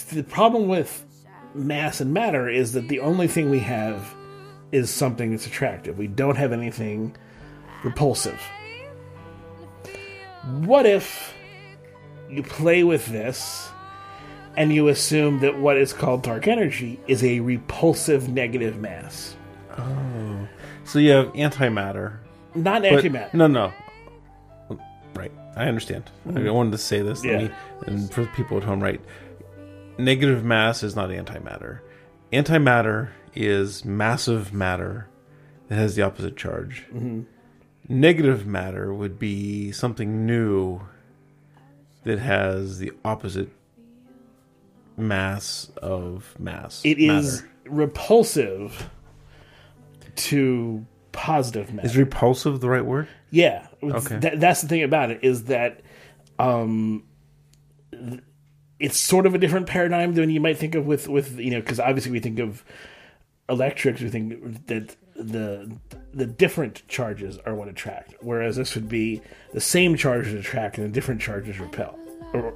The 0.10 0.24
problem 0.24 0.68
with 0.68 1.06
mass 1.54 2.00
and 2.00 2.14
matter 2.14 2.50
is 2.50 2.72
that 2.74 2.88
the 2.88 3.02
only 3.02 3.28
thing 3.28 3.50
we 3.50 3.60
have 3.60 4.16
is 4.72 4.90
something 4.90 5.32
that's 5.32 5.46
attractive. 5.46 5.98
We 5.98 6.08
don't 6.08 6.38
have 6.38 6.54
anything 6.54 7.16
repulsive. 7.84 8.42
What 10.62 10.86
if 10.86 11.34
you 12.30 12.42
play 12.42 12.84
with 12.84 13.06
this 13.08 13.70
and 14.56 14.74
you 14.74 14.88
assume 14.88 15.42
that 15.42 15.60
what 15.60 15.78
is 15.78 15.94
called 15.94 16.24
dark 16.24 16.48
energy 16.48 17.00
is 17.08 17.24
a 17.24 17.42
repulsive 17.42 18.30
negative 18.30 18.78
mass? 18.78 19.36
Oh. 19.78 20.48
So 20.86 21.00
you 21.00 21.12
have 21.12 21.34
antimatter. 21.34 22.20
Not 22.56 22.82
but- 22.82 23.04
antimatter. 23.04 23.34
No, 23.34 23.48
no. 23.48 23.74
Right. 25.16 25.32
I 25.56 25.66
understand. 25.66 26.10
I 26.26 26.32
mm-hmm. 26.32 26.54
wanted 26.54 26.72
to 26.72 26.78
say 26.80 27.02
this. 27.02 27.24
Yeah. 27.24 27.38
me- 27.38 27.52
and 27.86 28.12
for 28.12 28.26
people 28.28 28.58
at 28.58 28.64
home, 28.64 28.82
right? 28.82 29.00
Negative 29.98 30.44
mass 30.44 30.82
is 30.82 30.96
not 30.96 31.10
antimatter. 31.10 31.80
Antimatter 32.32 33.10
is 33.36 33.86
massive 33.86 34.54
matter 34.54 35.08
that 35.68 35.76
has 35.76 35.96
the 35.96 36.02
opposite 36.02 36.36
charge. 36.36 36.86
Mm-hmm. 36.94 37.22
Negative 37.90 38.48
matter 38.48 38.94
would 38.94 39.20
be 39.20 39.72
something 39.72 40.26
new 40.26 40.82
that 42.04 42.20
has 42.20 42.80
the 42.80 42.92
opposite 43.06 43.50
mass 44.98 45.72
of 45.78 46.36
mass. 46.40 46.82
It 46.84 47.00
is 47.00 47.42
matter. 47.42 47.52
repulsive 47.66 48.90
to 50.16 50.86
positive 51.14 51.74
matter. 51.74 51.88
Is 51.88 51.96
repulsive 51.96 52.60
the 52.60 52.70
right 52.70 52.86
word? 52.86 53.08
yeah, 53.32 53.68
Okay. 53.82 54.18
That- 54.18 54.40
that's 54.42 54.62
the 54.62 54.68
thing 54.68 54.84
about 54.84 55.10
it 55.12 55.24
is 55.24 55.46
that 55.46 55.82
um, 56.40 57.04
th- 57.92 58.20
it's 58.80 58.98
sort 59.00 59.26
of 59.26 59.34
a 59.34 59.38
different 59.38 59.68
paradigm 59.68 60.14
than 60.14 60.30
you 60.30 60.42
might 60.42 60.58
think 60.58 60.76
of 60.76 60.86
with 60.86 61.08
with 61.08 61.40
you 61.40 61.52
know 61.52 61.60
because 61.62 61.80
obviously 61.80 62.12
we 62.12 62.20
think 62.20 62.40
of 62.40 62.66
electrics, 63.50 64.02
we 64.02 64.10
think 64.10 64.66
that 64.68 64.96
the 65.16 65.72
the 66.14 66.26
different 66.26 66.86
charges 66.88 67.38
are 67.46 67.54
what 67.56 67.68
attract, 67.68 68.16
whereas 68.22 68.56
this 68.56 68.74
would 68.76 68.90
be 68.90 69.22
the 69.54 69.62
same 69.62 69.96
charges 69.96 70.34
attract 70.34 70.78
and 70.78 70.86
the 70.88 70.92
different 70.92 71.22
charges 71.22 71.60
repel. 71.60 71.98
Or, 72.34 72.56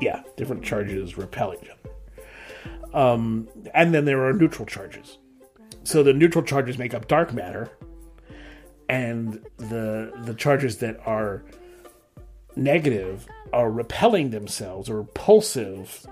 yeah, 0.00 0.22
different 0.36 0.64
charges 0.64 1.16
repel 1.16 1.54
each 1.54 1.68
other. 1.70 2.98
Um, 2.98 3.48
and 3.74 3.94
then 3.94 4.04
there 4.04 4.24
are 4.26 4.32
neutral 4.32 4.66
charges. 4.66 5.18
So 5.84 6.02
the 6.02 6.12
neutral 6.12 6.44
charges 6.44 6.76
make 6.78 6.92
up 6.94 7.08
dark 7.08 7.32
matter, 7.32 7.70
and 8.92 9.44
the 9.56 10.12
the 10.24 10.34
charges 10.34 10.78
that 10.78 11.00
are 11.06 11.42
negative 12.56 13.26
are 13.52 13.70
repelling 13.70 14.30
themselves 14.30 14.90
or 14.90 14.98
repulsive 14.98 16.06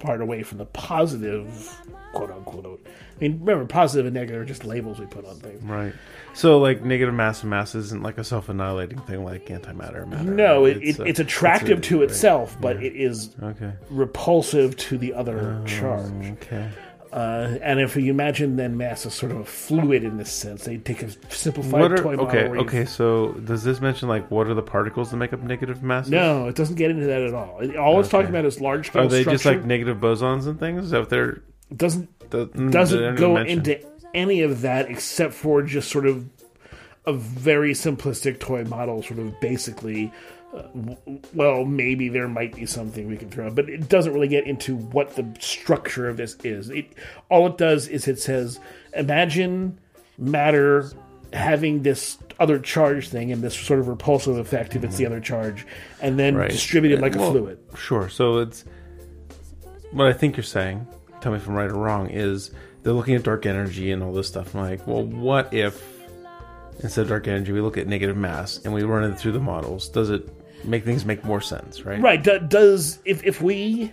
part 0.00 0.20
away 0.20 0.42
from 0.42 0.58
the 0.58 0.66
positive, 0.66 1.76
quote 2.12 2.30
unquote. 2.30 2.86
I 2.86 3.20
mean, 3.20 3.40
remember, 3.40 3.64
positive 3.66 4.06
and 4.06 4.14
negative 4.14 4.42
are 4.42 4.44
just 4.44 4.64
labels 4.64 4.98
we 5.00 5.06
put 5.06 5.24
on 5.26 5.36
things. 5.36 5.62
Right. 5.62 5.92
So, 6.34 6.58
like, 6.58 6.84
negative 6.84 7.14
mass 7.14 7.40
and 7.42 7.50
mass 7.50 7.74
isn't 7.74 8.02
like 8.02 8.18
a 8.18 8.24
self 8.24 8.48
annihilating 8.48 9.00
thing 9.00 9.24
like 9.24 9.46
antimatter 9.46 10.06
matter. 10.06 10.24
No, 10.30 10.64
it, 10.66 10.78
it, 10.82 10.98
a- 10.98 11.04
it's 11.04 11.18
attractive 11.20 11.78
a- 11.78 11.82
to 11.82 12.00
right. 12.00 12.10
itself, 12.10 12.56
but 12.60 12.82
it 12.82 12.94
is 12.94 13.34
Okay. 13.42 13.72
repulsive 13.90 14.76
to 14.76 14.98
the 14.98 15.14
other 15.14 15.60
oh, 15.62 15.66
charge. 15.66 16.12
Okay. 16.42 16.68
Uh, 17.12 17.58
and 17.62 17.80
if 17.80 17.96
you 17.96 18.10
imagine 18.10 18.56
then 18.56 18.76
mass 18.76 19.04
is 19.06 19.14
sort 19.14 19.32
of 19.32 19.38
a 19.38 19.44
fluid 19.44 20.04
in 20.04 20.16
this 20.16 20.30
sense, 20.30 20.64
they 20.64 20.76
take 20.76 21.02
a 21.02 21.10
simplified 21.32 21.92
are, 21.92 21.96
toy 21.96 22.16
model. 22.16 22.26
okay, 22.26 22.46
okay, 22.58 22.84
so 22.84 23.32
does 23.44 23.64
this 23.64 23.80
mention, 23.80 24.08
like, 24.08 24.30
what 24.30 24.46
are 24.46 24.54
the 24.54 24.62
particles 24.62 25.10
that 25.10 25.16
make 25.16 25.32
up 25.32 25.42
negative 25.42 25.82
mass? 25.82 26.08
No, 26.08 26.48
it 26.48 26.54
doesn't 26.54 26.76
get 26.76 26.90
into 26.90 27.06
that 27.06 27.22
at 27.22 27.34
all. 27.34 27.58
It- 27.60 27.76
All 27.76 27.98
it's 28.00 28.08
talking 28.08 28.28
about 28.30 28.44
is 28.44 28.60
large 28.60 28.94
Are 28.94 29.06
they 29.06 29.22
structure. 29.22 29.30
just 29.30 29.44
like 29.44 29.64
negative 29.64 29.98
bosons 29.98 30.46
and 30.46 30.58
things? 30.60 30.84
Is 30.84 30.90
that 30.90 31.00
what 31.00 31.10
they're. 31.10 31.42
It 31.70 31.76
doesn't 31.78 32.30
The, 32.30 32.46
mm, 32.48 32.70
doesn't 32.70 33.00
don't 33.00 33.14
go 33.16 33.34
mention. 33.34 33.58
into 33.58 33.80
any 34.14 34.40
of 34.42 34.62
that 34.62 34.90
except 34.90 35.34
for 35.34 35.62
just 35.62 35.90
sort 35.90 36.06
of 36.06 36.24
a 37.08 37.12
very 37.12 37.72
simplistic 37.72 38.38
toy 38.38 38.64
model, 38.64 39.02
sort 39.02 39.18
of 39.20 39.38
basically. 39.40 40.12
Uh, 40.54 40.62
w- 40.62 41.20
well, 41.34 41.64
maybe 41.66 42.08
there 42.08 42.26
might 42.26 42.54
be 42.54 42.64
something 42.64 43.06
we 43.06 43.18
can 43.18 43.28
throw, 43.28 43.50
but 43.50 43.68
it 43.68 43.86
doesn't 43.90 44.14
really 44.14 44.28
get 44.28 44.46
into 44.46 44.76
what 44.76 45.14
the 45.14 45.26
structure 45.40 46.08
of 46.08 46.16
this 46.16 46.36
is. 46.42 46.70
It 46.70 46.86
all 47.30 47.48
it 47.48 47.58
does 47.58 47.86
is 47.86 48.08
it 48.08 48.18
says, 48.18 48.58
imagine 48.94 49.78
matter 50.16 50.90
having 51.34 51.82
this 51.82 52.16
other 52.40 52.58
charge 52.58 53.10
thing 53.10 53.30
and 53.30 53.42
this 53.42 53.54
sort 53.54 53.78
of 53.78 53.88
repulsive 53.88 54.38
effect 54.38 54.74
if 54.74 54.82
it's 54.84 54.96
the 54.96 55.04
other 55.04 55.20
charge, 55.20 55.66
and 56.00 56.18
then 56.18 56.34
Right. 56.34 56.50
distributed 56.50 57.00
like 57.02 57.14
a 57.14 57.18
Well, 57.18 57.32
fluid. 57.32 57.58
Sure. 57.76 58.08
So 58.08 58.38
it's 58.38 58.64
what 59.92 60.06
I 60.06 60.14
think 60.14 60.38
you're 60.38 60.44
saying. 60.44 60.86
Tell 61.20 61.32
me 61.32 61.36
if 61.36 61.46
I'm 61.46 61.54
right 61.54 61.68
or 61.70 61.74
wrong. 61.74 62.08
Is 62.08 62.52
they're 62.82 62.94
looking 62.94 63.14
at 63.16 63.22
dark 63.22 63.44
energy 63.44 63.90
and 63.90 64.02
all 64.02 64.14
this 64.14 64.28
stuff. 64.28 64.54
I'm 64.54 64.62
like, 64.62 64.86
well, 64.86 65.02
what 65.04 65.52
if 65.52 65.97
instead 66.80 67.02
of 67.02 67.08
dark 67.08 67.28
energy, 67.28 67.52
we 67.52 67.60
look 67.60 67.78
at 67.78 67.86
negative 67.86 68.16
mass 68.16 68.60
and 68.64 68.72
we 68.72 68.82
run 68.82 69.04
it 69.10 69.18
through 69.18 69.32
the 69.32 69.40
models? 69.40 69.88
Does 69.88 70.10
it 70.10 70.28
make 70.64 70.84
things 70.84 71.04
make 71.04 71.24
more 71.24 71.40
sense? 71.40 71.82
Right. 71.82 72.00
Right. 72.00 72.22
Do, 72.22 72.38
does 72.38 73.00
if 73.04 73.24
if 73.24 73.40
we 73.42 73.92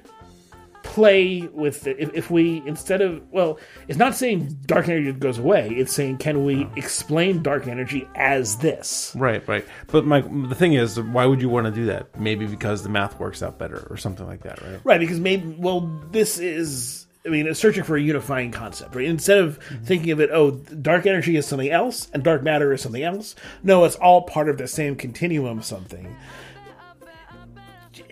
play 0.84 1.42
with 1.52 1.88
it, 1.88 1.98
if, 2.00 2.14
if 2.14 2.32
we 2.32 2.62
instead 2.66 3.02
of 3.02 3.22
well, 3.32 3.60
it's 3.88 3.98
not 3.98 4.16
saying 4.16 4.58
dark 4.66 4.88
energy 4.88 5.12
goes 5.12 5.40
away. 5.40 5.70
It's 5.70 5.92
saying 5.92 6.18
can 6.18 6.46
we 6.46 6.68
explain 6.76 7.42
dark 7.42 7.68
energy 7.68 8.08
as 8.16 8.58
this? 8.58 9.14
Right. 9.16 9.46
Right. 9.48 9.66
But 9.88 10.06
my 10.06 10.22
the 10.22 10.56
thing 10.56 10.74
is, 10.74 11.00
why 11.00 11.26
would 11.26 11.42
you 11.42 11.50
want 11.50 11.66
to 11.66 11.72
do 11.72 11.88
that? 11.88 12.20
Maybe 12.20 12.46
because 12.46 12.84
the 12.84 12.90
math 12.90 13.20
works 13.20 13.42
out 13.44 13.58
better 13.58 13.88
or 13.90 13.98
something 13.98 14.28
like 14.28 14.44
that. 14.44 14.62
Right. 14.62 14.80
Right. 14.84 15.00
Because 15.00 15.20
maybe 15.20 15.56
well, 15.58 15.82
this 16.12 16.40
is. 16.40 17.05
I 17.26 17.30
mean, 17.30 17.48
it's 17.48 17.60
searching 17.60 17.84
for 17.84 17.98
a 17.98 18.02
unifying 18.02 18.52
concept, 18.52 18.96
right? 18.96 19.06
Instead 19.06 19.40
of 19.40 19.60
mm-hmm. 19.60 19.84
thinking 19.84 20.12
of 20.12 20.20
it, 20.20 20.30
oh, 20.32 20.52
dark 20.52 21.06
energy 21.06 21.36
is 21.36 21.48
something 21.48 21.70
else 21.70 22.10
and 22.14 22.24
dark 22.24 22.44
matter 22.44 22.72
is 22.72 22.82
something 22.82 23.02
else. 23.04 23.36
No, 23.64 23.84
it's 23.84 23.96
all 23.96 24.22
part 24.24 24.50
of 24.50 24.58
the 24.58 24.68
same 24.68 24.96
continuum 24.96 25.58
of 25.58 25.66
something. 25.66 26.16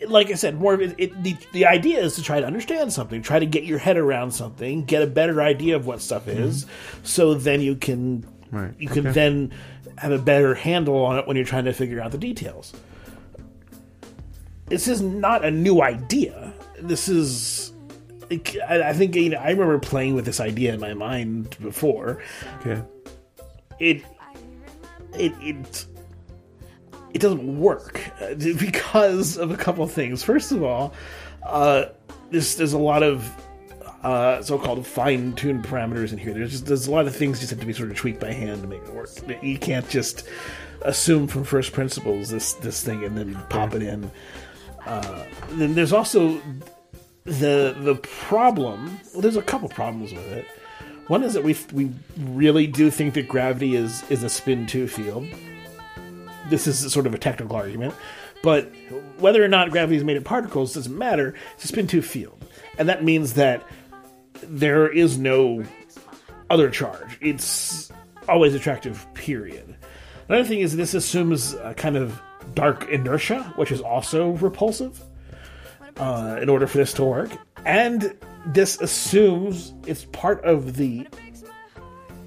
Like 0.08 0.32
I 0.32 0.34
said, 0.34 0.60
more 0.60 0.73
of 0.73 0.82
it, 0.82 0.95
it 0.97 1.23
the, 1.23 1.36
the 1.52 1.65
idea 1.65 1.99
is 1.99 2.15
to 2.15 2.23
try 2.23 2.39
to 2.39 2.45
understand 2.45 2.91
something, 2.91 3.21
try 3.21 3.39
to 3.39 3.45
get 3.45 3.63
your 3.63 3.78
head 3.78 3.97
around 3.97 4.32
something, 4.32 4.84
get 4.86 5.02
a 5.02 5.08
better 5.08 5.41
idea 5.41 5.76
of 5.76 5.86
what 5.86 6.02
stuff 6.02 6.26
mm-hmm. 6.26 6.43
is, 6.43 6.65
so 7.04 7.34
then 7.34 7.62
you 7.62 7.76
can 7.76 8.26
Right. 8.54 8.73
you 8.78 8.88
can 8.88 9.08
Okay. 9.08 9.13
then 9.13 9.52
have 9.97 10.12
a 10.12 10.19
better 10.19 10.54
handle 10.54 11.04
on 11.04 11.17
it 11.17 11.28
when 11.28 11.36
you're 11.36 11.45
trying 11.45 11.65
to 11.65 11.73
figure 11.73 11.99
out 11.99 12.12
the 12.12 12.19
details. 12.19 12.71
This 14.67 14.88
is 14.88 15.02
not 15.02 15.43
a 15.43 15.52
new 15.52 15.82
idea. 15.82 16.54
This 16.80 17.10
is. 17.10 17.72
I 18.67 18.89
I 18.89 18.93
think 18.93 19.15
you 19.15 19.30
know, 19.30 19.38
I 19.38 19.50
remember 19.50 19.80
playing 19.80 20.15
with 20.15 20.26
this 20.26 20.39
idea 20.39 20.74
in 20.74 20.80
my 20.80 20.93
mind 20.93 21.56
before. 21.62 22.22
Okay. 22.60 22.82
It, 23.80 24.04
it, 25.15 25.34
it, 25.41 25.86
it 27.13 27.22
doesn't 27.22 27.60
work 27.60 28.02
uh, 28.22 28.34
because 28.36 29.38
of 29.38 29.52
a 29.52 29.58
couple 29.58 29.84
of 29.84 29.91
things. 29.91 30.24
First 30.24 30.52
of 30.52 30.63
all, 30.63 30.93
uh, 31.43 31.86
there's 32.32 32.56
there's 32.56 32.74
a 32.74 32.80
lot 32.80 33.04
of 33.04 33.30
uh, 34.04 34.41
so-called 34.41 34.86
fine-tuned 34.86 35.63
parameters 35.63 36.12
in 36.12 36.17
here. 36.17 36.34
There's 36.34 36.52
just 36.52 36.65
there's 36.65 36.88
a 36.88 36.91
lot 36.91 37.08
of 37.08 37.15
things 37.15 37.39
just 37.39 37.52
have 37.52 37.60
to 37.60 37.65
be 37.65 37.74
sort 37.74 37.89
of 37.91 37.98
tweaked 37.98 38.19
by 38.19 38.34
hand 38.34 38.62
to 38.62 38.67
make 38.67 38.82
it 38.84 38.93
work. 38.93 39.10
You 39.41 39.58
can't 39.58 39.88
just 39.89 40.28
assume 40.82 41.28
from 41.28 41.43
first 41.43 41.72
principles 41.72 42.30
this 42.30 42.54
this 42.54 42.84
thing 42.84 43.04
and 43.04 43.17
then 43.17 43.36
pop 43.50 43.74
it 43.74 43.84
in. 43.84 44.12
Uh, 44.86 45.24
then 45.52 45.76
there's 45.76 45.93
also 45.93 46.41
the 47.25 47.75
the 47.79 47.95
problem. 47.95 48.99
Well, 49.13 49.21
there's 49.21 49.36
a 49.36 49.41
couple 49.41 49.69
problems 49.69 50.13
with 50.13 50.31
it. 50.31 50.45
One 51.07 51.23
is 51.23 51.33
that 51.33 51.43
we 51.43 51.55
we 51.73 51.91
really 52.17 52.67
do 52.67 52.89
think 52.89 53.13
that 53.15 53.27
gravity 53.27 53.75
is 53.75 54.03
is 54.09 54.23
a 54.23 54.29
spin 54.29 54.67
two 54.67 54.88
field. 54.88 55.27
This 56.49 56.67
is 56.67 56.91
sort 56.91 57.07
of 57.07 57.13
a 57.13 57.17
technical 57.17 57.55
argument, 57.55 57.93
but 58.41 58.71
whether 59.17 59.43
or 59.43 59.47
not 59.47 59.71
gravity 59.71 59.95
is 59.95 60.03
made 60.03 60.17
of 60.17 60.23
particles 60.23 60.73
doesn't 60.73 60.97
matter. 60.97 61.33
It's 61.55 61.65
a 61.65 61.67
spin 61.67 61.88
two 61.88 62.01
field, 62.01 62.43
and 62.77 62.89
that 62.89 63.03
means 63.03 63.33
that 63.33 63.65
there 64.41 64.88
is 64.91 65.17
no 65.17 65.63
other 66.49 66.69
charge. 66.69 67.17
It's 67.21 67.91
always 68.27 68.53
attractive. 68.53 69.05
Period. 69.13 69.75
Another 70.27 70.45
thing 70.45 70.59
is 70.59 70.75
this 70.75 70.93
assumes 70.93 71.53
a 71.53 71.73
kind 71.73 71.95
of 71.97 72.21
dark 72.53 72.89
inertia, 72.89 73.53
which 73.55 73.71
is 73.71 73.81
also 73.81 74.31
repulsive 74.31 75.01
uh, 75.97 76.39
in 76.41 76.49
order 76.49 76.67
for 76.67 76.77
this 76.77 76.93
to 76.93 77.03
work. 77.03 77.32
And 77.65 78.15
this 78.45 78.79
assumes 78.82 79.73
it's 79.88 80.06
part 80.06 80.43
of 80.43 80.75
the 80.75 81.08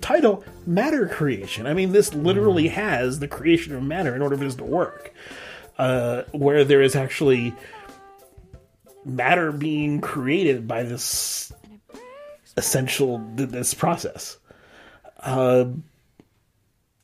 title 0.00 0.44
matter 0.66 1.08
creation. 1.08 1.66
I 1.66 1.74
mean, 1.74 1.92
this 1.92 2.14
literally 2.14 2.68
has 2.68 3.18
the 3.18 3.28
creation 3.28 3.74
of 3.74 3.82
matter 3.82 4.14
in 4.14 4.22
order 4.22 4.36
for 4.36 4.44
this 4.44 4.54
to 4.56 4.64
work, 4.64 5.12
uh, 5.78 6.22
where 6.32 6.64
there 6.64 6.82
is 6.82 6.94
actually 6.94 7.54
matter 9.04 9.52
being 9.52 10.00
created 10.00 10.66
by 10.66 10.82
this 10.82 11.52
essential 12.56 13.18
this 13.34 13.74
process. 13.74 14.38
Uh, 15.20 15.66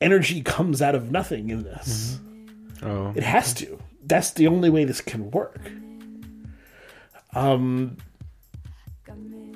energy 0.01 0.41
comes 0.41 0.81
out 0.81 0.95
of 0.95 1.11
nothing 1.11 1.49
in 1.49 1.63
this. 1.63 2.19
Oh. 2.81 3.13
It 3.15 3.23
has 3.23 3.53
to. 3.55 3.79
That's 4.05 4.31
the 4.31 4.47
only 4.47 4.69
way 4.69 4.85
this 4.85 5.01
can 5.01 5.31
work. 5.31 5.59
Um, 7.35 7.97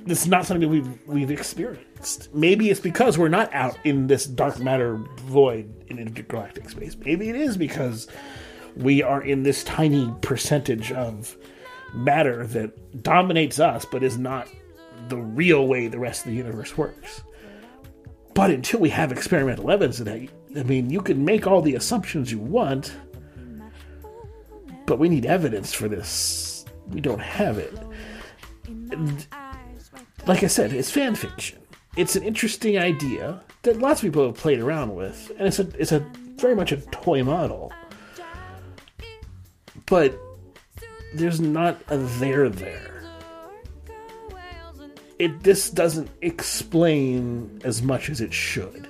it's 0.06 0.28
not 0.28 0.46
something 0.46 0.62
that 0.62 0.70
we've 0.70 1.08
we've 1.08 1.32
experienced. 1.32 2.34
Maybe 2.34 2.70
it's 2.70 2.80
because 2.80 3.18
we're 3.18 3.28
not 3.28 3.54
out 3.54 3.78
in 3.84 4.08
this 4.08 4.26
dark 4.26 4.60
matter 4.60 4.96
void 5.22 5.72
in 5.88 6.00
intergalactic 6.00 6.70
space. 6.70 6.96
Maybe 6.96 7.30
it 7.30 7.36
is 7.36 7.58
because 7.58 8.08
we 8.76 9.02
are 9.04 9.22
in 9.22 9.44
this 9.44 9.64
tiny 9.64 10.14
percentage 10.22 10.92
of 10.92 11.36
matter 11.94 12.46
that 12.48 13.04
dominates 13.04 13.60
us, 13.60 13.86
but 13.86 14.04
is 14.04 14.18
not 14.18 14.48
the 15.10 15.18
real 15.18 15.68
way 15.68 15.88
the 15.88 16.00
rest 16.00 16.26
of 16.26 16.32
the 16.32 16.38
universe 16.38 16.78
works. 16.78 17.22
But 18.34 18.52
until 18.52 18.80
we 18.80 18.90
have 18.90 19.12
experimental 19.12 19.72
evidence 19.72 20.00
of 20.00 20.06
that, 20.06 20.28
I 20.56 20.64
mean, 20.64 20.90
you 20.90 21.02
can 21.02 21.26
make 21.26 21.48
all 21.48 21.62
the 21.62 21.76
assumptions 21.76 22.32
you 22.32 22.40
want, 22.40 22.96
but 24.86 25.00
we 25.00 25.10
need 25.10 25.26
evidence 25.26 25.74
for 25.74 25.88
this. 25.88 26.57
We 26.90 27.02
don't 27.02 27.22
have 27.22 27.58
it. 27.58 27.74
And 28.68 29.26
like 30.26 30.44
I 30.44 30.48
said, 30.48 30.74
it's 30.74 30.92
fan 30.92 31.16
fiction. 31.16 31.60
It's 31.96 32.16
an 32.16 32.24
interesting 32.24 32.78
idea 32.78 33.42
that 33.64 33.80
lots 33.80 34.02
of 34.02 34.08
people 34.08 34.26
have 34.26 34.36
played 34.36 34.60
around 34.60 34.96
with, 34.96 35.32
and 35.38 35.48
it's 35.48 35.60
a 35.60 35.68
it's 35.80 35.92
a 35.92 36.00
very 36.36 36.56
much 36.56 36.72
a 36.72 36.78
toy 36.78 37.24
model. 37.24 37.72
But 39.88 40.18
there's 41.16 41.40
not 41.40 41.82
a 41.88 41.98
there 41.98 42.50
there. 42.50 43.04
It 45.18 45.42
this 45.42 45.70
doesn't 45.70 46.10
explain 46.22 47.62
as 47.64 47.82
much 47.82 48.10
as 48.10 48.22
it 48.22 48.34
should 48.34 48.88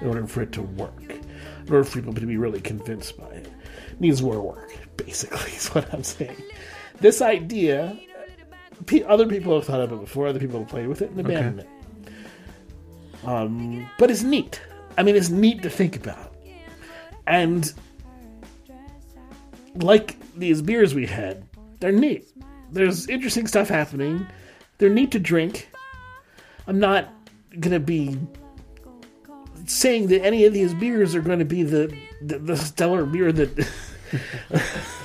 in 0.00 0.08
order 0.08 0.26
for 0.26 0.42
it 0.42 0.52
to 0.52 0.62
work. 0.62 1.10
In 1.10 1.72
order 1.72 1.84
for 1.84 2.00
people 2.00 2.14
to 2.14 2.26
be 2.26 2.36
really 2.36 2.60
convinced 2.60 3.16
by 3.16 3.28
it. 3.28 3.46
it 3.46 4.00
needs 4.00 4.22
more 4.22 4.40
work, 4.40 4.76
basically, 4.96 5.52
is 5.56 5.68
what 5.68 5.92
I'm 5.94 6.02
saying. 6.02 6.42
This 7.00 7.22
idea 7.22 7.98
pe- 8.86 9.02
other 9.02 9.26
people 9.26 9.54
have 9.54 9.64
thought 9.66 9.80
of 9.80 9.92
it 9.92 10.00
before. 10.00 10.26
Other 10.26 10.38
people 10.40 10.60
have 10.60 10.68
played 10.68 10.86
with 10.86 11.02
it 11.02 11.10
and 11.10 11.20
abandoned 11.20 11.60
it. 11.60 11.68
Um, 13.24 13.88
but 13.98 14.10
it's 14.10 14.22
neat. 14.22 14.60
I 14.96 15.02
mean, 15.02 15.16
it's 15.16 15.28
neat 15.30 15.62
to 15.62 15.70
think 15.70 15.96
about. 15.96 16.34
And 17.26 17.72
like 19.74 20.16
these 20.36 20.62
beers 20.62 20.94
we 20.94 21.06
had, 21.06 21.44
they're 21.80 21.92
neat. 21.92 22.26
There's 22.72 23.08
interesting 23.08 23.46
stuff 23.46 23.68
happening. 23.68 24.26
They're 24.78 24.90
neat 24.90 25.10
to 25.12 25.18
drink. 25.18 25.70
I'm 26.66 26.78
not 26.78 27.08
gonna 27.58 27.80
be 27.80 28.18
saying 29.66 30.08
that 30.08 30.24
any 30.24 30.44
of 30.44 30.52
these 30.52 30.74
beers 30.74 31.14
are 31.14 31.20
going 31.20 31.38
to 31.38 31.44
be 31.44 31.62
the 31.62 31.94
the, 32.22 32.38
the 32.38 32.56
stellar 32.56 33.04
beer 33.04 33.32
that 33.32 33.68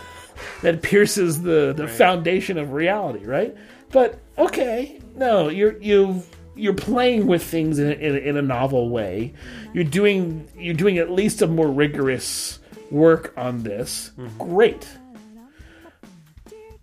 that 0.62 0.82
pierces 0.82 1.42
the 1.42 1.74
the 1.76 1.88
foundation 1.88 2.58
of 2.58 2.72
reality, 2.74 3.26
right? 3.26 3.56
But 3.92 4.20
okay, 4.38 5.00
no, 5.16 5.50
you're 5.50 5.78
you 5.82 6.24
you're 6.56 6.74
playing 6.74 7.28
with 7.28 7.44
things 7.44 7.80
in, 7.80 7.88
a- 7.90 7.96
in, 7.96 8.16
in 8.18 8.38
a 8.38 8.42
novel 8.42 8.90
way. 8.90 9.34
You're 9.74 9.84
doing 9.84 10.48
you're 10.58 10.74
doing 10.74 10.98
at 10.98 11.12
least 11.12 11.42
a 11.42 11.48
more 11.48 11.68
rigorous 11.68 12.60
work 12.92 13.34
on 13.38 13.64
this. 13.64 14.12
Mm-hmm. 14.18 14.38
Great. 14.54 14.88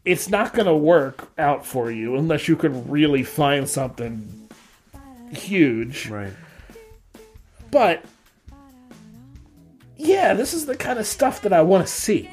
It's 0.05 0.29
not 0.29 0.53
going 0.53 0.67
to 0.67 0.75
work 0.75 1.31
out 1.39 1.65
for 1.65 1.91
you 1.91 2.17
unless 2.17 2.49
you 2.49 2.57
can 2.57 2.91
really 2.91 3.23
find 3.23 3.69
something 3.69 4.49
huge. 5.33 6.09
Right. 6.09 6.33
But 7.71 8.05
yeah, 9.97 10.35
this 10.35 10.55
is 10.55 10.67
the 10.67 10.77
kind 10.77 10.99
of 10.99 11.07
stuff 11.07 11.43
that 11.43 11.53
I 11.53 11.63
want 11.63 11.87
to 11.87 11.93
see. 11.93 12.29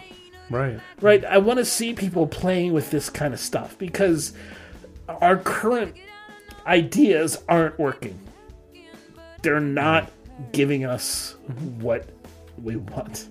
Right. 0.49 0.79
Right? 1.01 1.23
I 1.25 1.37
want 1.37 1.59
to 1.59 1.65
see 1.65 1.93
people 1.93 2.27
playing 2.27 2.73
with 2.73 2.91
this 2.91 3.09
kind 3.09 3.33
of 3.33 3.39
stuff 3.39 3.77
because 3.77 4.33
our 5.07 5.37
current 5.37 5.95
ideas 6.65 7.41
aren't 7.47 7.77
working. 7.79 8.19
They're 9.41 9.59
not 9.59 10.11
giving 10.51 10.85
us 10.85 11.35
what 11.79 12.09
we 12.61 12.75
want. 12.75 13.27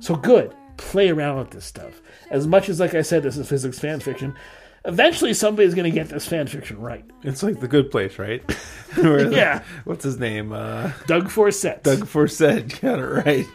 So 0.00 0.14
good. 0.14 0.54
Play 0.76 1.10
around 1.10 1.38
with 1.38 1.50
this 1.50 1.64
stuff. 1.64 2.00
As 2.30 2.46
much 2.46 2.68
as 2.68 2.80
like 2.80 2.94
I 2.94 3.02
said 3.02 3.22
this 3.22 3.36
is 3.36 3.48
physics 3.48 3.78
fan 3.78 4.00
fiction, 4.00 4.34
eventually 4.84 5.34
somebody's 5.34 5.74
going 5.74 5.90
to 5.90 5.94
get 5.94 6.08
this 6.08 6.26
fan 6.26 6.46
fiction 6.46 6.80
right. 6.80 7.04
It's 7.22 7.42
like 7.42 7.60
the 7.60 7.68
good 7.68 7.90
place, 7.90 8.18
right? 8.18 8.42
Where 8.96 9.24
the- 9.28 9.36
Yeah. 9.36 9.62
what's 9.84 10.04
his 10.04 10.18
name? 10.18 10.52
Uh, 10.52 10.92
Doug 11.06 11.28
Forcett. 11.30 11.82
Doug 11.82 12.06
Forcett 12.06 12.80
got 12.80 12.98
it 12.98 13.02
right. 13.04 13.46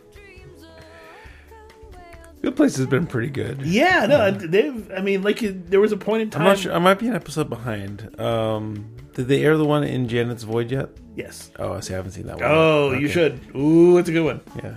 Good 2.45 2.55
place 2.55 2.77
has 2.77 2.85
been 2.85 3.07
pretty 3.07 3.31
good. 3.31 3.63
Yeah, 3.63 4.05
no, 4.05 4.29
they've. 4.29 4.91
I 4.91 5.01
mean, 5.01 5.23
like 5.23 5.39
there 5.41 5.79
was 5.81 5.91
a 5.91 5.97
point 5.97 6.21
in 6.21 6.29
time. 6.29 6.43
I'm 6.43 6.47
not 6.49 6.59
sure. 6.59 6.73
I 6.73 6.77
might 6.77 6.99
be 6.99 7.07
an 7.07 7.15
episode 7.15 7.49
behind. 7.49 8.21
Um, 8.21 8.95
did 9.15 9.27
they 9.27 9.43
air 9.43 9.57
the 9.57 9.65
one 9.65 9.83
in 9.83 10.07
Janet's 10.07 10.43
Void 10.43 10.69
yet? 10.69 10.89
Yes. 11.15 11.49
Oh, 11.57 11.73
I 11.73 11.79
see. 11.79 11.95
I 11.95 11.97
haven't 11.97 12.11
seen 12.11 12.27
that 12.27 12.35
one. 12.35 12.45
Oh, 12.45 12.91
you 12.91 13.07
should. 13.07 13.39
Ooh, 13.55 13.97
it's 13.97 14.09
a 14.09 14.11
good 14.11 14.25
one. 14.25 14.41
Yeah. 14.57 14.75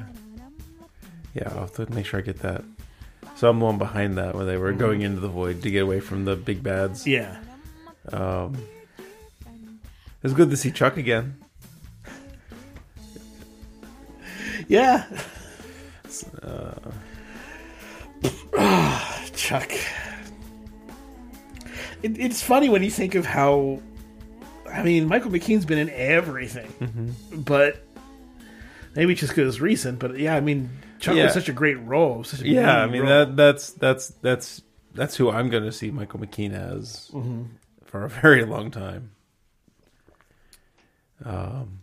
Yeah, 1.35 1.51
I'll 1.51 1.61
have 1.61 1.75
to 1.75 1.93
make 1.93 2.07
sure 2.07 2.21
I 2.21 2.23
get 2.23 2.39
that. 2.39 2.65
So 3.37 3.51
I'm 3.51 3.59
the 3.59 3.67
one 3.67 3.77
behind 3.77 4.17
that 4.17 4.35
where 4.35 4.47
they 4.47 4.57
were 4.57 4.73
going 4.73 5.03
into 5.03 5.21
the 5.21 5.29
void 5.29 5.63
to 5.63 5.71
get 5.71 5.83
away 5.83 6.01
from 6.01 6.25
the 6.25 6.37
big 6.37 6.63
bads. 6.63 7.07
Yeah. 7.07 7.37
Um, 8.11 8.57
it's 10.23 10.33
good 10.33 10.49
to 10.49 10.57
see 10.57 10.71
Chuck 10.71 10.97
again. 10.97 11.37
Yeah. 14.69 15.05
Chuck. 19.35 19.71
It, 22.03 22.19
it's 22.19 22.43
funny 22.43 22.69
when 22.69 22.83
you 22.83 22.91
think 22.91 23.15
of 23.15 23.27
how. 23.27 23.81
I 24.71 24.83
mean, 24.83 25.07
Michael 25.09 25.31
McKean's 25.31 25.65
been 25.65 25.79
in 25.79 25.91
everything, 25.91 27.15
but 27.33 27.83
maybe 28.95 29.15
just 29.15 29.33
because 29.35 29.55
it's 29.55 29.61
recent. 29.63 29.99
But 29.99 30.19
yeah, 30.19 30.37
I 30.37 30.41
mean, 30.41 30.69
Chuck 31.01 31.17
Yeah. 31.17 31.25
was 31.25 31.33
such 31.33 31.49
a 31.49 31.53
great 31.53 31.81
role. 31.81 32.23
Such 32.25 32.43
a 32.43 32.49
Yeah, 32.49 32.79
I 32.83 32.87
mean 32.87 33.03
role. 33.03 33.09
that 33.11 33.37
that's 33.37 33.71
that's 33.71 34.09
that's 34.23 34.61
that's 34.95 35.17
who 35.17 35.31
I'm 35.31 35.49
going 35.49 35.65
to 35.65 35.73
see 35.73 35.91
Michael 35.91 36.21
McKean 36.21 36.53
as 36.53 37.11
for 37.87 38.05
a 38.05 38.09
very 38.23 38.45
long 38.45 38.71
time. 38.71 39.11
Um, 41.25 41.81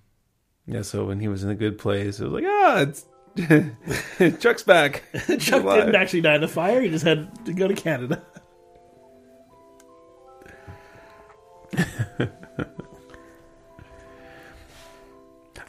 yeah. 0.68 0.82
So 0.84 1.06
when 1.06 1.20
he 1.20 1.28
was 1.28 1.44
in 1.44 1.50
a 1.50 1.56
good 1.56 1.78
place, 1.78 2.20
it 2.20 2.24
was 2.26 2.34
like, 2.34 2.46
ah, 2.48 2.82
it's 2.82 3.06
Chuck's 4.40 4.64
back. 4.64 5.04
Chuck 5.40 5.64
alive. 5.64 5.80
didn't 5.86 5.96
actually 5.96 6.22
die 6.22 6.36
in 6.36 6.42
the 6.42 6.48
fire. 6.48 6.82
He 6.82 6.90
just 6.90 7.06
had 7.06 7.46
to 7.46 7.54
go 7.54 7.68
to 7.68 7.74
Canada. 7.74 8.24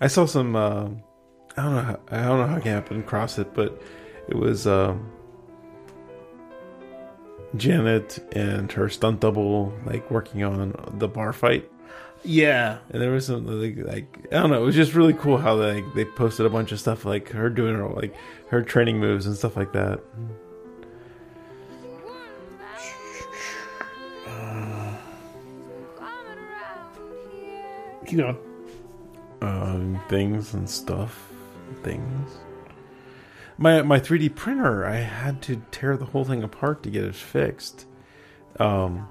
I 0.00 0.06
saw 0.06 0.26
some. 0.26 0.54
Uh, 0.54 0.90
I 1.56 1.62
don't 1.62 1.74
know. 1.74 1.82
How, 1.82 1.98
I 2.10 2.22
don't 2.22 2.38
know 2.38 2.46
how 2.46 2.56
I 2.56 2.60
happened 2.60 3.00
across 3.02 3.38
it, 3.38 3.52
but 3.54 3.82
it 4.28 4.36
was 4.36 4.66
um, 4.66 5.10
Janet 7.56 8.18
and 8.32 8.70
her 8.72 8.88
stunt 8.88 9.20
double 9.20 9.72
like 9.84 10.10
working 10.10 10.44
on 10.44 10.74
the 10.98 11.08
bar 11.08 11.32
fight, 11.32 11.70
Yeah. 12.26 12.78
and 12.90 13.00
there 13.00 13.10
was 13.12 13.26
some 13.26 13.46
like, 13.46 13.76
like 13.86 14.26
I 14.32 14.36
don't 14.40 14.50
know. 14.50 14.60
It 14.62 14.66
was 14.66 14.74
just 14.74 14.94
really 14.94 15.14
cool 15.14 15.38
how 15.38 15.56
they 15.56 15.82
they 15.94 16.04
posted 16.04 16.44
a 16.46 16.50
bunch 16.50 16.72
of 16.72 16.80
stuff 16.80 17.04
like 17.04 17.30
her 17.30 17.48
doing 17.48 17.74
her 17.76 17.88
like 17.88 18.14
her 18.48 18.62
training 18.62 18.98
moves 18.98 19.26
and 19.26 19.36
stuff 19.36 19.56
like 19.56 19.72
that. 19.72 20.00
Keep 28.06 28.18
going. 28.18 28.36
um, 29.42 30.00
things 30.08 30.54
and 30.54 30.68
stuff, 30.70 31.28
things. 31.82 32.38
My 33.58 33.82
my 33.82 33.98
3D 33.98 34.34
printer, 34.34 34.84
I 34.86 34.96
had 34.96 35.42
to 35.42 35.62
tear 35.70 35.96
the 35.96 36.04
whole 36.04 36.24
thing 36.24 36.42
apart 36.42 36.82
to 36.84 36.90
get 36.90 37.04
it 37.04 37.14
fixed. 37.14 37.86
Um, 38.60 39.08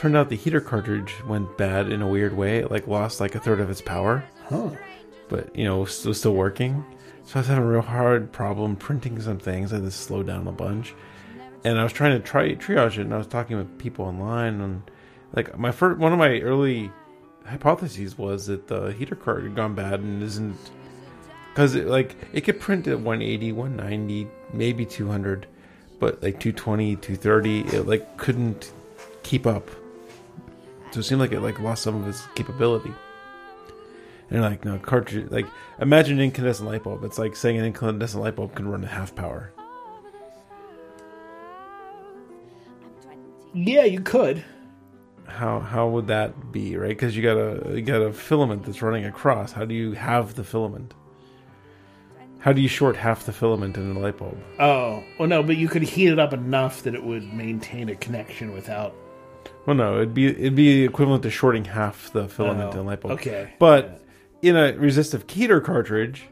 turned 0.00 0.16
out 0.16 0.30
the 0.30 0.36
heater 0.36 0.62
cartridge 0.62 1.14
went 1.26 1.58
bad 1.58 1.92
in 1.92 2.00
a 2.00 2.08
weird 2.08 2.34
way. 2.34 2.56
It 2.60 2.70
like 2.70 2.86
lost 2.86 3.20
like 3.20 3.34
a 3.34 3.38
third 3.38 3.60
of 3.60 3.68
its 3.68 3.82
power, 3.82 4.24
Huh. 4.48 4.70
but 5.28 5.54
you 5.54 5.64
know, 5.64 5.80
was, 5.80 6.06
was 6.06 6.18
still 6.18 6.32
working. 6.32 6.82
So 7.24 7.34
I 7.34 7.40
was 7.40 7.48
having 7.48 7.64
a 7.64 7.66
real 7.66 7.82
hard 7.82 8.32
problem 8.32 8.76
printing 8.76 9.20
some 9.20 9.38
things. 9.38 9.74
I 9.74 9.76
had 9.76 9.84
to 9.84 9.90
slow 9.90 10.22
down 10.22 10.48
a 10.48 10.52
bunch, 10.52 10.94
and 11.64 11.78
I 11.78 11.82
was 11.82 11.92
trying 11.92 12.12
to 12.12 12.26
try 12.26 12.54
triage 12.54 12.92
it. 12.96 13.02
And 13.02 13.12
I 13.12 13.18
was 13.18 13.26
talking 13.26 13.58
with 13.58 13.78
people 13.78 14.06
online, 14.06 14.62
and 14.62 14.90
like 15.34 15.58
my 15.58 15.70
first 15.70 15.98
one 15.98 16.14
of 16.14 16.18
my 16.18 16.40
early 16.40 16.90
hypotheses 17.44 18.16
was 18.16 18.46
that 18.46 18.68
the 18.68 18.92
heater 18.92 19.14
card 19.14 19.42
had 19.42 19.54
gone 19.54 19.74
bad 19.74 20.00
and 20.00 20.22
isn't 20.22 20.56
because 21.50 21.74
it, 21.74 21.88
like 21.88 22.16
it 22.32 22.40
could 22.42 22.58
print 22.58 22.86
at 22.86 23.00
180 23.00 23.52
190 23.52 24.28
maybe 24.52 24.84
200 24.86 25.46
but 25.98 26.22
like 26.22 26.38
220 26.38 26.96
230 26.96 27.76
it 27.76 27.86
like 27.86 28.16
couldn't 28.18 28.72
keep 29.22 29.46
up 29.46 29.68
so 30.90 31.00
it 31.00 31.02
seemed 31.04 31.20
like 31.20 31.32
it 31.32 31.40
like 31.40 31.58
lost 31.60 31.82
some 31.82 31.94
of 32.00 32.08
its 32.08 32.26
capability. 32.34 32.92
And 34.30 34.42
like 34.42 34.64
no 34.64 34.78
cartridge 34.78 35.30
like 35.30 35.46
imagine 35.80 36.18
an 36.18 36.24
incandescent 36.24 36.68
light 36.68 36.84
bulb. 36.84 37.02
It's 37.04 37.18
like 37.18 37.34
saying 37.34 37.58
an 37.58 37.64
incandescent 37.64 38.22
light 38.22 38.36
bulb 38.36 38.54
can 38.54 38.68
run 38.68 38.84
at 38.84 38.90
half 38.90 39.14
power. 39.14 39.52
Yeah, 43.52 43.84
you 43.84 44.00
could. 44.00 44.44
how 45.26 45.60
how 45.60 45.88
would 45.88 46.06
that 46.08 46.52
be 46.52 46.76
right? 46.76 46.88
Because 46.88 47.16
you 47.16 47.22
got 47.22 47.36
a 47.36 47.76
you 47.76 47.82
got 47.82 48.02
a 48.02 48.12
filament 48.12 48.64
that's 48.64 48.82
running 48.82 49.04
across. 49.04 49.52
How 49.52 49.64
do 49.64 49.74
you 49.74 49.92
have 49.92 50.34
the 50.34 50.44
filament? 50.44 50.94
How 52.38 52.52
do 52.52 52.60
you 52.62 52.68
short 52.68 52.96
half 52.96 53.26
the 53.26 53.32
filament 53.32 53.76
in 53.76 53.94
a 53.94 53.98
light 53.98 54.16
bulb? 54.16 54.38
Oh, 54.58 55.04
well, 55.18 55.28
no, 55.28 55.42
but 55.42 55.58
you 55.58 55.68
could 55.68 55.82
heat 55.82 56.08
it 56.08 56.18
up 56.18 56.32
enough 56.32 56.82
that 56.84 56.94
it 56.94 57.04
would 57.04 57.34
maintain 57.34 57.90
a 57.90 57.94
connection 57.96 58.54
without. 58.54 58.94
Well 59.66 59.76
no 59.76 59.96
it'd 59.96 60.14
be 60.14 60.26
it'd 60.26 60.54
be 60.54 60.84
equivalent 60.84 61.22
to 61.22 61.30
shorting 61.30 61.64
half 61.64 62.12
the 62.12 62.28
filament 62.28 62.68
Oh, 62.68 62.72
in 62.72 62.78
a 62.78 62.82
light 62.82 63.00
bulb 63.00 63.12
okay. 63.14 63.52
but 63.58 64.00
in 64.42 64.56
a 64.56 64.72
resistive 64.74 65.28
heater 65.28 65.60
cartridge 65.60 66.24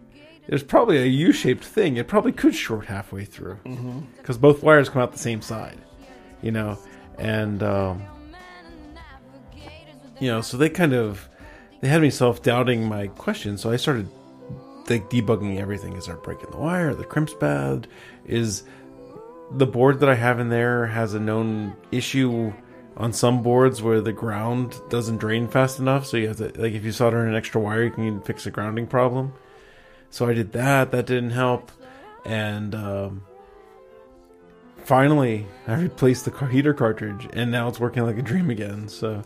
there's 0.49 0.63
probably 0.63 0.97
a 0.99 1.05
u-shaped 1.07 1.65
thing 1.65 1.97
it 1.97 2.09
probably 2.09 2.33
could 2.33 2.55
short 2.55 2.87
halfway 2.87 3.25
through 3.25 3.59
because 4.17 4.39
both 4.39 4.63
wires 4.63 4.89
come 4.89 5.03
out 5.03 5.13
the 5.13 5.19
same 5.19 5.43
side 5.43 5.79
you 6.43 6.51
know 6.51 6.79
and 7.19 7.63
um 7.63 8.03
you 10.21 10.27
know, 10.27 10.41
so 10.41 10.57
they 10.57 10.69
kind 10.69 10.95
of 10.95 11.29
they 11.81 11.87
had 11.87 12.03
me 12.03 12.11
self 12.11 12.43
doubting 12.43 12.89
my 12.89 13.07
question, 13.07 13.57
So 13.57 13.71
I 13.71 13.77
started 13.77 14.09
like 14.91 15.09
debugging 15.11 15.61
everything. 15.61 15.95
Is 15.95 16.07
there 16.07 16.17
a 16.17 16.19
break 16.19 16.43
in 16.43 16.51
the 16.51 16.57
wire? 16.57 16.93
The 16.93 17.05
crimp's 17.05 17.35
bad? 17.35 17.87
Is 18.27 18.65
the 19.53 19.65
board 19.67 20.01
that 20.01 20.09
I 20.09 20.17
have 20.17 20.41
in 20.41 20.49
there 20.49 20.87
has 20.87 21.15
a 21.15 21.21
known 21.21 21.77
issue 21.93 22.53
on 22.99 23.13
some 23.15 23.43
boards 23.43 23.81
where 23.81 24.03
the 24.03 24.13
ground 24.13 24.79
doesn't 24.91 25.17
drain 25.17 25.49
fast 25.49 25.79
enough? 25.79 26.05
So 26.05 26.19
you 26.19 26.29
have 26.29 26.37
to 26.37 26.53
like 26.61 26.75
if 26.75 26.85
you 26.85 26.93
solder 26.93 27.23
in 27.23 27.29
an 27.29 27.35
extra 27.35 27.61
wire, 27.61 27.85
you 27.85 27.91
can 27.91 28.21
fix 28.21 28.45
a 28.45 28.51
grounding 28.51 28.87
problem. 28.87 29.33
So 30.11 30.27
I 30.27 30.35
did 30.35 30.53
that. 30.53 30.91
That 30.91 31.07
didn't 31.07 31.31
help, 31.31 31.73
and 32.27 32.75
um, 32.75 33.23
finally 34.85 35.47
I 35.67 35.75
replaced 35.75 36.27
the 36.27 36.47
heater 36.47 36.75
cartridge, 36.75 37.29
and 37.33 37.51
now 37.51 37.69
it's 37.69 37.81
working 37.81 38.03
like 38.03 38.19
a 38.19 38.23
dream 38.23 38.51
again. 38.51 38.89
So. 38.89 39.23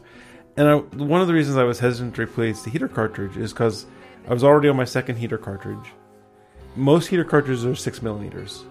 And 0.54 0.68
I, 0.68 0.74
one 0.74 1.22
of 1.22 1.28
the 1.28 1.32
reasons 1.32 1.56
I 1.56 1.64
was 1.64 1.78
hesitant 1.78 2.14
to 2.16 2.22
replace 2.24 2.60
the 2.60 2.68
heater 2.68 2.86
cartridge 2.86 3.38
is 3.38 3.54
because 3.54 3.86
I 4.28 4.34
was 4.34 4.44
already 4.44 4.68
on 4.68 4.76
my 4.76 4.84
second 4.84 5.16
heater 5.16 5.38
cartridge. 5.38 5.92
Most 6.76 7.06
heater 7.06 7.24
cartridges 7.24 7.64
are 7.64 7.74
six 7.74 8.02
millimeters. 8.02 8.64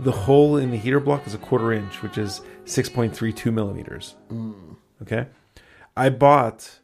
The 0.00 0.12
hole 0.12 0.56
in 0.56 0.70
the 0.70 0.76
heater 0.76 1.00
block 1.00 1.26
is 1.26 1.34
a 1.34 1.38
quarter 1.38 1.72
inch, 1.72 2.02
which 2.02 2.18
is 2.18 2.40
six 2.64 2.88
point 2.88 3.14
three 3.14 3.32
two 3.32 3.50
millimeters. 3.50 4.14
Mm. 4.30 4.76
Okay, 5.02 5.26
I 5.96 6.08
bought 6.10 6.78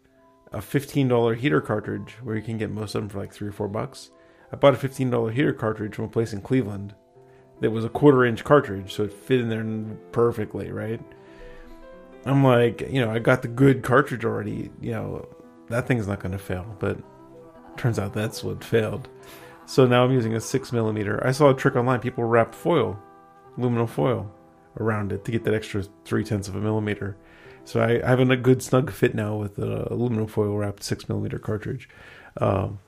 a 0.53 0.61
fifteen 0.61 1.09
dollar 1.09 1.35
heater 1.35 1.61
cartridge 1.61 2.17
where 2.23 2.37
you 2.37 2.43
can 2.43 2.59
get 2.59 2.71
most 2.71 2.95
of 2.95 3.03
them 3.03 3.09
for 3.09 3.19
like 3.19 3.33
three 3.33 3.49
or 3.49 3.53
four 3.53 3.69
bucks. 3.69 4.11
I 4.53 4.57
bought 4.57 4.75
a 4.75 4.79
fifteen 4.79 5.11
dollar 5.11 5.31
heater 5.31 5.53
cartridge 5.53 5.95
from 5.95 6.07
a 6.07 6.09
place 6.09 6.33
in 6.33 6.41
Cleveland 6.41 6.95
that 7.61 7.71
was 7.71 7.85
a 7.85 7.89
quarter 7.89 8.25
inch 8.25 8.43
cartridge, 8.43 8.93
so 8.93 9.05
it 9.05 9.12
fit 9.12 9.41
in 9.41 9.49
there 9.49 9.97
perfectly, 10.12 10.73
right? 10.73 11.01
I'm 12.27 12.43
like, 12.43 12.81
you 12.81 13.01
know, 13.01 13.11
I 13.11 13.19
got 13.19 13.43
the 13.43 13.49
good 13.49 13.83
cartridge 13.83 14.25
already. 14.25 14.71
You 14.81 14.93
know, 14.93 15.29
that 15.69 15.87
thing's 15.87 16.09
not 16.09 16.21
going 16.21 16.33
to 16.33 16.39
fail. 16.39 16.75
But 16.79 16.99
turns 17.77 17.99
out 17.99 18.12
that's 18.12 18.43
what 18.43 18.65
failed. 18.65 19.09
So 19.67 19.87
now 19.87 20.05
I'm 20.05 20.12
using 20.12 20.35
a 20.35 20.41
six 20.41 20.73
millimeter. 20.73 21.25
I 21.27 21.33
saw 21.33 21.51
a 21.51 21.55
trick 21.55 21.77
online. 21.77 22.01
People 22.01 22.25
wrap 22.25 22.55
foil, 22.55 22.99
aluminum 23.57 23.87
foil, 23.87 24.31
around 24.79 25.13
it 25.13 25.25
to 25.25 25.33
get 25.33 25.45
that 25.45 25.55
extra 25.55 25.85
three 26.05 26.25
tenths 26.25 26.49
of 26.49 26.57
a 26.57 26.61
millimeter. 26.61 27.17
So 27.65 27.81
I, 27.81 28.05
I 28.05 28.11
have 28.11 28.21
a 28.21 28.37
good 28.37 28.63
snug 28.63 28.91
fit 28.91 29.15
now 29.15 29.37
with 29.37 29.57
the 29.57 29.91
aluminum 29.93 30.27
foil 30.27 30.57
wrapped 30.57 30.83
six 30.83 31.09
millimeter 31.09 31.39
cartridge. 31.39 31.89
Um, 32.37 32.79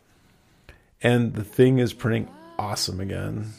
and 1.03 1.35
the 1.35 1.45
thing 1.45 1.79
is 1.79 1.93
printing 1.93 2.29
awesome 2.59 3.01
again. 3.01 3.53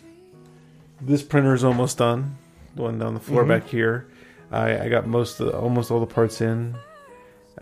This 1.01 1.24
printer 1.24 1.53
is 1.53 1.64
almost 1.64 1.97
done. 1.97 2.38
The 2.76 2.84
one 2.84 2.99
down 2.99 3.14
the 3.14 3.20
floor 3.20 3.45
back 3.45 3.68
here. 3.68 4.08
I, 4.51 4.80
I 4.86 4.89
got 4.89 5.08
most 5.08 5.39
the, 5.39 5.58
almost 5.58 5.91
all 5.91 5.99
the 5.99 6.05
parts 6.05 6.41
in. 6.41 6.78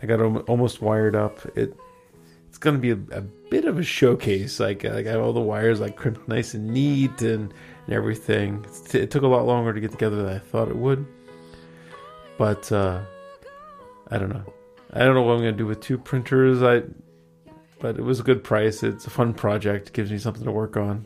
I 0.00 0.06
got 0.06 0.20
almost 0.20 0.82
wired 0.82 1.16
up. 1.16 1.40
It 1.56 1.74
it's 2.48 2.58
gonna 2.58 2.78
be 2.78 2.90
a, 2.90 2.98
a 3.12 3.20
bit 3.20 3.64
of 3.64 3.78
a 3.78 3.82
showcase. 3.82 4.60
Like 4.60 4.84
I 4.84 5.02
got 5.02 5.16
all 5.16 5.32
the 5.32 5.40
wires 5.40 5.80
like 5.80 5.96
crimped 5.96 6.28
nice 6.28 6.54
and 6.54 6.68
neat 6.68 7.22
and, 7.22 7.52
and 7.86 7.94
everything. 7.94 8.64
It 8.92 9.10
took 9.10 9.22
a 9.22 9.26
lot 9.28 9.46
longer 9.46 9.72
to 9.72 9.80
get 9.80 9.92
together 9.92 10.16
than 10.16 10.34
I 10.34 10.38
thought 10.38 10.68
it 10.68 10.76
would. 10.76 11.06
But 12.38 12.70
uh, 12.70 13.00
I 14.10 14.18
don't 14.18 14.28
know. 14.28 14.44
I 14.92 15.00
don't 15.00 15.14
know 15.14 15.22
what 15.22 15.32
I'm 15.34 15.40
gonna 15.40 15.52
do 15.52 15.66
with 15.66 15.80
two 15.80 15.98
printers. 15.98 16.62
I 16.62 16.82
but 17.78 17.98
it 17.98 18.02
was 18.02 18.20
a 18.20 18.22
good 18.22 18.42
price. 18.42 18.82
It's 18.82 19.06
a 19.06 19.10
fun 19.10 19.34
project. 19.34 19.92
gives 19.92 20.10
me 20.10 20.18
something 20.18 20.44
to 20.44 20.50
work 20.50 20.76
on. 20.76 21.04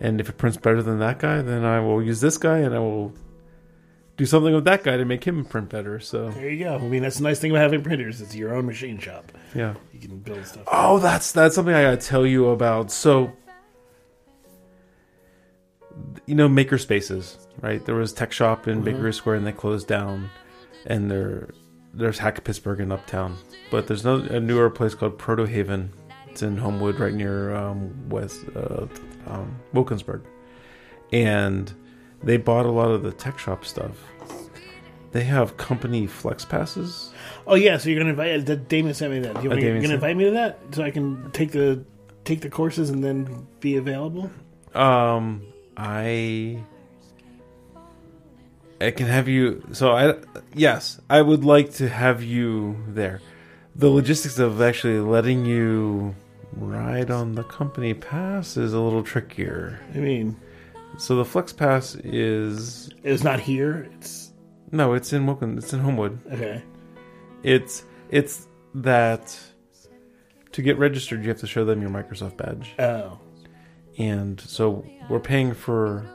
And 0.00 0.20
if 0.20 0.28
it 0.28 0.36
prints 0.36 0.56
better 0.58 0.82
than 0.82 0.98
that 0.98 1.18
guy, 1.18 1.42
then 1.42 1.64
I 1.64 1.80
will 1.80 2.02
use 2.02 2.20
this 2.20 2.36
guy 2.36 2.58
and 2.58 2.74
I 2.74 2.78
will 2.80 3.14
do 4.16 4.26
something 4.26 4.52
with 4.54 4.64
that 4.64 4.82
guy 4.82 4.96
to 4.96 5.04
make 5.04 5.24
him 5.24 5.44
print 5.44 5.70
better. 5.70 6.00
So 6.00 6.30
There 6.30 6.50
you 6.50 6.64
go. 6.64 6.74
I 6.74 6.78
mean, 6.78 7.02
that's 7.02 7.16
the 7.16 7.22
nice 7.22 7.38
thing 7.38 7.50
about 7.50 7.62
having 7.62 7.82
printers. 7.82 8.20
It's 8.20 8.34
your 8.34 8.54
own 8.54 8.66
machine 8.66 8.98
shop. 8.98 9.32
yeah. 9.54 9.74
You 9.92 10.00
can 10.00 10.18
build 10.18 10.44
stuff. 10.46 10.64
Oh, 10.70 10.98
that's 10.98 11.32
that's 11.32 11.54
something 11.54 11.74
I 11.74 11.82
gotta 11.82 11.96
tell 11.96 12.26
you 12.26 12.48
about. 12.48 12.90
So, 12.90 13.32
you 16.26 16.34
know, 16.34 16.48
maker 16.48 16.78
spaces, 16.78 17.38
right? 17.60 17.84
There 17.84 17.94
was 17.94 18.12
Tech 18.12 18.32
Shop 18.32 18.68
in 18.68 18.82
Bakery 18.82 19.12
Square, 19.12 19.36
and 19.36 19.46
they 19.46 19.52
closed 19.52 19.86
down. 19.88 20.30
And 20.86 21.10
there, 21.10 21.48
there's 21.94 22.18
Hack 22.18 22.42
Pittsburgh 22.44 22.80
in 22.80 22.90
Uptown, 22.90 23.36
but 23.70 23.86
there's 23.86 24.04
no, 24.04 24.16
a 24.16 24.40
newer 24.40 24.68
place 24.70 24.94
called 24.94 25.18
Proto 25.18 25.44
Haven. 25.44 25.92
It's 26.28 26.42
in 26.42 26.56
Homewood, 26.56 26.98
right 26.98 27.12
near 27.14 27.54
um, 27.54 28.08
West 28.08 28.40
uh, 28.56 28.86
um, 29.26 29.54
Wilkinsburg, 29.74 30.22
and 31.12 31.72
they 32.22 32.36
bought 32.36 32.66
a 32.66 32.70
lot 32.70 32.90
of 32.90 33.02
the 33.02 33.12
Tech 33.12 33.38
Shop 33.38 33.64
stuff. 33.64 33.96
They 35.12 35.24
have 35.24 35.58
company 35.58 36.06
flex 36.06 36.44
passes. 36.44 37.12
Oh 37.46 37.54
yeah, 37.54 37.76
so 37.76 37.90
you're 37.90 37.98
gonna 38.00 38.10
invite? 38.10 38.48
Uh, 38.48 38.54
Damon 38.54 38.94
sent 38.94 39.12
me 39.12 39.18
that. 39.20 39.42
You 39.42 39.50
Uh, 39.50 39.54
you're 39.54 39.60
Damon 39.60 39.74
gonna 39.76 39.88
sent- 39.88 39.94
invite 39.94 40.16
me 40.16 40.24
to 40.24 40.30
that 40.30 40.58
so 40.72 40.82
I 40.82 40.90
can 40.90 41.30
take 41.32 41.50
the 41.52 41.84
take 42.24 42.40
the 42.40 42.48
courses 42.48 42.88
and 42.90 43.04
then 43.04 43.46
be 43.60 43.76
available. 43.76 44.30
Um, 44.74 45.42
I 45.76 46.62
I 48.80 48.90
can 48.90 49.06
have 49.06 49.28
you. 49.28 49.62
So 49.72 49.92
I 49.92 50.16
yes, 50.54 51.00
I 51.08 51.22
would 51.22 51.44
like 51.44 51.72
to 51.74 51.88
have 51.88 52.22
you 52.22 52.76
there. 52.88 53.20
The 53.76 53.88
logistics 53.88 54.38
of 54.38 54.60
actually 54.60 55.00
letting 55.00 55.46
you 55.46 56.14
ride 56.56 57.10
on 57.10 57.32
the 57.34 57.44
company 57.44 57.94
pass 57.94 58.56
is 58.56 58.74
a 58.74 58.80
little 58.80 59.02
trickier. 59.02 59.80
I 59.94 59.98
mean, 59.98 60.36
So 60.98 61.16
the 61.16 61.24
flex 61.24 61.52
pass 61.52 61.94
is 61.94 62.90
it's 63.02 63.24
not 63.24 63.40
here. 63.40 63.88
It's 63.96 64.32
no, 64.72 64.94
it's 64.94 65.12
in 65.12 65.26
Wilkin, 65.26 65.56
it's 65.58 65.72
in 65.72 65.80
Homewood. 65.80 66.18
okay. 66.32 66.62
It's 67.42 67.84
it's 68.10 68.46
that 68.74 69.38
to 70.52 70.60
get 70.62 70.76
registered, 70.78 71.22
you 71.22 71.28
have 71.28 71.38
to 71.40 71.46
show 71.46 71.64
them 71.64 71.80
your 71.80 71.90
Microsoft 71.90 72.36
badge. 72.36 72.74
Oh, 72.78 73.18
and 73.98 74.40
so 74.40 74.84
we're 75.08 75.20
paying 75.20 75.54
for 75.54 76.06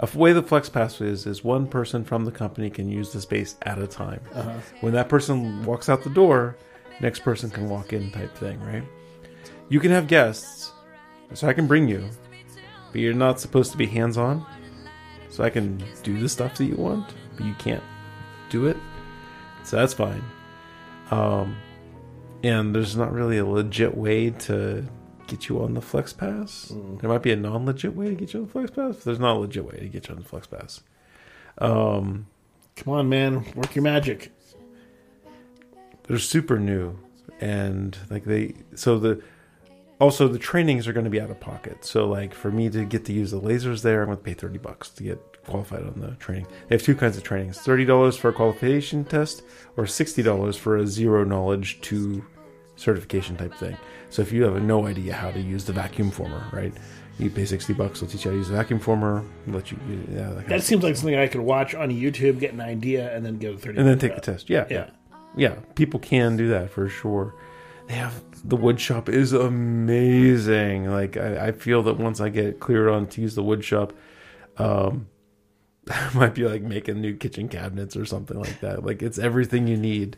a 0.00 0.08
way 0.16 0.32
the 0.32 0.42
flex 0.42 0.68
pass 0.68 1.00
is 1.00 1.26
is 1.26 1.44
one 1.44 1.66
person 1.66 2.04
from 2.04 2.24
the 2.24 2.32
company 2.32 2.70
can 2.70 2.88
use 2.88 3.12
the 3.12 3.20
space 3.20 3.56
at 3.62 3.78
a 3.78 3.86
time. 3.86 4.20
Uh-huh. 4.34 4.58
when 4.80 4.92
that 4.92 5.08
person 5.08 5.64
walks 5.64 5.88
out 5.88 6.02
the 6.02 6.10
door 6.10 6.56
next 7.00 7.20
person 7.20 7.50
can 7.50 7.68
walk 7.68 7.92
in 7.92 8.10
type 8.10 8.34
thing 8.36 8.60
right? 8.60 8.84
You 9.68 9.80
can 9.80 9.90
have 9.90 10.06
guests 10.06 10.72
so 11.32 11.48
i 11.48 11.52
can 11.52 11.66
bring 11.66 11.88
you 11.88 12.08
but 12.92 13.00
you're 13.00 13.14
not 13.14 13.40
supposed 13.40 13.72
to 13.72 13.78
be 13.78 13.86
hands 13.86 14.16
on 14.16 14.44
so 15.30 15.42
i 15.42 15.50
can 15.50 15.82
do 16.02 16.20
the 16.20 16.28
stuff 16.28 16.56
that 16.56 16.64
you 16.64 16.76
want 16.76 17.12
but 17.36 17.44
you 17.44 17.54
can't 17.54 17.82
do 18.50 18.66
it. 18.66 18.76
So 19.64 19.76
that's 19.76 19.94
fine. 19.94 20.22
Um 21.10 21.56
and 22.44 22.74
there's 22.74 22.94
not 22.94 23.12
really 23.12 23.38
a 23.38 23.44
legit 23.46 23.96
way 23.96 24.30
to 24.30 24.84
get 25.34 25.48
you 25.48 25.62
on 25.62 25.74
the 25.74 25.80
flex 25.80 26.12
pass. 26.12 26.72
There 27.00 27.10
might 27.10 27.22
be 27.22 27.32
a 27.32 27.36
non-legit 27.36 27.94
way 27.94 28.08
to 28.08 28.14
get 28.14 28.32
you 28.32 28.40
on 28.40 28.46
the 28.46 28.52
flex 28.52 28.70
pass 28.70 29.04
there's 29.04 29.18
not 29.18 29.36
a 29.36 29.40
legit 29.40 29.64
way 29.64 29.78
to 29.78 29.88
get 29.88 30.08
you 30.08 30.14
on 30.14 30.22
the 30.22 30.28
flex 30.28 30.46
pass. 30.46 30.80
Um 31.58 32.26
come 32.76 32.94
on, 32.94 33.08
man, 33.08 33.44
work 33.54 33.74
your 33.74 33.82
magic. 33.82 34.32
they're 36.06 36.18
super 36.18 36.58
new 36.58 36.98
and 37.40 37.96
like 38.10 38.24
they 38.24 38.54
so 38.74 38.98
the 38.98 39.22
also 40.00 40.28
the 40.28 40.38
trainings 40.38 40.86
are 40.86 40.92
going 40.92 41.04
to 41.04 41.10
be 41.10 41.20
out 41.20 41.30
of 41.30 41.40
pocket. 41.40 41.84
So 41.84 42.06
like 42.06 42.34
for 42.34 42.50
me 42.50 42.68
to 42.70 42.84
get 42.84 43.04
to 43.06 43.12
use 43.12 43.30
the 43.30 43.40
lasers 43.40 43.82
there 43.82 44.02
i'm 44.02 44.08
going 44.08 44.18
to 44.18 44.24
pay 44.24 44.34
30 44.34 44.58
bucks 44.58 44.88
to 44.90 45.02
get 45.02 45.44
qualified 45.44 45.82
on 45.82 46.00
the 46.00 46.12
training. 46.16 46.46
They 46.68 46.74
have 46.76 46.82
two 46.82 46.94
kinds 46.96 47.16
of 47.16 47.22
trainings. 47.22 47.58
$30 47.58 48.18
for 48.18 48.30
a 48.30 48.32
qualification 48.32 49.04
test 49.04 49.42
or 49.76 49.84
$60 49.84 50.58
for 50.58 50.76
a 50.76 50.86
zero 50.86 51.24
knowledge 51.24 51.80
to 51.82 52.24
certification 52.76 53.36
type 53.36 53.54
thing 53.54 53.76
so 54.10 54.22
if 54.22 54.32
you 54.32 54.44
have 54.44 54.60
no 54.62 54.86
idea 54.86 55.12
how 55.12 55.30
to 55.30 55.40
use 55.40 55.64
the 55.64 55.72
vacuum 55.72 56.10
former 56.10 56.46
right 56.52 56.72
you 57.18 57.30
pay 57.30 57.44
60 57.44 57.72
bucks 57.74 58.00
they'll 58.00 58.08
teach 58.10 58.24
you 58.24 58.30
how 58.30 58.34
to 58.34 58.38
use 58.38 58.48
the 58.48 58.54
vacuum 58.56 58.80
former 58.80 59.24
let 59.46 59.70
you 59.70 59.78
yeah, 60.10 60.30
that 60.30 60.48
That 60.48 60.62
seems 60.62 60.82
like 60.82 60.96
something 60.96 61.14
I 61.16 61.26
could 61.28 61.40
watch 61.40 61.74
on 61.74 61.90
YouTube, 61.90 62.38
get 62.40 62.52
an 62.52 62.60
idea, 62.60 63.14
and 63.14 63.24
then 63.24 63.38
go 63.38 63.52
to 63.52 63.58
thirty. 63.58 63.78
and 63.78 63.86
then 63.86 63.98
take 63.98 64.14
the 64.14 64.20
test 64.20 64.50
yeah 64.50 64.66
Yeah. 64.70 64.90
yeah, 65.36 65.54
people 65.74 66.00
can 66.00 66.36
do 66.36 66.48
that 66.48 66.70
for 66.70 66.88
sure. 66.88 67.34
They 67.86 67.94
have 67.94 68.14
the 68.44 68.56
wood 68.56 68.80
shop 68.80 69.08
is 69.08 69.32
amazing. 69.32 70.90
Like 70.90 71.16
I, 71.16 71.48
I 71.48 71.52
feel 71.52 71.82
that 71.84 71.98
once 71.98 72.20
I 72.20 72.28
get 72.30 72.60
cleared 72.60 72.88
on 72.88 73.06
to 73.08 73.20
use 73.20 73.34
the 73.34 73.42
wood 73.42 73.64
shop, 73.64 73.92
um, 74.56 75.06
might 76.14 76.34
be 76.34 76.44
like 76.44 76.62
making 76.62 77.00
new 77.00 77.14
kitchen 77.14 77.48
cabinets 77.48 77.96
or 77.96 78.04
something 78.04 78.38
like 78.38 78.60
that. 78.60 78.84
Like 78.84 79.02
it's 79.02 79.18
everything 79.18 79.66
you 79.66 79.76
need. 79.76 80.16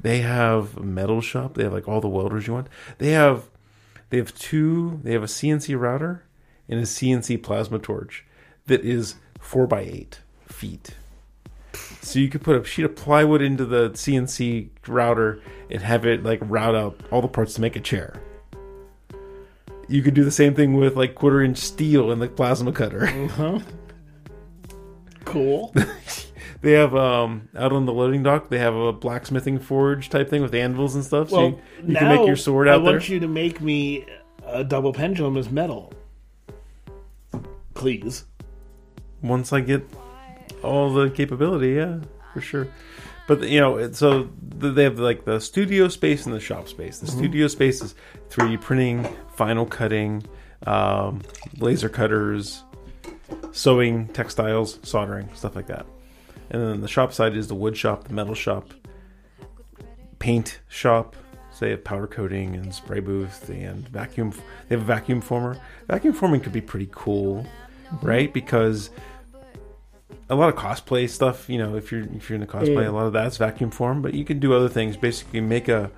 They 0.00 0.20
have 0.20 0.76
a 0.76 0.82
metal 0.82 1.20
shop. 1.20 1.54
They 1.54 1.64
have 1.64 1.72
like 1.72 1.88
all 1.88 2.00
the 2.00 2.08
welders 2.08 2.46
you 2.46 2.54
want. 2.54 2.68
They 2.98 3.10
have 3.10 3.48
they 4.10 4.18
have 4.18 4.34
two. 4.34 5.00
They 5.02 5.12
have 5.12 5.22
a 5.22 5.26
CNC 5.26 5.78
router 5.78 6.24
and 6.68 6.78
a 6.80 6.84
CNC 6.84 7.42
plasma 7.42 7.78
torch 7.78 8.24
that 8.66 8.84
is 8.84 9.16
four 9.40 9.66
by 9.66 9.80
eight 9.80 10.20
feet. 10.46 10.94
So 12.00 12.18
you 12.18 12.28
could 12.28 12.42
put 12.42 12.56
a 12.56 12.64
sheet 12.64 12.84
of 12.84 12.96
plywood 12.96 13.42
into 13.42 13.64
the 13.64 13.90
CNC 13.90 14.70
router 14.86 15.42
and 15.70 15.82
have 15.82 16.06
it 16.06 16.22
like 16.22 16.40
route 16.42 16.74
out 16.74 17.00
all 17.10 17.20
the 17.20 17.28
parts 17.28 17.54
to 17.54 17.60
make 17.60 17.76
a 17.76 17.80
chair. 17.80 18.22
You 19.88 20.02
could 20.02 20.14
do 20.14 20.24
the 20.24 20.30
same 20.30 20.54
thing 20.54 20.74
with 20.74 20.96
like 20.96 21.14
quarter 21.14 21.42
inch 21.42 21.58
steel 21.58 22.10
in 22.10 22.18
the 22.18 22.28
plasma 22.28 22.72
cutter. 22.72 23.06
Huh? 23.28 23.60
Cool. 25.28 25.74
they 26.62 26.72
have 26.72 26.94
um 26.94 27.48
out 27.54 27.72
on 27.72 27.86
the 27.86 27.92
loading 27.92 28.22
dock 28.22 28.48
they 28.48 28.58
have 28.58 28.74
a 28.74 28.92
blacksmithing 28.92 29.58
forge 29.58 30.08
type 30.08 30.28
thing 30.28 30.42
with 30.42 30.54
anvils 30.54 30.94
and 30.94 31.04
stuff. 31.04 31.30
So 31.30 31.48
you, 31.48 31.60
you 31.86 31.92
now 31.92 32.00
can 32.00 32.16
make 32.16 32.26
your 32.26 32.36
sword 32.36 32.68
I 32.68 32.72
out 32.72 32.78
there. 32.78 32.88
I 32.88 32.92
want 32.94 33.08
you 33.08 33.20
to 33.20 33.28
make 33.28 33.60
me 33.60 34.06
a 34.46 34.64
double 34.64 34.92
pendulum 34.92 35.36
as 35.36 35.50
metal, 35.50 35.92
please. 37.74 38.24
once 39.22 39.52
I 39.52 39.60
get 39.60 39.88
all 40.62 40.92
the 40.92 41.10
capability, 41.10 41.72
yeah, 41.72 42.00
for 42.32 42.40
sure. 42.40 42.68
But 43.26 43.42
you 43.42 43.60
know, 43.60 43.92
so 43.92 44.30
they 44.40 44.84
have 44.84 44.98
like 44.98 45.26
the 45.26 45.38
studio 45.40 45.88
space 45.88 46.24
and 46.24 46.34
the 46.34 46.40
shop 46.40 46.66
space. 46.68 46.98
The 46.98 47.06
studio 47.06 47.46
space 47.46 47.82
is 47.82 47.94
3D 48.30 48.60
printing, 48.62 49.04
vinyl 49.36 49.68
cutting, 49.68 50.24
um, 50.66 51.20
laser 51.58 51.90
cutters, 51.90 52.64
sewing, 53.52 54.08
textiles, 54.08 54.78
soldering, 54.82 55.28
stuff 55.34 55.56
like 55.56 55.66
that. 55.66 55.86
And 56.50 56.62
then 56.62 56.80
the 56.80 56.88
shop 56.88 57.12
side 57.12 57.36
is 57.36 57.48
the 57.48 57.54
wood 57.54 57.76
shop, 57.76 58.04
the 58.04 58.14
metal 58.14 58.34
shop, 58.34 58.72
paint 60.18 60.60
shop. 60.68 61.14
So 61.52 61.64
they 61.64 61.72
have 61.72 61.82
powder 61.82 62.06
coating 62.06 62.54
and 62.54 62.72
spray 62.72 63.00
booth 63.00 63.48
and 63.48 63.86
vacuum. 63.88 64.30
They 64.68 64.76
have 64.76 64.82
a 64.82 64.86
vacuum 64.86 65.20
former. 65.20 65.60
Vacuum 65.88 66.12
forming 66.12 66.40
could 66.40 66.52
be 66.52 66.60
pretty 66.60 66.88
cool, 66.92 67.44
mm-hmm. 67.92 68.06
right? 68.06 68.32
Because 68.32 68.90
a 70.30 70.34
lot 70.34 70.48
of 70.48 70.54
cosplay 70.54 71.08
stuff, 71.08 71.48
you 71.48 71.58
know, 71.58 71.74
if 71.74 71.90
you're 71.90 72.02
if 72.14 72.28
you're 72.28 72.38
into 72.38 72.46
cosplay, 72.46 72.82
Yeah. 72.82 72.90
a 72.90 72.92
lot 72.92 73.06
of 73.06 73.12
that's 73.12 73.36
vacuum 73.38 73.70
form, 73.70 74.02
but 74.02 74.14
you 74.14 74.24
can 74.24 74.38
do 74.38 74.54
other 74.54 74.68
things. 74.68 74.96
Basically, 74.96 75.40
make 75.40 75.68
a. 75.68 75.90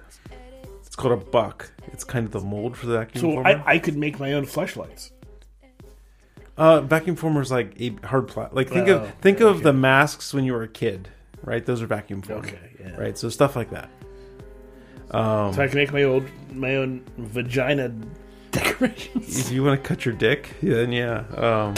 It's 0.87 0.97
called 0.97 1.13
a 1.13 1.25
buck. 1.25 1.71
It's 1.93 2.05
kind 2.05 2.27
of 2.27 2.33
the 2.33 2.41
mold 2.41 2.77
for 2.77 2.87
the 2.87 2.99
vacuum 2.99 3.21
So 3.21 3.33
former. 3.33 3.49
I, 3.49 3.75
I 3.75 3.79
could 3.79 3.97
make 3.97 4.19
my 4.19 4.33
own 4.33 4.47
flashlights. 4.47 5.13
Uh, 6.61 6.81
vacuum 6.83 7.17
formers 7.17 7.51
like 7.51 7.75
a 7.81 7.91
hard 8.07 8.29
plastic. 8.29 8.55
Like 8.55 8.69
think 8.69 8.89
Oh, 8.89 8.97
of 8.99 9.15
think 9.23 9.41
okay, 9.41 9.49
of 9.51 9.63
the 9.63 9.73
masks 9.73 10.35
when 10.35 10.45
you 10.45 10.53
were 10.53 10.63
a 10.63 10.69
kid, 10.69 11.09
right? 11.43 11.65
Those 11.65 11.81
are 11.83 11.87
vacuum 11.87 12.21
formers. 12.23 12.49
Okay, 12.51 12.71
yeah. 12.81 12.97
Right. 12.97 13.17
So 13.17 13.29
stuff 13.31 13.57
like 13.57 13.71
that. 13.71 13.89
Um, 15.11 15.53
So 15.55 15.63
I 15.63 15.69
can 15.69 15.77
make 15.77 15.93
my 15.93 16.03
old 16.05 16.25
my 16.53 16.77
own 16.77 17.03
vagina 17.19 17.93
decorations. 18.51 19.47
if 19.47 19.53
you 19.53 19.63
want 19.65 19.83
to 19.83 19.89
cut 19.89 20.05
your 20.05 20.15
dick, 20.15 20.51
then 20.63 20.93
yeah. 20.93 21.25
Um, 21.35 21.75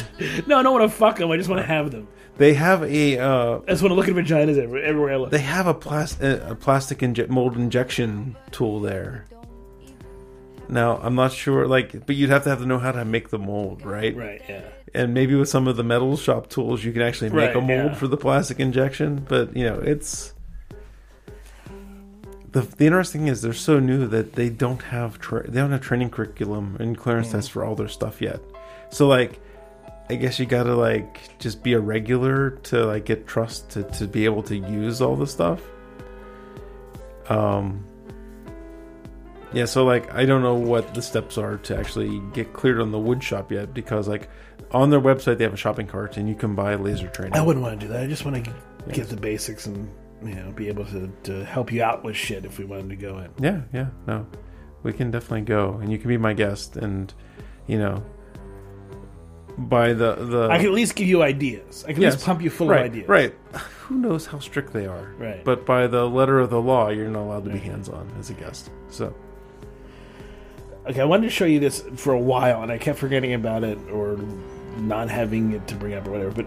no, 0.46 0.58
I 0.58 0.62
don't 0.62 0.72
want 0.78 0.90
to 0.90 0.96
fuck 0.96 1.18
them. 1.18 1.30
I 1.30 1.36
just 1.36 1.48
want 1.48 1.60
to 1.60 1.66
have 1.66 1.90
them. 1.90 2.08
they 2.38 2.54
have 2.54 2.82
a 2.82 3.18
uh, 3.18 3.60
I 3.66 3.70
just 3.70 3.82
want 3.82 3.92
to 3.92 3.94
look 3.94 4.08
at 4.08 4.14
vaginas 4.14 4.58
every- 4.58 4.82
everywhere 4.82 5.12
I 5.12 5.16
look. 5.16 5.30
they 5.30 5.38
have 5.38 5.66
a, 5.66 5.74
plas- 5.74 6.20
a 6.20 6.56
plastic 6.60 6.98
inje- 7.00 7.28
mold 7.28 7.56
injection 7.56 8.36
tool 8.50 8.80
there. 8.80 9.26
Now 10.72 10.96
I'm 11.02 11.14
not 11.14 11.32
sure, 11.32 11.66
like, 11.66 12.06
but 12.06 12.16
you'd 12.16 12.30
have 12.30 12.44
to 12.44 12.48
have 12.50 12.60
to 12.60 12.66
know 12.66 12.78
how 12.78 12.92
to 12.92 13.04
make 13.04 13.28
the 13.28 13.38
mold, 13.38 13.84
right? 13.84 14.16
right. 14.16 14.42
Yeah. 14.48 14.62
And 14.94 15.12
maybe 15.14 15.34
with 15.34 15.48
some 15.48 15.68
of 15.68 15.76
the 15.76 15.84
metal 15.84 16.16
shop 16.16 16.48
tools, 16.48 16.82
you 16.82 16.92
can 16.92 17.02
actually 17.02 17.30
make 17.30 17.54
Right, 17.54 17.56
a 17.56 17.60
mold 17.60 17.92
yeah. 17.92 17.94
for 17.94 18.08
the 18.08 18.16
plastic 18.16 18.58
injection. 18.58 19.24
But 19.28 19.54
you 19.56 19.64
know, 19.64 19.78
it's 19.78 20.32
the 22.52 22.62
the 22.62 22.86
interesting 22.86 23.22
thing 23.22 23.28
is 23.28 23.42
they're 23.42 23.52
so 23.52 23.78
new 23.80 24.06
that 24.08 24.32
they 24.34 24.48
don't 24.48 24.82
have 24.82 25.18
tra- 25.18 25.48
they 25.48 25.60
don't 25.60 25.72
have 25.72 25.82
training 25.82 26.10
curriculum 26.10 26.76
and 26.80 26.96
clearance 26.96 27.28
Mm. 27.28 27.32
tests 27.32 27.48
for 27.50 27.64
all 27.64 27.74
their 27.74 27.88
stuff 27.88 28.20
yet. 28.22 28.40
So 28.90 29.06
like, 29.08 29.40
I 30.10 30.14
guess 30.16 30.38
you 30.38 30.46
got 30.46 30.64
to 30.64 30.74
like 30.74 31.38
just 31.38 31.62
be 31.62 31.72
a 31.74 31.80
regular 31.80 32.50
to 32.70 32.86
like 32.86 33.04
get 33.04 33.26
trust 33.26 33.70
to 33.70 33.82
to 33.84 34.06
be 34.06 34.24
able 34.24 34.42
to 34.44 34.56
use 34.56 35.00
all 35.02 35.16
the 35.16 35.26
stuff. 35.26 35.60
Um. 37.28 37.84
Yeah, 39.54 39.66
so 39.66 39.84
like 39.84 40.12
I 40.14 40.24
don't 40.24 40.42
know 40.42 40.54
what 40.54 40.94
the 40.94 41.02
steps 41.02 41.36
are 41.36 41.58
to 41.58 41.76
actually 41.76 42.20
get 42.32 42.52
cleared 42.52 42.80
on 42.80 42.90
the 42.90 42.98
wood 42.98 43.22
shop 43.22 43.52
yet 43.52 43.74
because 43.74 44.08
like 44.08 44.28
on 44.70 44.90
their 44.90 45.00
website 45.00 45.38
they 45.38 45.44
have 45.44 45.52
a 45.52 45.58
shopping 45.58 45.86
cart 45.86 46.16
and 46.16 46.28
you 46.28 46.34
can 46.34 46.54
buy 46.54 46.74
laser 46.74 47.08
training. 47.08 47.34
I 47.34 47.42
wouldn't 47.42 47.62
want 47.62 47.78
to 47.78 47.86
do 47.86 47.92
that. 47.92 48.02
I 48.02 48.06
just 48.06 48.24
want 48.24 48.44
to 48.44 48.54
get 48.92 49.08
the 49.08 49.16
basics 49.16 49.66
and 49.66 49.90
you 50.22 50.34
know 50.34 50.50
be 50.52 50.68
able 50.68 50.84
to, 50.86 51.12
to 51.24 51.44
help 51.44 51.72
you 51.72 51.82
out 51.82 52.02
with 52.04 52.16
shit 52.16 52.44
if 52.44 52.58
we 52.58 52.64
wanted 52.64 52.90
to 52.90 52.96
go 52.96 53.18
in. 53.18 53.30
Yeah, 53.38 53.62
yeah, 53.72 53.88
no. 54.06 54.26
We 54.82 54.92
can 54.92 55.10
definitely 55.10 55.42
go 55.42 55.78
and 55.82 55.92
you 55.92 55.98
can 55.98 56.08
be 56.08 56.16
my 56.16 56.32
guest 56.32 56.76
and 56.76 57.12
you 57.66 57.78
know 57.78 58.02
by 59.58 59.92
the 59.92 60.14
the 60.14 60.48
I 60.50 60.56
can 60.56 60.66
at 60.66 60.72
least 60.72 60.94
give 60.94 61.08
you 61.08 61.22
ideas. 61.22 61.84
I 61.84 61.92
can 61.92 62.02
at 62.04 62.12
least 62.12 62.24
pump 62.24 62.40
you 62.40 62.48
full 62.48 62.68
right, 62.68 62.86
of 62.86 62.92
ideas. 62.92 63.08
Right. 63.08 63.34
Who 63.82 63.98
knows 63.98 64.24
how 64.24 64.38
strict 64.38 64.72
they 64.72 64.86
are. 64.86 65.12
Right. 65.18 65.44
But 65.44 65.66
by 65.66 65.86
the 65.86 66.08
letter 66.08 66.38
of 66.38 66.48
the 66.48 66.60
law, 66.60 66.88
you're 66.88 67.10
not 67.10 67.24
allowed 67.24 67.44
to 67.44 67.50
be 67.50 67.58
hands 67.58 67.90
on 67.90 68.10
as 68.18 68.30
a 68.30 68.34
guest. 68.34 68.70
So 68.88 69.14
Okay, 70.84 71.00
I 71.00 71.04
wanted 71.04 71.26
to 71.26 71.30
show 71.30 71.44
you 71.44 71.60
this 71.60 71.84
for 71.94 72.12
a 72.12 72.18
while, 72.18 72.62
and 72.64 72.72
I 72.72 72.76
kept 72.76 72.98
forgetting 72.98 73.34
about 73.34 73.62
it 73.62 73.78
or 73.88 74.16
not 74.78 75.08
having 75.08 75.52
it 75.52 75.68
to 75.68 75.76
bring 75.76 75.94
up 75.94 76.08
or 76.08 76.10
whatever. 76.10 76.32
But 76.32 76.46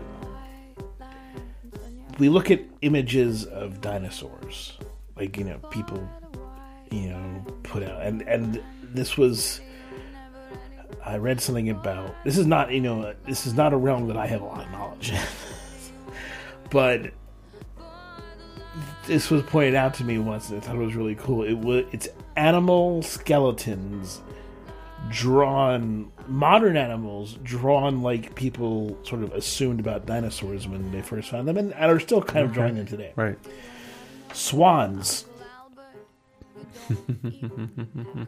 we 2.20 2.28
look 2.28 2.52
at 2.52 2.62
images 2.82 3.46
of 3.46 3.80
dinosaurs, 3.80 4.74
like 5.16 5.38
you 5.38 5.46
know, 5.46 5.58
people, 5.70 6.06
you 6.92 7.10
know, 7.12 7.46
put 7.64 7.84
out, 7.84 8.02
and 8.02 8.24
and 8.24 8.62
this 8.84 9.18
was. 9.18 9.62
I 11.04 11.18
read 11.18 11.40
something 11.40 11.70
about 11.70 12.16
this 12.24 12.36
is 12.36 12.48
not 12.48 12.72
you 12.72 12.82
know 12.82 13.14
this 13.26 13.46
is 13.46 13.54
not 13.54 13.74
a 13.74 13.78
realm 13.78 14.08
that 14.08 14.18
I 14.18 14.26
have 14.26 14.42
a 14.42 14.46
lot 14.46 14.66
of 14.66 14.72
knowledge, 14.72 15.12
in. 15.12 15.20
but 16.72 17.12
this 19.06 19.30
was 19.30 19.44
pointed 19.44 19.76
out 19.76 19.94
to 19.96 20.04
me 20.04 20.18
once, 20.18 20.50
and 20.50 20.58
I 20.58 20.66
thought 20.66 20.76
it 20.76 20.80
was 20.80 20.96
really 20.96 21.16
cool. 21.16 21.44
It 21.44 21.54
was 21.54 21.86
it's 21.92 22.10
animal 22.36 23.02
skeletons 23.02 24.22
drawn, 25.10 26.12
modern 26.28 26.78
animals 26.78 27.38
drawn 27.44 28.02
like 28.02 28.34
people 28.36 28.98
sort 29.04 29.22
of 29.24 29.32
assumed 29.34 29.80
about 29.80 30.06
dinosaurs 30.06 30.68
when 30.68 30.92
they 30.92 31.02
first 31.02 31.30
found 31.30 31.48
them, 31.48 31.58
and 31.58 31.74
are 31.76 32.00
still 32.00 32.22
kind 32.22 32.46
of 32.46 32.54
drawing 32.54 32.76
them 32.76 32.86
today. 32.86 33.12
right. 33.16 33.38
Swans. 34.34 35.26
and 36.90 38.28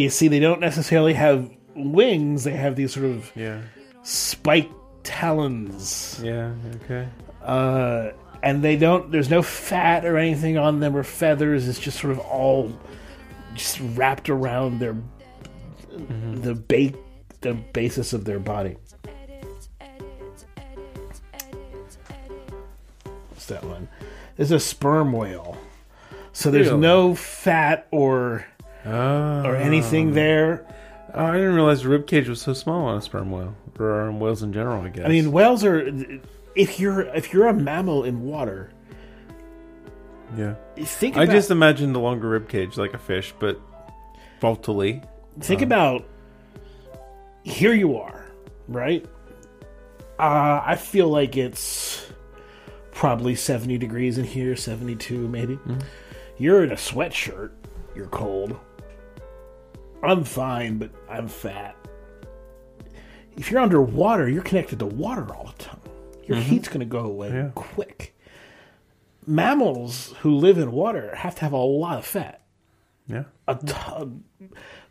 you 0.00 0.10
see, 0.10 0.28
they 0.28 0.40
don't 0.40 0.60
necessarily 0.60 1.14
have 1.14 1.50
wings; 1.74 2.44
they 2.44 2.52
have 2.52 2.76
these 2.76 2.92
sort 2.92 3.06
of 3.06 3.30
Yeah. 3.34 3.60
spiked 4.02 4.72
talons. 5.04 6.20
Yeah, 6.22 6.52
okay. 6.84 7.08
uh, 7.44 8.10
and 8.42 8.62
they 8.62 8.76
don't. 8.76 9.10
There's 9.10 9.30
no 9.30 9.42
fat 9.42 10.04
or 10.04 10.16
anything 10.18 10.58
on 10.58 10.80
them 10.80 10.96
or 10.96 11.02
feathers. 11.02 11.68
It's 11.68 11.78
just 11.78 11.98
sort 12.00 12.12
of 12.12 12.18
all 12.20 12.72
just 13.56 13.80
wrapped 13.96 14.28
around 14.28 14.78
their 14.78 14.96
the 16.34 16.54
ba- 16.54 16.96
the 17.40 17.54
basis 17.54 18.12
of 18.12 18.24
their 18.24 18.38
body. 18.38 18.76
What's 23.30 23.46
that 23.46 23.64
one? 23.64 23.88
There's 24.36 24.50
a 24.50 24.60
sperm 24.60 25.12
whale. 25.12 25.56
So 26.32 26.50
there's 26.50 26.66
Really? 26.68 26.80
no 26.80 27.14
fat 27.14 27.86
or 27.90 28.44
Oh. 28.84 28.90
or 29.44 29.56
ah. 29.56 29.60
anything 29.60 30.12
there. 30.12 30.64
Oh, 31.14 31.24
I 31.24 31.36
didn't 31.36 31.54
realize 31.54 31.82
the 31.82 31.88
rib 31.88 32.06
cage 32.06 32.28
was 32.28 32.42
so 32.42 32.52
small 32.52 32.86
on 32.86 32.98
a 32.98 33.02
sperm 33.02 33.30
whale 33.30 33.54
or 33.78 34.02
on 34.02 34.18
whales 34.20 34.42
in 34.42 34.52
general. 34.52 34.82
I 34.82 34.88
guess. 34.90 35.06
I 35.06 35.08
mean, 35.08 35.32
whales 35.32 35.64
are. 35.64 35.90
If 36.54 36.78
you're 36.78 37.02
if 37.14 37.32
you're 37.32 37.46
a 37.48 37.54
mammal 37.54 38.04
in 38.04 38.22
water, 38.24 38.70
yeah. 40.36 40.54
think 40.84 41.16
I 41.16 41.24
about, 41.24 41.32
just 41.32 41.50
imagined 41.50 41.94
the 41.94 42.00
longer 42.00 42.28
rib 42.28 42.48
cage 42.48 42.76
like 42.76 42.94
a 42.94 42.98
fish, 42.98 43.34
but 43.38 43.60
faultily. 44.40 45.02
think 45.40 45.58
uh-huh. 45.58 45.66
about 45.66 46.04
here 47.44 47.72
you 47.72 47.96
are 47.96 48.26
right? 48.68 49.04
Uh, 50.18 50.62
i 50.64 50.76
feel 50.76 51.08
like 51.08 51.36
it's 51.36 52.06
probably 52.90 53.34
70 53.34 53.76
degrees 53.76 54.16
in 54.18 54.24
here 54.24 54.56
72 54.56 55.28
maybe. 55.28 55.56
Mm-hmm. 55.56 55.78
You're 56.38 56.64
in 56.64 56.72
a 56.72 56.76
sweatshirt. 56.76 57.50
You're 57.94 58.06
cold. 58.06 58.58
I'm 60.02 60.24
fine 60.24 60.78
but 60.78 60.90
i'm 61.08 61.28
fat. 61.28 61.76
If 63.36 63.50
you're 63.50 63.60
underwater 63.60 64.28
you're 64.28 64.42
connected 64.42 64.78
to 64.78 64.86
water 64.86 65.34
all 65.34 65.52
the 65.56 65.62
time. 65.62 65.80
Your 66.24 66.38
mm-hmm. 66.38 66.48
heat's 66.48 66.68
going 66.68 66.80
to 66.80 66.86
go 66.86 67.00
away 67.00 67.28
Yeah. 67.28 67.50
quick 67.54 68.15
mammals 69.26 70.14
who 70.20 70.34
live 70.36 70.58
in 70.58 70.72
water 70.72 71.14
have 71.16 71.34
to 71.36 71.40
have 71.42 71.52
a 71.52 71.56
lot 71.56 71.98
of 71.98 72.06
fat 72.06 72.42
Yeah. 73.06 73.24
a. 73.48 74.08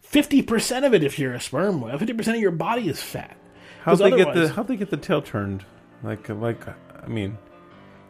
Fifty 0.02 0.42
percent 0.42 0.86
of 0.86 0.94
it, 0.94 1.04
if 1.04 1.18
you're 1.18 1.34
a 1.34 1.40
sperm 1.42 1.82
whale, 1.82 1.98
fifty 1.98 2.14
percent 2.14 2.36
of 2.38 2.42
your 2.42 2.52
body 2.52 2.88
is 2.88 3.02
fat. 3.02 3.36
How'd 3.84 4.00
'Cause 4.00 4.00
they 4.12 4.16
get 4.18 4.34
the 4.34 4.50
How'd 4.50 4.68
they 4.68 4.76
get 4.78 4.90
the 4.92 4.98
tail 4.98 5.22
turned? 5.22 5.66
Like 6.04 6.30
like 6.30 6.62
I 6.68 7.08
mean, 7.08 7.38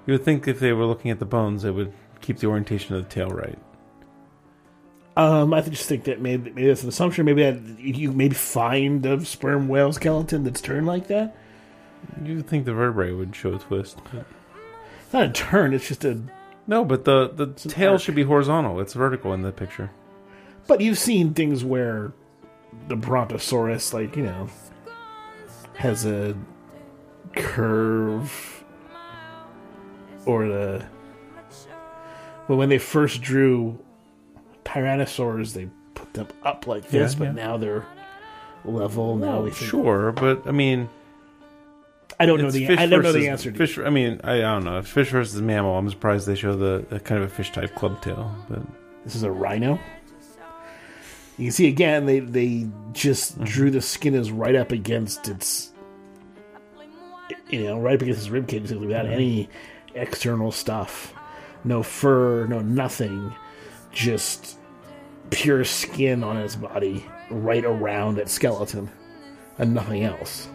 you 0.05 0.13
would 0.13 0.23
think 0.23 0.47
if 0.47 0.59
they 0.59 0.73
were 0.73 0.85
looking 0.85 1.09
at 1.11 1.19
the 1.19 1.25
bones, 1.25 1.63
they 1.63 1.71
would 1.71 1.93
keep 2.21 2.39
the 2.39 2.47
orientation 2.47 2.95
of 2.95 3.03
the 3.03 3.09
tail 3.09 3.29
right. 3.29 3.57
Um, 5.17 5.53
I 5.53 5.61
just 5.61 5.87
think 5.87 6.03
that 6.03 6.19
maybe 6.21 6.51
maybe 6.51 6.67
that's 6.67 6.83
an 6.83 6.89
assumption. 6.89 7.25
Maybe 7.25 7.43
that 7.43 7.79
you 7.79 8.11
maybe 8.11 8.35
find 8.35 9.05
a 9.05 9.23
sperm 9.23 9.69
whale 9.69 9.93
skeleton 9.93 10.43
that's 10.43 10.59
turned 10.61 10.85
like 10.85 11.07
that. 11.07 11.35
You 12.23 12.35
would 12.35 12.47
think 12.47 12.65
the 12.65 12.73
vertebrae 12.73 13.11
would 13.13 13.33
show 13.35 13.53
a 13.53 13.59
twist. 13.59 13.97
It's 15.05 15.13
not 15.13 15.23
a 15.25 15.31
turn. 15.31 15.73
It's 15.73 15.87
just 15.87 16.03
a. 16.05 16.19
No, 16.67 16.83
but 16.83 17.05
the 17.05 17.29
the 17.33 17.47
tail 17.47 17.93
arc. 17.93 18.01
should 18.01 18.15
be 18.15 18.23
horizontal. 18.23 18.79
It's 18.79 18.93
vertical 18.93 19.33
in 19.33 19.41
the 19.43 19.51
picture. 19.51 19.91
But 20.67 20.81
you've 20.81 20.97
seen 20.97 21.33
things 21.33 21.63
where 21.63 22.11
the 22.87 22.95
brontosaurus, 22.95 23.93
like 23.93 24.15
you 24.15 24.23
know, 24.23 24.49
has 25.75 26.05
a 26.05 26.35
curve, 27.35 28.63
or 30.25 30.47
the. 30.47 30.85
But 32.47 32.57
when 32.57 32.69
they 32.69 32.77
first 32.77 33.21
drew 33.21 33.79
tyrannosaurs, 34.65 35.53
they 35.53 35.69
put 35.93 36.13
them 36.13 36.27
up 36.43 36.67
like 36.67 36.89
this, 36.89 37.13
Yeah, 37.13 37.19
but 37.19 37.25
yeah. 37.25 37.31
now 37.31 37.57
they're 37.57 37.85
level. 38.63 39.15
now 39.15 39.41
we 39.41 39.49
think, 39.51 39.69
Sure, 39.69 40.11
but 40.11 40.45
I 40.47 40.51
mean, 40.51 40.89
I 42.19 42.25
don't 42.25 42.41
know 42.41 42.49
the 42.49 42.65
fish 42.65 42.79
I 42.79 42.85
don't 42.85 43.03
know 43.03 43.11
the 43.11 43.27
answer. 43.27 43.51
To 43.51 43.57
Fish. 43.57 43.77
I 43.77 43.89
mean, 43.89 44.21
I, 44.23 44.37
I 44.37 44.41
don't 44.41 44.63
know. 44.63 44.81
Fish 44.81 45.09
versus 45.09 45.41
mammal, 45.41 45.77
I'm 45.77 45.89
surprised 45.89 46.27
they 46.27 46.35
show 46.35 46.55
the, 46.55 46.85
the 46.89 46.99
kind 46.99 47.21
of 47.21 47.29
a 47.29 47.33
fish 47.33 47.51
type 47.51 47.75
club 47.75 48.01
tail. 48.01 48.33
But 48.49 48.61
This 49.03 49.15
is 49.15 49.23
a 49.23 49.31
rhino. 49.31 49.79
You 51.37 51.47
can 51.47 51.51
see 51.51 51.67
again 51.67 52.05
they 52.05 52.19
they 52.19 52.67
just 52.93 53.33
mm-hmm. 53.33 53.43
drew 53.43 53.69
the 53.69 53.81
skin 53.81 54.15
is 54.15 54.31
right 54.31 54.55
up 54.55 54.71
against 54.71 55.27
its 55.27 55.73
you 57.49 57.63
know, 57.63 57.79
right 57.79 57.95
up 57.95 58.01
against 58.01 58.19
his 58.19 58.29
rib 58.29 58.47
cage 58.47 58.71
without 58.71 59.05
mm-hmm. 59.05 59.13
any 59.13 59.49
external 59.93 60.51
stuff. 60.51 61.13
No 61.63 61.83
fur, 61.83 62.45
no 62.47 62.59
nothing. 62.59 63.33
Just 63.91 64.57
pure 65.29 65.63
skin 65.63 66.23
on 66.23 66.37
his 66.37 66.55
body, 66.55 67.05
right 67.29 67.65
around 67.65 68.19
its 68.19 68.33
skeleton. 68.33 68.89
And 69.57 69.73
nothing 69.73 70.03
else. 70.03 70.49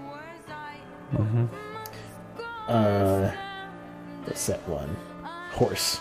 Uh 2.68 3.30
what's 4.24 4.46
that 4.46 4.66
one? 4.68 4.96
Horse. 5.52 6.00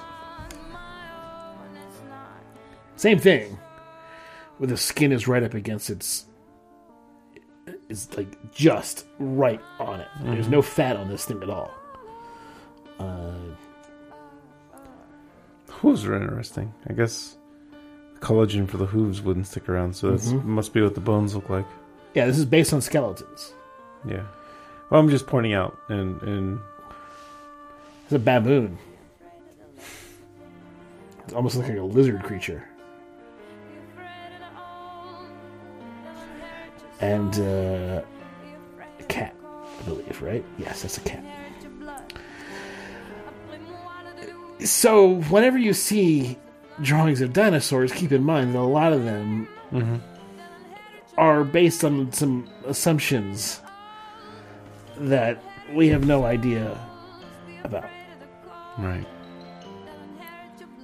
Same 2.96 3.18
thing. 3.20 3.58
Where 4.58 4.68
the 4.68 4.78
skin 4.78 5.12
is 5.12 5.28
right 5.28 5.42
up 5.44 5.54
against 5.54 5.90
its 5.90 6.26
is 7.88 8.10
like 8.18 8.52
just 8.54 9.06
right 9.20 9.62
on 9.80 10.02
it. 10.02 10.08
There's 10.24 10.50
no 10.50 10.62
fat 10.62 10.96
on 10.98 11.08
this 11.08 11.26
thing 11.26 11.42
at 11.42 11.50
all. 11.50 11.72
Uh, 13.00 13.34
Hooves 15.70 16.06
are 16.06 16.16
interesting. 16.16 16.74
I 16.90 16.94
guess 16.94 17.38
collagen 18.20 18.68
for 18.70 18.76
the 18.78 18.86
hooves 18.86 19.22
wouldn't 19.22 19.48
stick 19.48 19.70
around, 19.70 19.96
so 19.96 20.12
that 20.12 20.20
Mm-hmm. 20.22 20.50
must 20.52 20.74
be 20.74 20.82
what 20.82 20.94
the 20.94 21.00
bones 21.02 21.34
look 21.36 21.50
like. 21.50 21.66
yeah, 22.14 22.26
this 22.26 22.38
is 22.38 22.46
based 22.46 22.74
on 22.74 22.82
skeletons. 22.82 23.54
Yeah. 24.06 24.26
Well, 24.90 25.00
I'm 25.00 25.10
just 25.10 25.28
pointing 25.28 25.54
out, 25.54 25.78
and 25.90 26.22
and 26.24 26.60
It's 28.06 28.14
a 28.14 28.20
baboon. 28.20 28.78
It's 31.24 31.34
almost 31.34 31.58
like 31.58 31.70
a 31.78 31.82
lizard 31.82 32.24
creature. 32.24 32.68
And 37.02 37.34
uh, 37.40 38.02
a 39.00 39.04
cat, 39.04 39.36
I 39.44 39.84
believe, 39.84 40.22
right? 40.22 40.44
Yes, 40.58 40.82
that's 40.82 40.98
a 40.98 41.02
cat. 41.02 41.24
So, 44.66 45.22
whenever 45.30 45.58
you 45.58 45.74
see 45.74 46.38
drawings 46.82 47.22
of 47.22 47.32
dinosaurs, 47.32 47.94
keep 47.94 48.12
in 48.12 48.24
mind 48.24 48.56
that 48.56 48.60
a 48.60 48.62
lot 48.62 48.92
of 48.92 49.06
them 49.06 49.48
are 51.16 51.44
based 51.44 51.86
on 51.86 52.12
some 52.12 52.50
assumptions 52.66 53.62
that 55.00 55.42
we 55.74 55.88
have 55.90 56.06
no 56.06 56.26
idea 56.26 56.78
about. 57.64 57.90
right. 58.78 59.06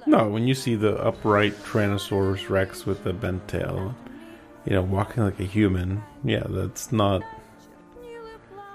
No, 0.06 0.28
when 0.28 0.46
you 0.46 0.54
see 0.54 0.76
the 0.76 0.96
upright 0.98 1.52
Tyrannosaurus 1.64 2.48
Rex 2.48 2.86
with 2.86 3.02
the 3.02 3.12
bent 3.12 3.48
tail, 3.48 3.94
you 4.64 4.72
know, 4.72 4.82
walking 4.82 5.24
like 5.24 5.40
a 5.40 5.44
human, 5.44 6.02
yeah, 6.22 6.44
that's 6.48 6.92
not 6.92 7.22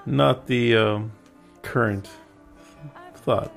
not 0.05 0.47
the 0.47 0.75
um, 0.75 1.11
current 1.61 2.09
thought. 3.15 3.55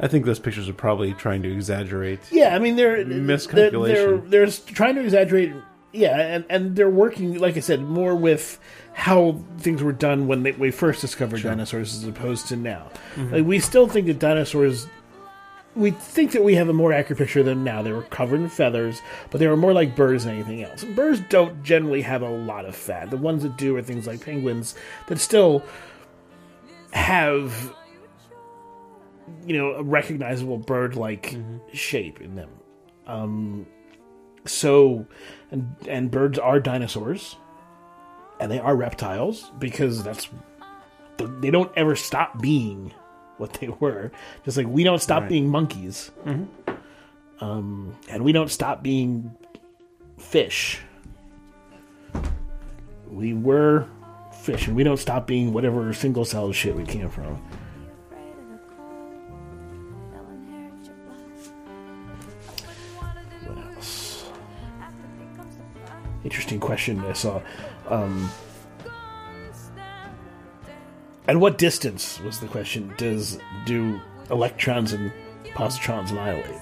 I 0.00 0.08
think 0.08 0.26
those 0.26 0.38
pictures 0.38 0.68
are 0.68 0.74
probably 0.74 1.14
trying 1.14 1.42
to 1.42 1.52
exaggerate. 1.52 2.20
Yeah, 2.32 2.54
I 2.54 2.58
mean 2.58 2.76
they're 2.76 3.04
Miscalculation. 3.04 3.94
They're, 3.94 4.16
they're, 4.18 4.46
they're 4.46 4.74
trying 4.74 4.96
to 4.96 5.02
exaggerate. 5.02 5.54
Yeah, 5.96 6.18
and, 6.18 6.44
and 6.48 6.76
they're 6.76 6.90
working, 6.90 7.38
like 7.38 7.56
I 7.56 7.60
said, 7.60 7.80
more 7.80 8.14
with 8.14 8.60
how 8.92 9.42
things 9.58 9.82
were 9.82 9.92
done 9.92 10.26
when 10.26 10.42
they, 10.42 10.52
we 10.52 10.70
first 10.70 11.00
discovered 11.00 11.42
dinosaurs 11.42 11.94
as 11.96 12.04
opposed 12.04 12.48
to 12.48 12.56
now. 12.56 12.90
Like 13.16 13.44
we 13.44 13.58
still 13.58 13.88
think 13.88 14.06
that 14.06 14.18
dinosaurs. 14.18 14.86
We 15.74 15.90
think 15.90 16.32
that 16.32 16.42
we 16.42 16.54
have 16.54 16.70
a 16.70 16.72
more 16.72 16.92
accurate 16.92 17.18
picture 17.18 17.40
of 17.40 17.46
them 17.46 17.62
now. 17.62 17.82
They 17.82 17.92
were 17.92 18.02
covered 18.04 18.40
in 18.40 18.48
feathers, 18.48 19.02
but 19.30 19.40
they 19.40 19.46
were 19.46 19.58
more 19.58 19.74
like 19.74 19.94
birds 19.94 20.24
than 20.24 20.34
anything 20.34 20.62
else. 20.62 20.84
Birds 20.84 21.20
don't 21.28 21.62
generally 21.62 22.00
have 22.00 22.22
a 22.22 22.30
lot 22.30 22.64
of 22.64 22.74
fat. 22.74 23.10
The 23.10 23.18
ones 23.18 23.42
that 23.42 23.58
do 23.58 23.76
are 23.76 23.82
things 23.82 24.06
like 24.06 24.24
penguins 24.24 24.74
that 25.08 25.18
still 25.18 25.62
have 26.92 27.74
you 29.46 29.56
know 29.56 29.72
a 29.72 29.82
recognizable 29.82 30.58
bird-like 30.58 31.36
shape 31.72 32.20
in 32.20 32.36
them. 32.36 32.50
Um, 33.06 33.66
so, 34.48 35.06
and 35.50 35.74
and 35.88 36.10
birds 36.10 36.38
are 36.38 36.60
dinosaurs, 36.60 37.36
and 38.40 38.50
they 38.50 38.58
are 38.58 38.76
reptiles 38.76 39.50
because 39.58 40.02
that's 40.04 40.28
they 41.18 41.50
don't 41.50 41.72
ever 41.76 41.96
stop 41.96 42.40
being 42.40 42.92
what 43.38 43.54
they 43.54 43.68
were. 43.68 44.10
Just 44.44 44.56
like 44.56 44.66
we 44.66 44.84
don't 44.84 45.00
stop 45.00 45.22
Right. 45.22 45.28
being 45.30 45.48
monkeys, 45.48 46.10
um, 47.40 47.94
and 48.08 48.24
we 48.24 48.32
don't 48.32 48.50
stop 48.50 48.82
being 48.82 49.30
fish. 50.18 50.80
We 53.08 53.34
were 53.34 53.86
fish, 54.42 54.66
and 54.66 54.76
we 54.76 54.82
don't 54.84 54.96
stop 54.98 55.26
being 55.26 55.52
whatever 55.52 55.92
single 55.92 56.24
cell 56.24 56.52
shit 56.52 56.74
we 56.76 56.84
came 56.84 57.08
from. 57.08 57.42
Interesting 66.26 66.58
question 66.58 66.98
I 67.04 67.12
saw. 67.12 67.40
Um, 67.88 68.28
at 71.28 71.36
what 71.36 71.56
distance 71.56 72.18
was 72.18 72.40
the 72.40 72.48
question? 72.48 72.92
Does 72.96 73.38
do 73.64 74.00
electrons 74.28 74.92
and 74.92 75.12
positrons 75.54 76.10
annihilate? 76.10 76.60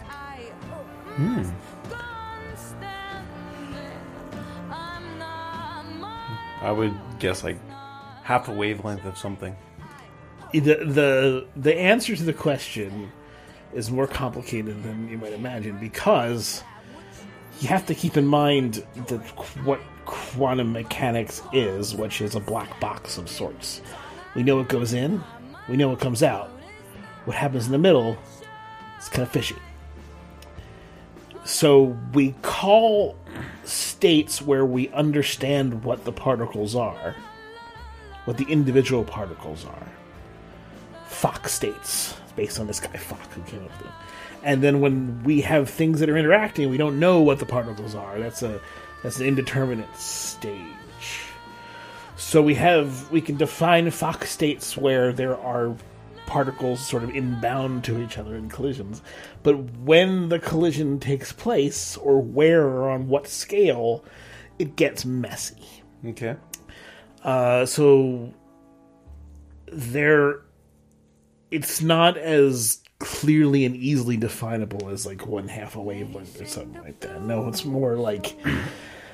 I 6.61 6.71
would 6.71 6.93
guess 7.19 7.43
like 7.43 7.57
half 8.23 8.49
a 8.49 8.53
wavelength 8.53 9.07
of 9.07 9.17
something. 9.17 9.57
the 10.53 10.61
the 10.61 11.47
the 11.57 11.75
answer 11.75 12.15
to 12.15 12.23
the 12.23 12.35
question 12.35 13.11
is 13.73 13.91
more 13.91 14.07
complicated 14.07 14.83
than 14.83 15.09
you 15.09 15.17
might 15.17 15.33
imagine 15.33 15.79
because 15.79 16.63
you 17.61 17.69
have 17.69 17.87
to 17.87 17.95
keep 17.95 18.17
in 18.17 18.27
mind 18.27 18.85
that 19.07 19.21
what 19.65 19.81
quantum 20.05 20.73
mechanics 20.73 21.43
is, 21.53 21.95
which 21.95 22.21
is 22.21 22.35
a 22.35 22.41
black 22.41 22.79
box 22.81 23.17
of 23.19 23.29
sorts. 23.29 23.81
We 24.35 24.43
know 24.43 24.57
what 24.57 24.69
goes 24.69 24.93
in, 24.93 25.23
we 25.69 25.77
know 25.77 25.89
what 25.89 26.01
comes 26.01 26.23
out. 26.23 26.51
What 27.25 27.37
happens 27.37 27.67
in 27.67 27.73
the 27.73 27.79
middle 27.79 28.19
is 29.01 29.09
kind 29.09 29.23
of 29.23 29.31
fishy. 29.31 29.57
So 31.45 31.97
we 32.13 32.35
call 32.43 33.17
states 33.65 34.43
where 34.43 34.67
we 34.67 34.89
understand 34.91 35.85
what 35.85 36.05
the 36.05 36.13
particles 36.13 36.75
are, 36.75 37.15
what 38.25 38.37
the 38.37 38.45
individual 38.45 39.05
particles 39.05 39.65
are. 39.65 39.89
Fock 41.07 41.49
states, 41.49 42.15
based 42.37 42.61
on 42.61 42.67
this 42.67 42.81
guy 42.81 42.97
Fock 42.97 43.31
who 43.33 43.43
came 43.43 43.65
up 43.65 43.71
with 43.79 43.87
it. 43.87 43.93
And 44.43 44.63
then 44.63 44.81
when 44.81 45.23
we 45.25 45.41
have 45.41 45.71
things 45.71 46.01
that 46.01 46.09
are 46.11 46.17
interacting, 46.17 46.69
we 46.69 46.77
don't 46.77 46.99
know 46.99 47.21
what 47.21 47.39
the 47.39 47.47
particles 47.47 47.95
are. 47.95 48.19
That's 48.19 48.43
a 48.43 48.61
that's 49.03 49.21
an 49.21 49.27
indeterminate 49.27 49.97
stage. 49.97 50.61
So 52.17 52.43
we 52.43 52.55
have 52.55 53.11
we 53.11 53.21
can 53.21 53.37
define 53.37 53.91
Fock 53.91 54.25
states 54.25 54.77
where 54.77 55.13
there 55.13 55.37
are 55.39 55.75
particles 56.27 56.87
sort 56.87 57.05
of 57.05 57.11
inbound 57.11 57.85
to 57.85 58.03
each 58.03 58.19
other 58.19 58.35
in 58.37 58.49
collisions. 58.49 59.03
But 59.43 59.57
when 59.81 60.29
the 60.29 60.39
collision 60.39 61.01
takes 61.01 61.33
place, 61.33 61.97
or 61.97 62.21
where 62.21 62.63
or 62.63 62.91
on 62.91 63.09
what 63.09 63.29
scale, 63.29 64.05
it 64.59 64.77
gets 64.77 65.05
messy. 65.05 65.63
Okay. 66.07 66.37
Uh, 67.23 67.67
so 67.67 68.33
there, 69.67 70.43
it's 71.55 71.81
not 71.81 72.17
as 72.17 72.81
clearly 72.99 73.65
and 73.65 73.77
easily 73.77 74.17
definable 74.17 74.89
as 74.89 75.07
like 75.07 75.25
one 75.27 75.47
half 75.47 75.77
a 75.77 75.81
wavelength 75.81 76.41
or 76.41 76.47
something 76.47 76.83
like 76.83 76.99
that. 77.01 77.23
No, 77.23 77.47
it's 77.49 77.65
more 77.65 77.95
like 77.97 78.37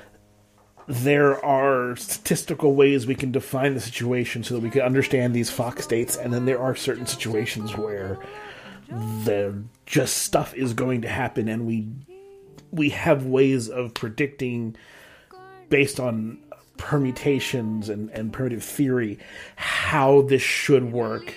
there 0.87 1.43
are 1.45 1.95
statistical 1.97 2.73
ways 2.73 3.05
we 3.05 3.13
can 3.13 3.31
define 3.31 3.75
the 3.75 3.79
situation 3.79 4.43
so 4.43 4.55
that 4.55 4.63
we 4.63 4.71
can 4.71 4.81
understand 4.81 5.35
these 5.35 5.51
Fock 5.51 5.81
states, 5.81 6.17
and 6.17 6.33
then 6.33 6.45
there 6.45 6.59
are 6.59 6.75
certain 6.75 7.05
situations 7.05 7.77
where 7.77 8.17
the 9.23 9.63
just 9.85 10.17
stuff 10.17 10.55
is 10.55 10.73
going 10.73 11.01
to 11.03 11.07
happen, 11.07 11.47
and 11.47 11.67
we 11.67 11.87
we 12.71 12.89
have 12.89 13.25
ways 13.25 13.69
of 13.69 13.93
predicting 13.93 14.75
based 15.69 15.99
on 15.99 16.39
permutations 16.77 17.89
and, 17.89 18.09
and 18.09 18.33
primitive 18.33 18.63
theory 18.63 19.19
how 19.55 20.21
this 20.23 20.41
should 20.41 20.91
work 20.91 21.35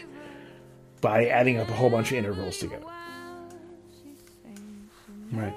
by 1.05 1.27
adding 1.27 1.59
up 1.59 1.69
a 1.69 1.73
whole 1.75 1.91
bunch 1.91 2.13
of 2.13 2.17
intervals 2.17 2.57
together. 2.57 2.87
Right. 5.31 5.55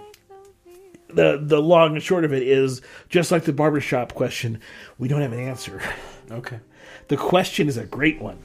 The 1.08 1.40
the 1.42 1.62
long 1.62 1.94
and 1.94 2.04
short 2.04 2.26
of 2.26 2.34
it 2.34 2.44
is 2.44 2.82
just 3.08 3.32
like 3.32 3.46
the 3.46 3.54
barbershop 3.54 4.14
question, 4.14 4.60
we 5.00 5.08
don't 5.08 5.22
have 5.22 5.32
an 5.32 5.40
answer. 5.40 5.82
Okay. 6.30 6.60
The 7.08 7.16
question 7.16 7.70
is 7.70 7.78
a 7.78 7.86
great 7.86 8.22
one, 8.22 8.38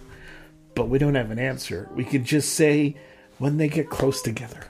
but 0.77 0.89
we 0.89 1.01
don't 1.01 1.17
have 1.17 1.33
an 1.33 1.41
answer. 1.41 1.89
We 1.97 2.05
can 2.05 2.25
just 2.25 2.55
say 2.55 2.97
when 3.39 3.57
they 3.57 3.67
get 3.67 3.91
close 3.91 4.23
together, 4.23 4.65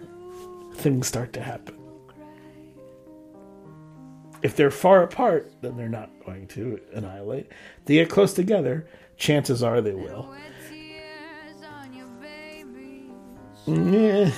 things 0.76 1.06
start 1.06 1.34
to 1.34 1.42
happen. 1.42 1.76
If 4.40 4.56
they're 4.56 4.70
far 4.70 5.02
apart, 5.02 5.52
then 5.60 5.76
they're 5.76 5.90
not 5.90 6.08
going 6.24 6.46
to 6.48 6.80
annihilate. 6.94 7.52
They 7.84 7.96
get 7.96 8.08
close 8.08 8.32
together, 8.32 8.88
chances 9.18 9.62
are 9.62 9.82
they 9.82 9.92
will. 9.92 10.34
Yeah. 13.66 14.30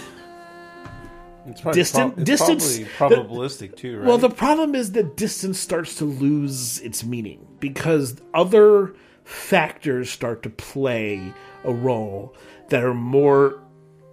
It's 1.46 1.60
probably 1.60 1.80
Distant- 1.80 2.14
it's 2.18 2.24
distance- 2.24 2.78
probably 2.96 3.18
probabilistic 3.18 3.76
too, 3.76 3.98
right? 3.98 4.06
Well, 4.06 4.18
the 4.18 4.30
problem 4.30 4.74
is 4.74 4.92
that 4.92 5.16
distance 5.16 5.58
starts 5.58 5.94
to 5.96 6.04
lose 6.06 6.80
its 6.80 7.04
meaning 7.04 7.46
because 7.60 8.16
other 8.32 8.94
factors 9.24 10.10
start 10.10 10.42
to 10.44 10.50
play 10.50 11.32
a 11.64 11.72
role 11.72 12.34
that 12.70 12.82
are 12.82 12.94
more 12.94 13.60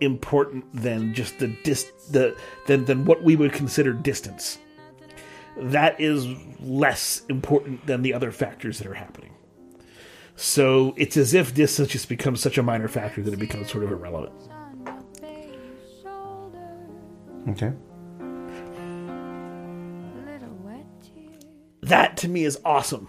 important 0.02 0.66
than 0.74 1.14
just 1.14 1.40
the 1.40 1.48
dis- 1.64 1.92
the 2.10 2.36
than 2.68 2.86
than 2.86 3.06
what 3.06 3.24
we 3.24 3.36
would 3.38 3.54
consider 3.54 3.94
distance. 3.94 4.58
That 5.58 6.00
is 6.02 6.28
less 6.60 7.22
important 7.30 7.86
than 7.88 8.02
the 8.02 8.14
other 8.14 8.32
factors 8.32 8.78
that 8.80 8.88
are 8.88 8.94
happening. 8.96 9.32
So 10.36 10.94
it's 10.98 11.16
as 11.18 11.34
if 11.34 11.54
distance 11.54 11.90
just 11.90 12.10
becomes 12.10 12.42
such 12.42 12.58
a 12.58 12.64
minor 12.64 12.88
factor 12.88 13.22
that 13.22 13.34
it 13.34 13.40
becomes 13.40 13.70
sort 13.72 13.84
of 13.84 13.92
irrelevant. 13.92 14.34
Okay. 17.50 17.72
That 21.84 22.18
to 22.18 22.28
me 22.30 22.44
is 22.46 22.60
awesome. 22.64 23.08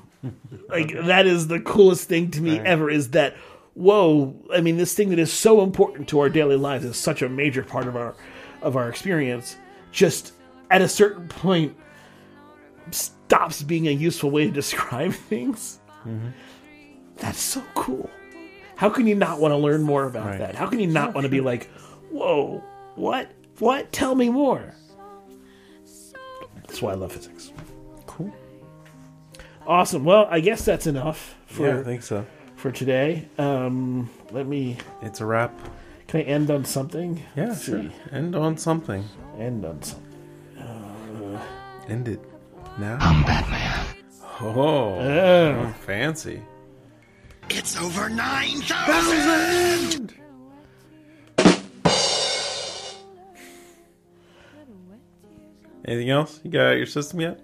like 0.68 0.92
that 1.06 1.26
is 1.26 1.48
the 1.48 1.60
coolest 1.60 2.08
thing 2.08 2.30
to 2.30 2.40
me 2.40 2.58
ever 2.60 2.88
is 2.90 3.10
that 3.10 3.34
whoa, 3.74 4.34
I 4.54 4.60
mean 4.60 4.76
this 4.76 4.94
thing 4.94 5.10
that 5.10 5.18
is 5.18 5.32
so 5.32 5.62
important 5.62 6.08
to 6.10 6.20
our 6.20 6.28
daily 6.28 6.56
lives 6.56 6.84
is 6.84 6.96
such 6.96 7.22
a 7.22 7.28
major 7.28 7.62
part 7.62 7.86
of 7.86 7.96
our 7.96 8.14
of 8.62 8.76
our 8.76 8.88
experience 8.88 9.56
just 9.90 10.32
at 10.70 10.80
a 10.80 10.88
certain 10.88 11.28
point 11.28 11.76
stops 12.92 13.62
being 13.62 13.88
a 13.88 13.90
useful 13.90 14.30
way 14.30 14.46
to 14.46 14.50
describe 14.62 15.12
things. 15.12 15.80
Mm-hmm. 16.06 16.28
That's 17.16 17.38
so 17.40 17.62
cool. 17.74 18.08
How 18.76 18.88
can 18.90 19.06
you 19.06 19.14
not 19.14 19.38
want 19.38 19.52
to 19.52 19.56
learn 19.56 19.82
more 19.82 20.04
about 20.06 20.26
Right. 20.26 20.38
that? 20.38 20.54
How 20.54 20.66
can 20.66 20.80
you 20.80 20.86
not 20.86 21.14
want 21.14 21.24
to 21.24 21.28
be 21.28 21.40
like, 21.40 21.68
whoa, 22.10 22.62
what? 22.96 23.30
What? 23.58 23.92
Tell 23.92 24.14
me 24.14 24.28
more. 24.30 24.74
That's 26.66 26.80
why 26.82 26.92
I 26.92 26.94
love 26.94 27.12
physics. 27.12 27.52
Cool. 28.06 28.32
Awesome. 29.66 30.04
Well, 30.04 30.26
I 30.30 30.40
guess 30.40 30.64
that's 30.64 30.86
enough 30.86 31.34
for 31.46 31.66
Yeah, 31.68 31.80
I 31.80 31.82
think 31.82 32.02
so. 32.02 32.24
for 32.56 32.72
today. 32.72 33.28
Um, 33.38 34.10
let 34.30 34.46
me. 34.46 34.78
It's 35.02 35.20
a 35.20 35.26
wrap. 35.26 35.52
Can 36.08 36.20
I 36.20 36.24
end 36.24 36.50
on 36.50 36.64
something? 36.64 37.22
Yeah, 37.36 37.48
Let's 37.48 37.64
sure. 37.64 37.82
see. 37.82 37.90
End 38.10 38.34
on 38.34 38.56
something. 38.56 39.04
End 39.38 39.64
on 39.64 39.82
something. 39.82 40.08
End 41.88 42.08
it 42.08 42.20
now. 42.78 42.96
I'm 43.00 43.22
Batman. 43.24 43.86
Oh, 44.40 45.74
fancy. 45.84 46.40
It's 47.50 47.76
over 47.76 48.08
9,000! 48.08 50.14
Anything 55.84 56.10
else? 56.10 56.40
You 56.44 56.50
got 56.50 56.72
out 56.72 56.76
your 56.76 56.86
system 56.86 57.20
yet? 57.20 57.40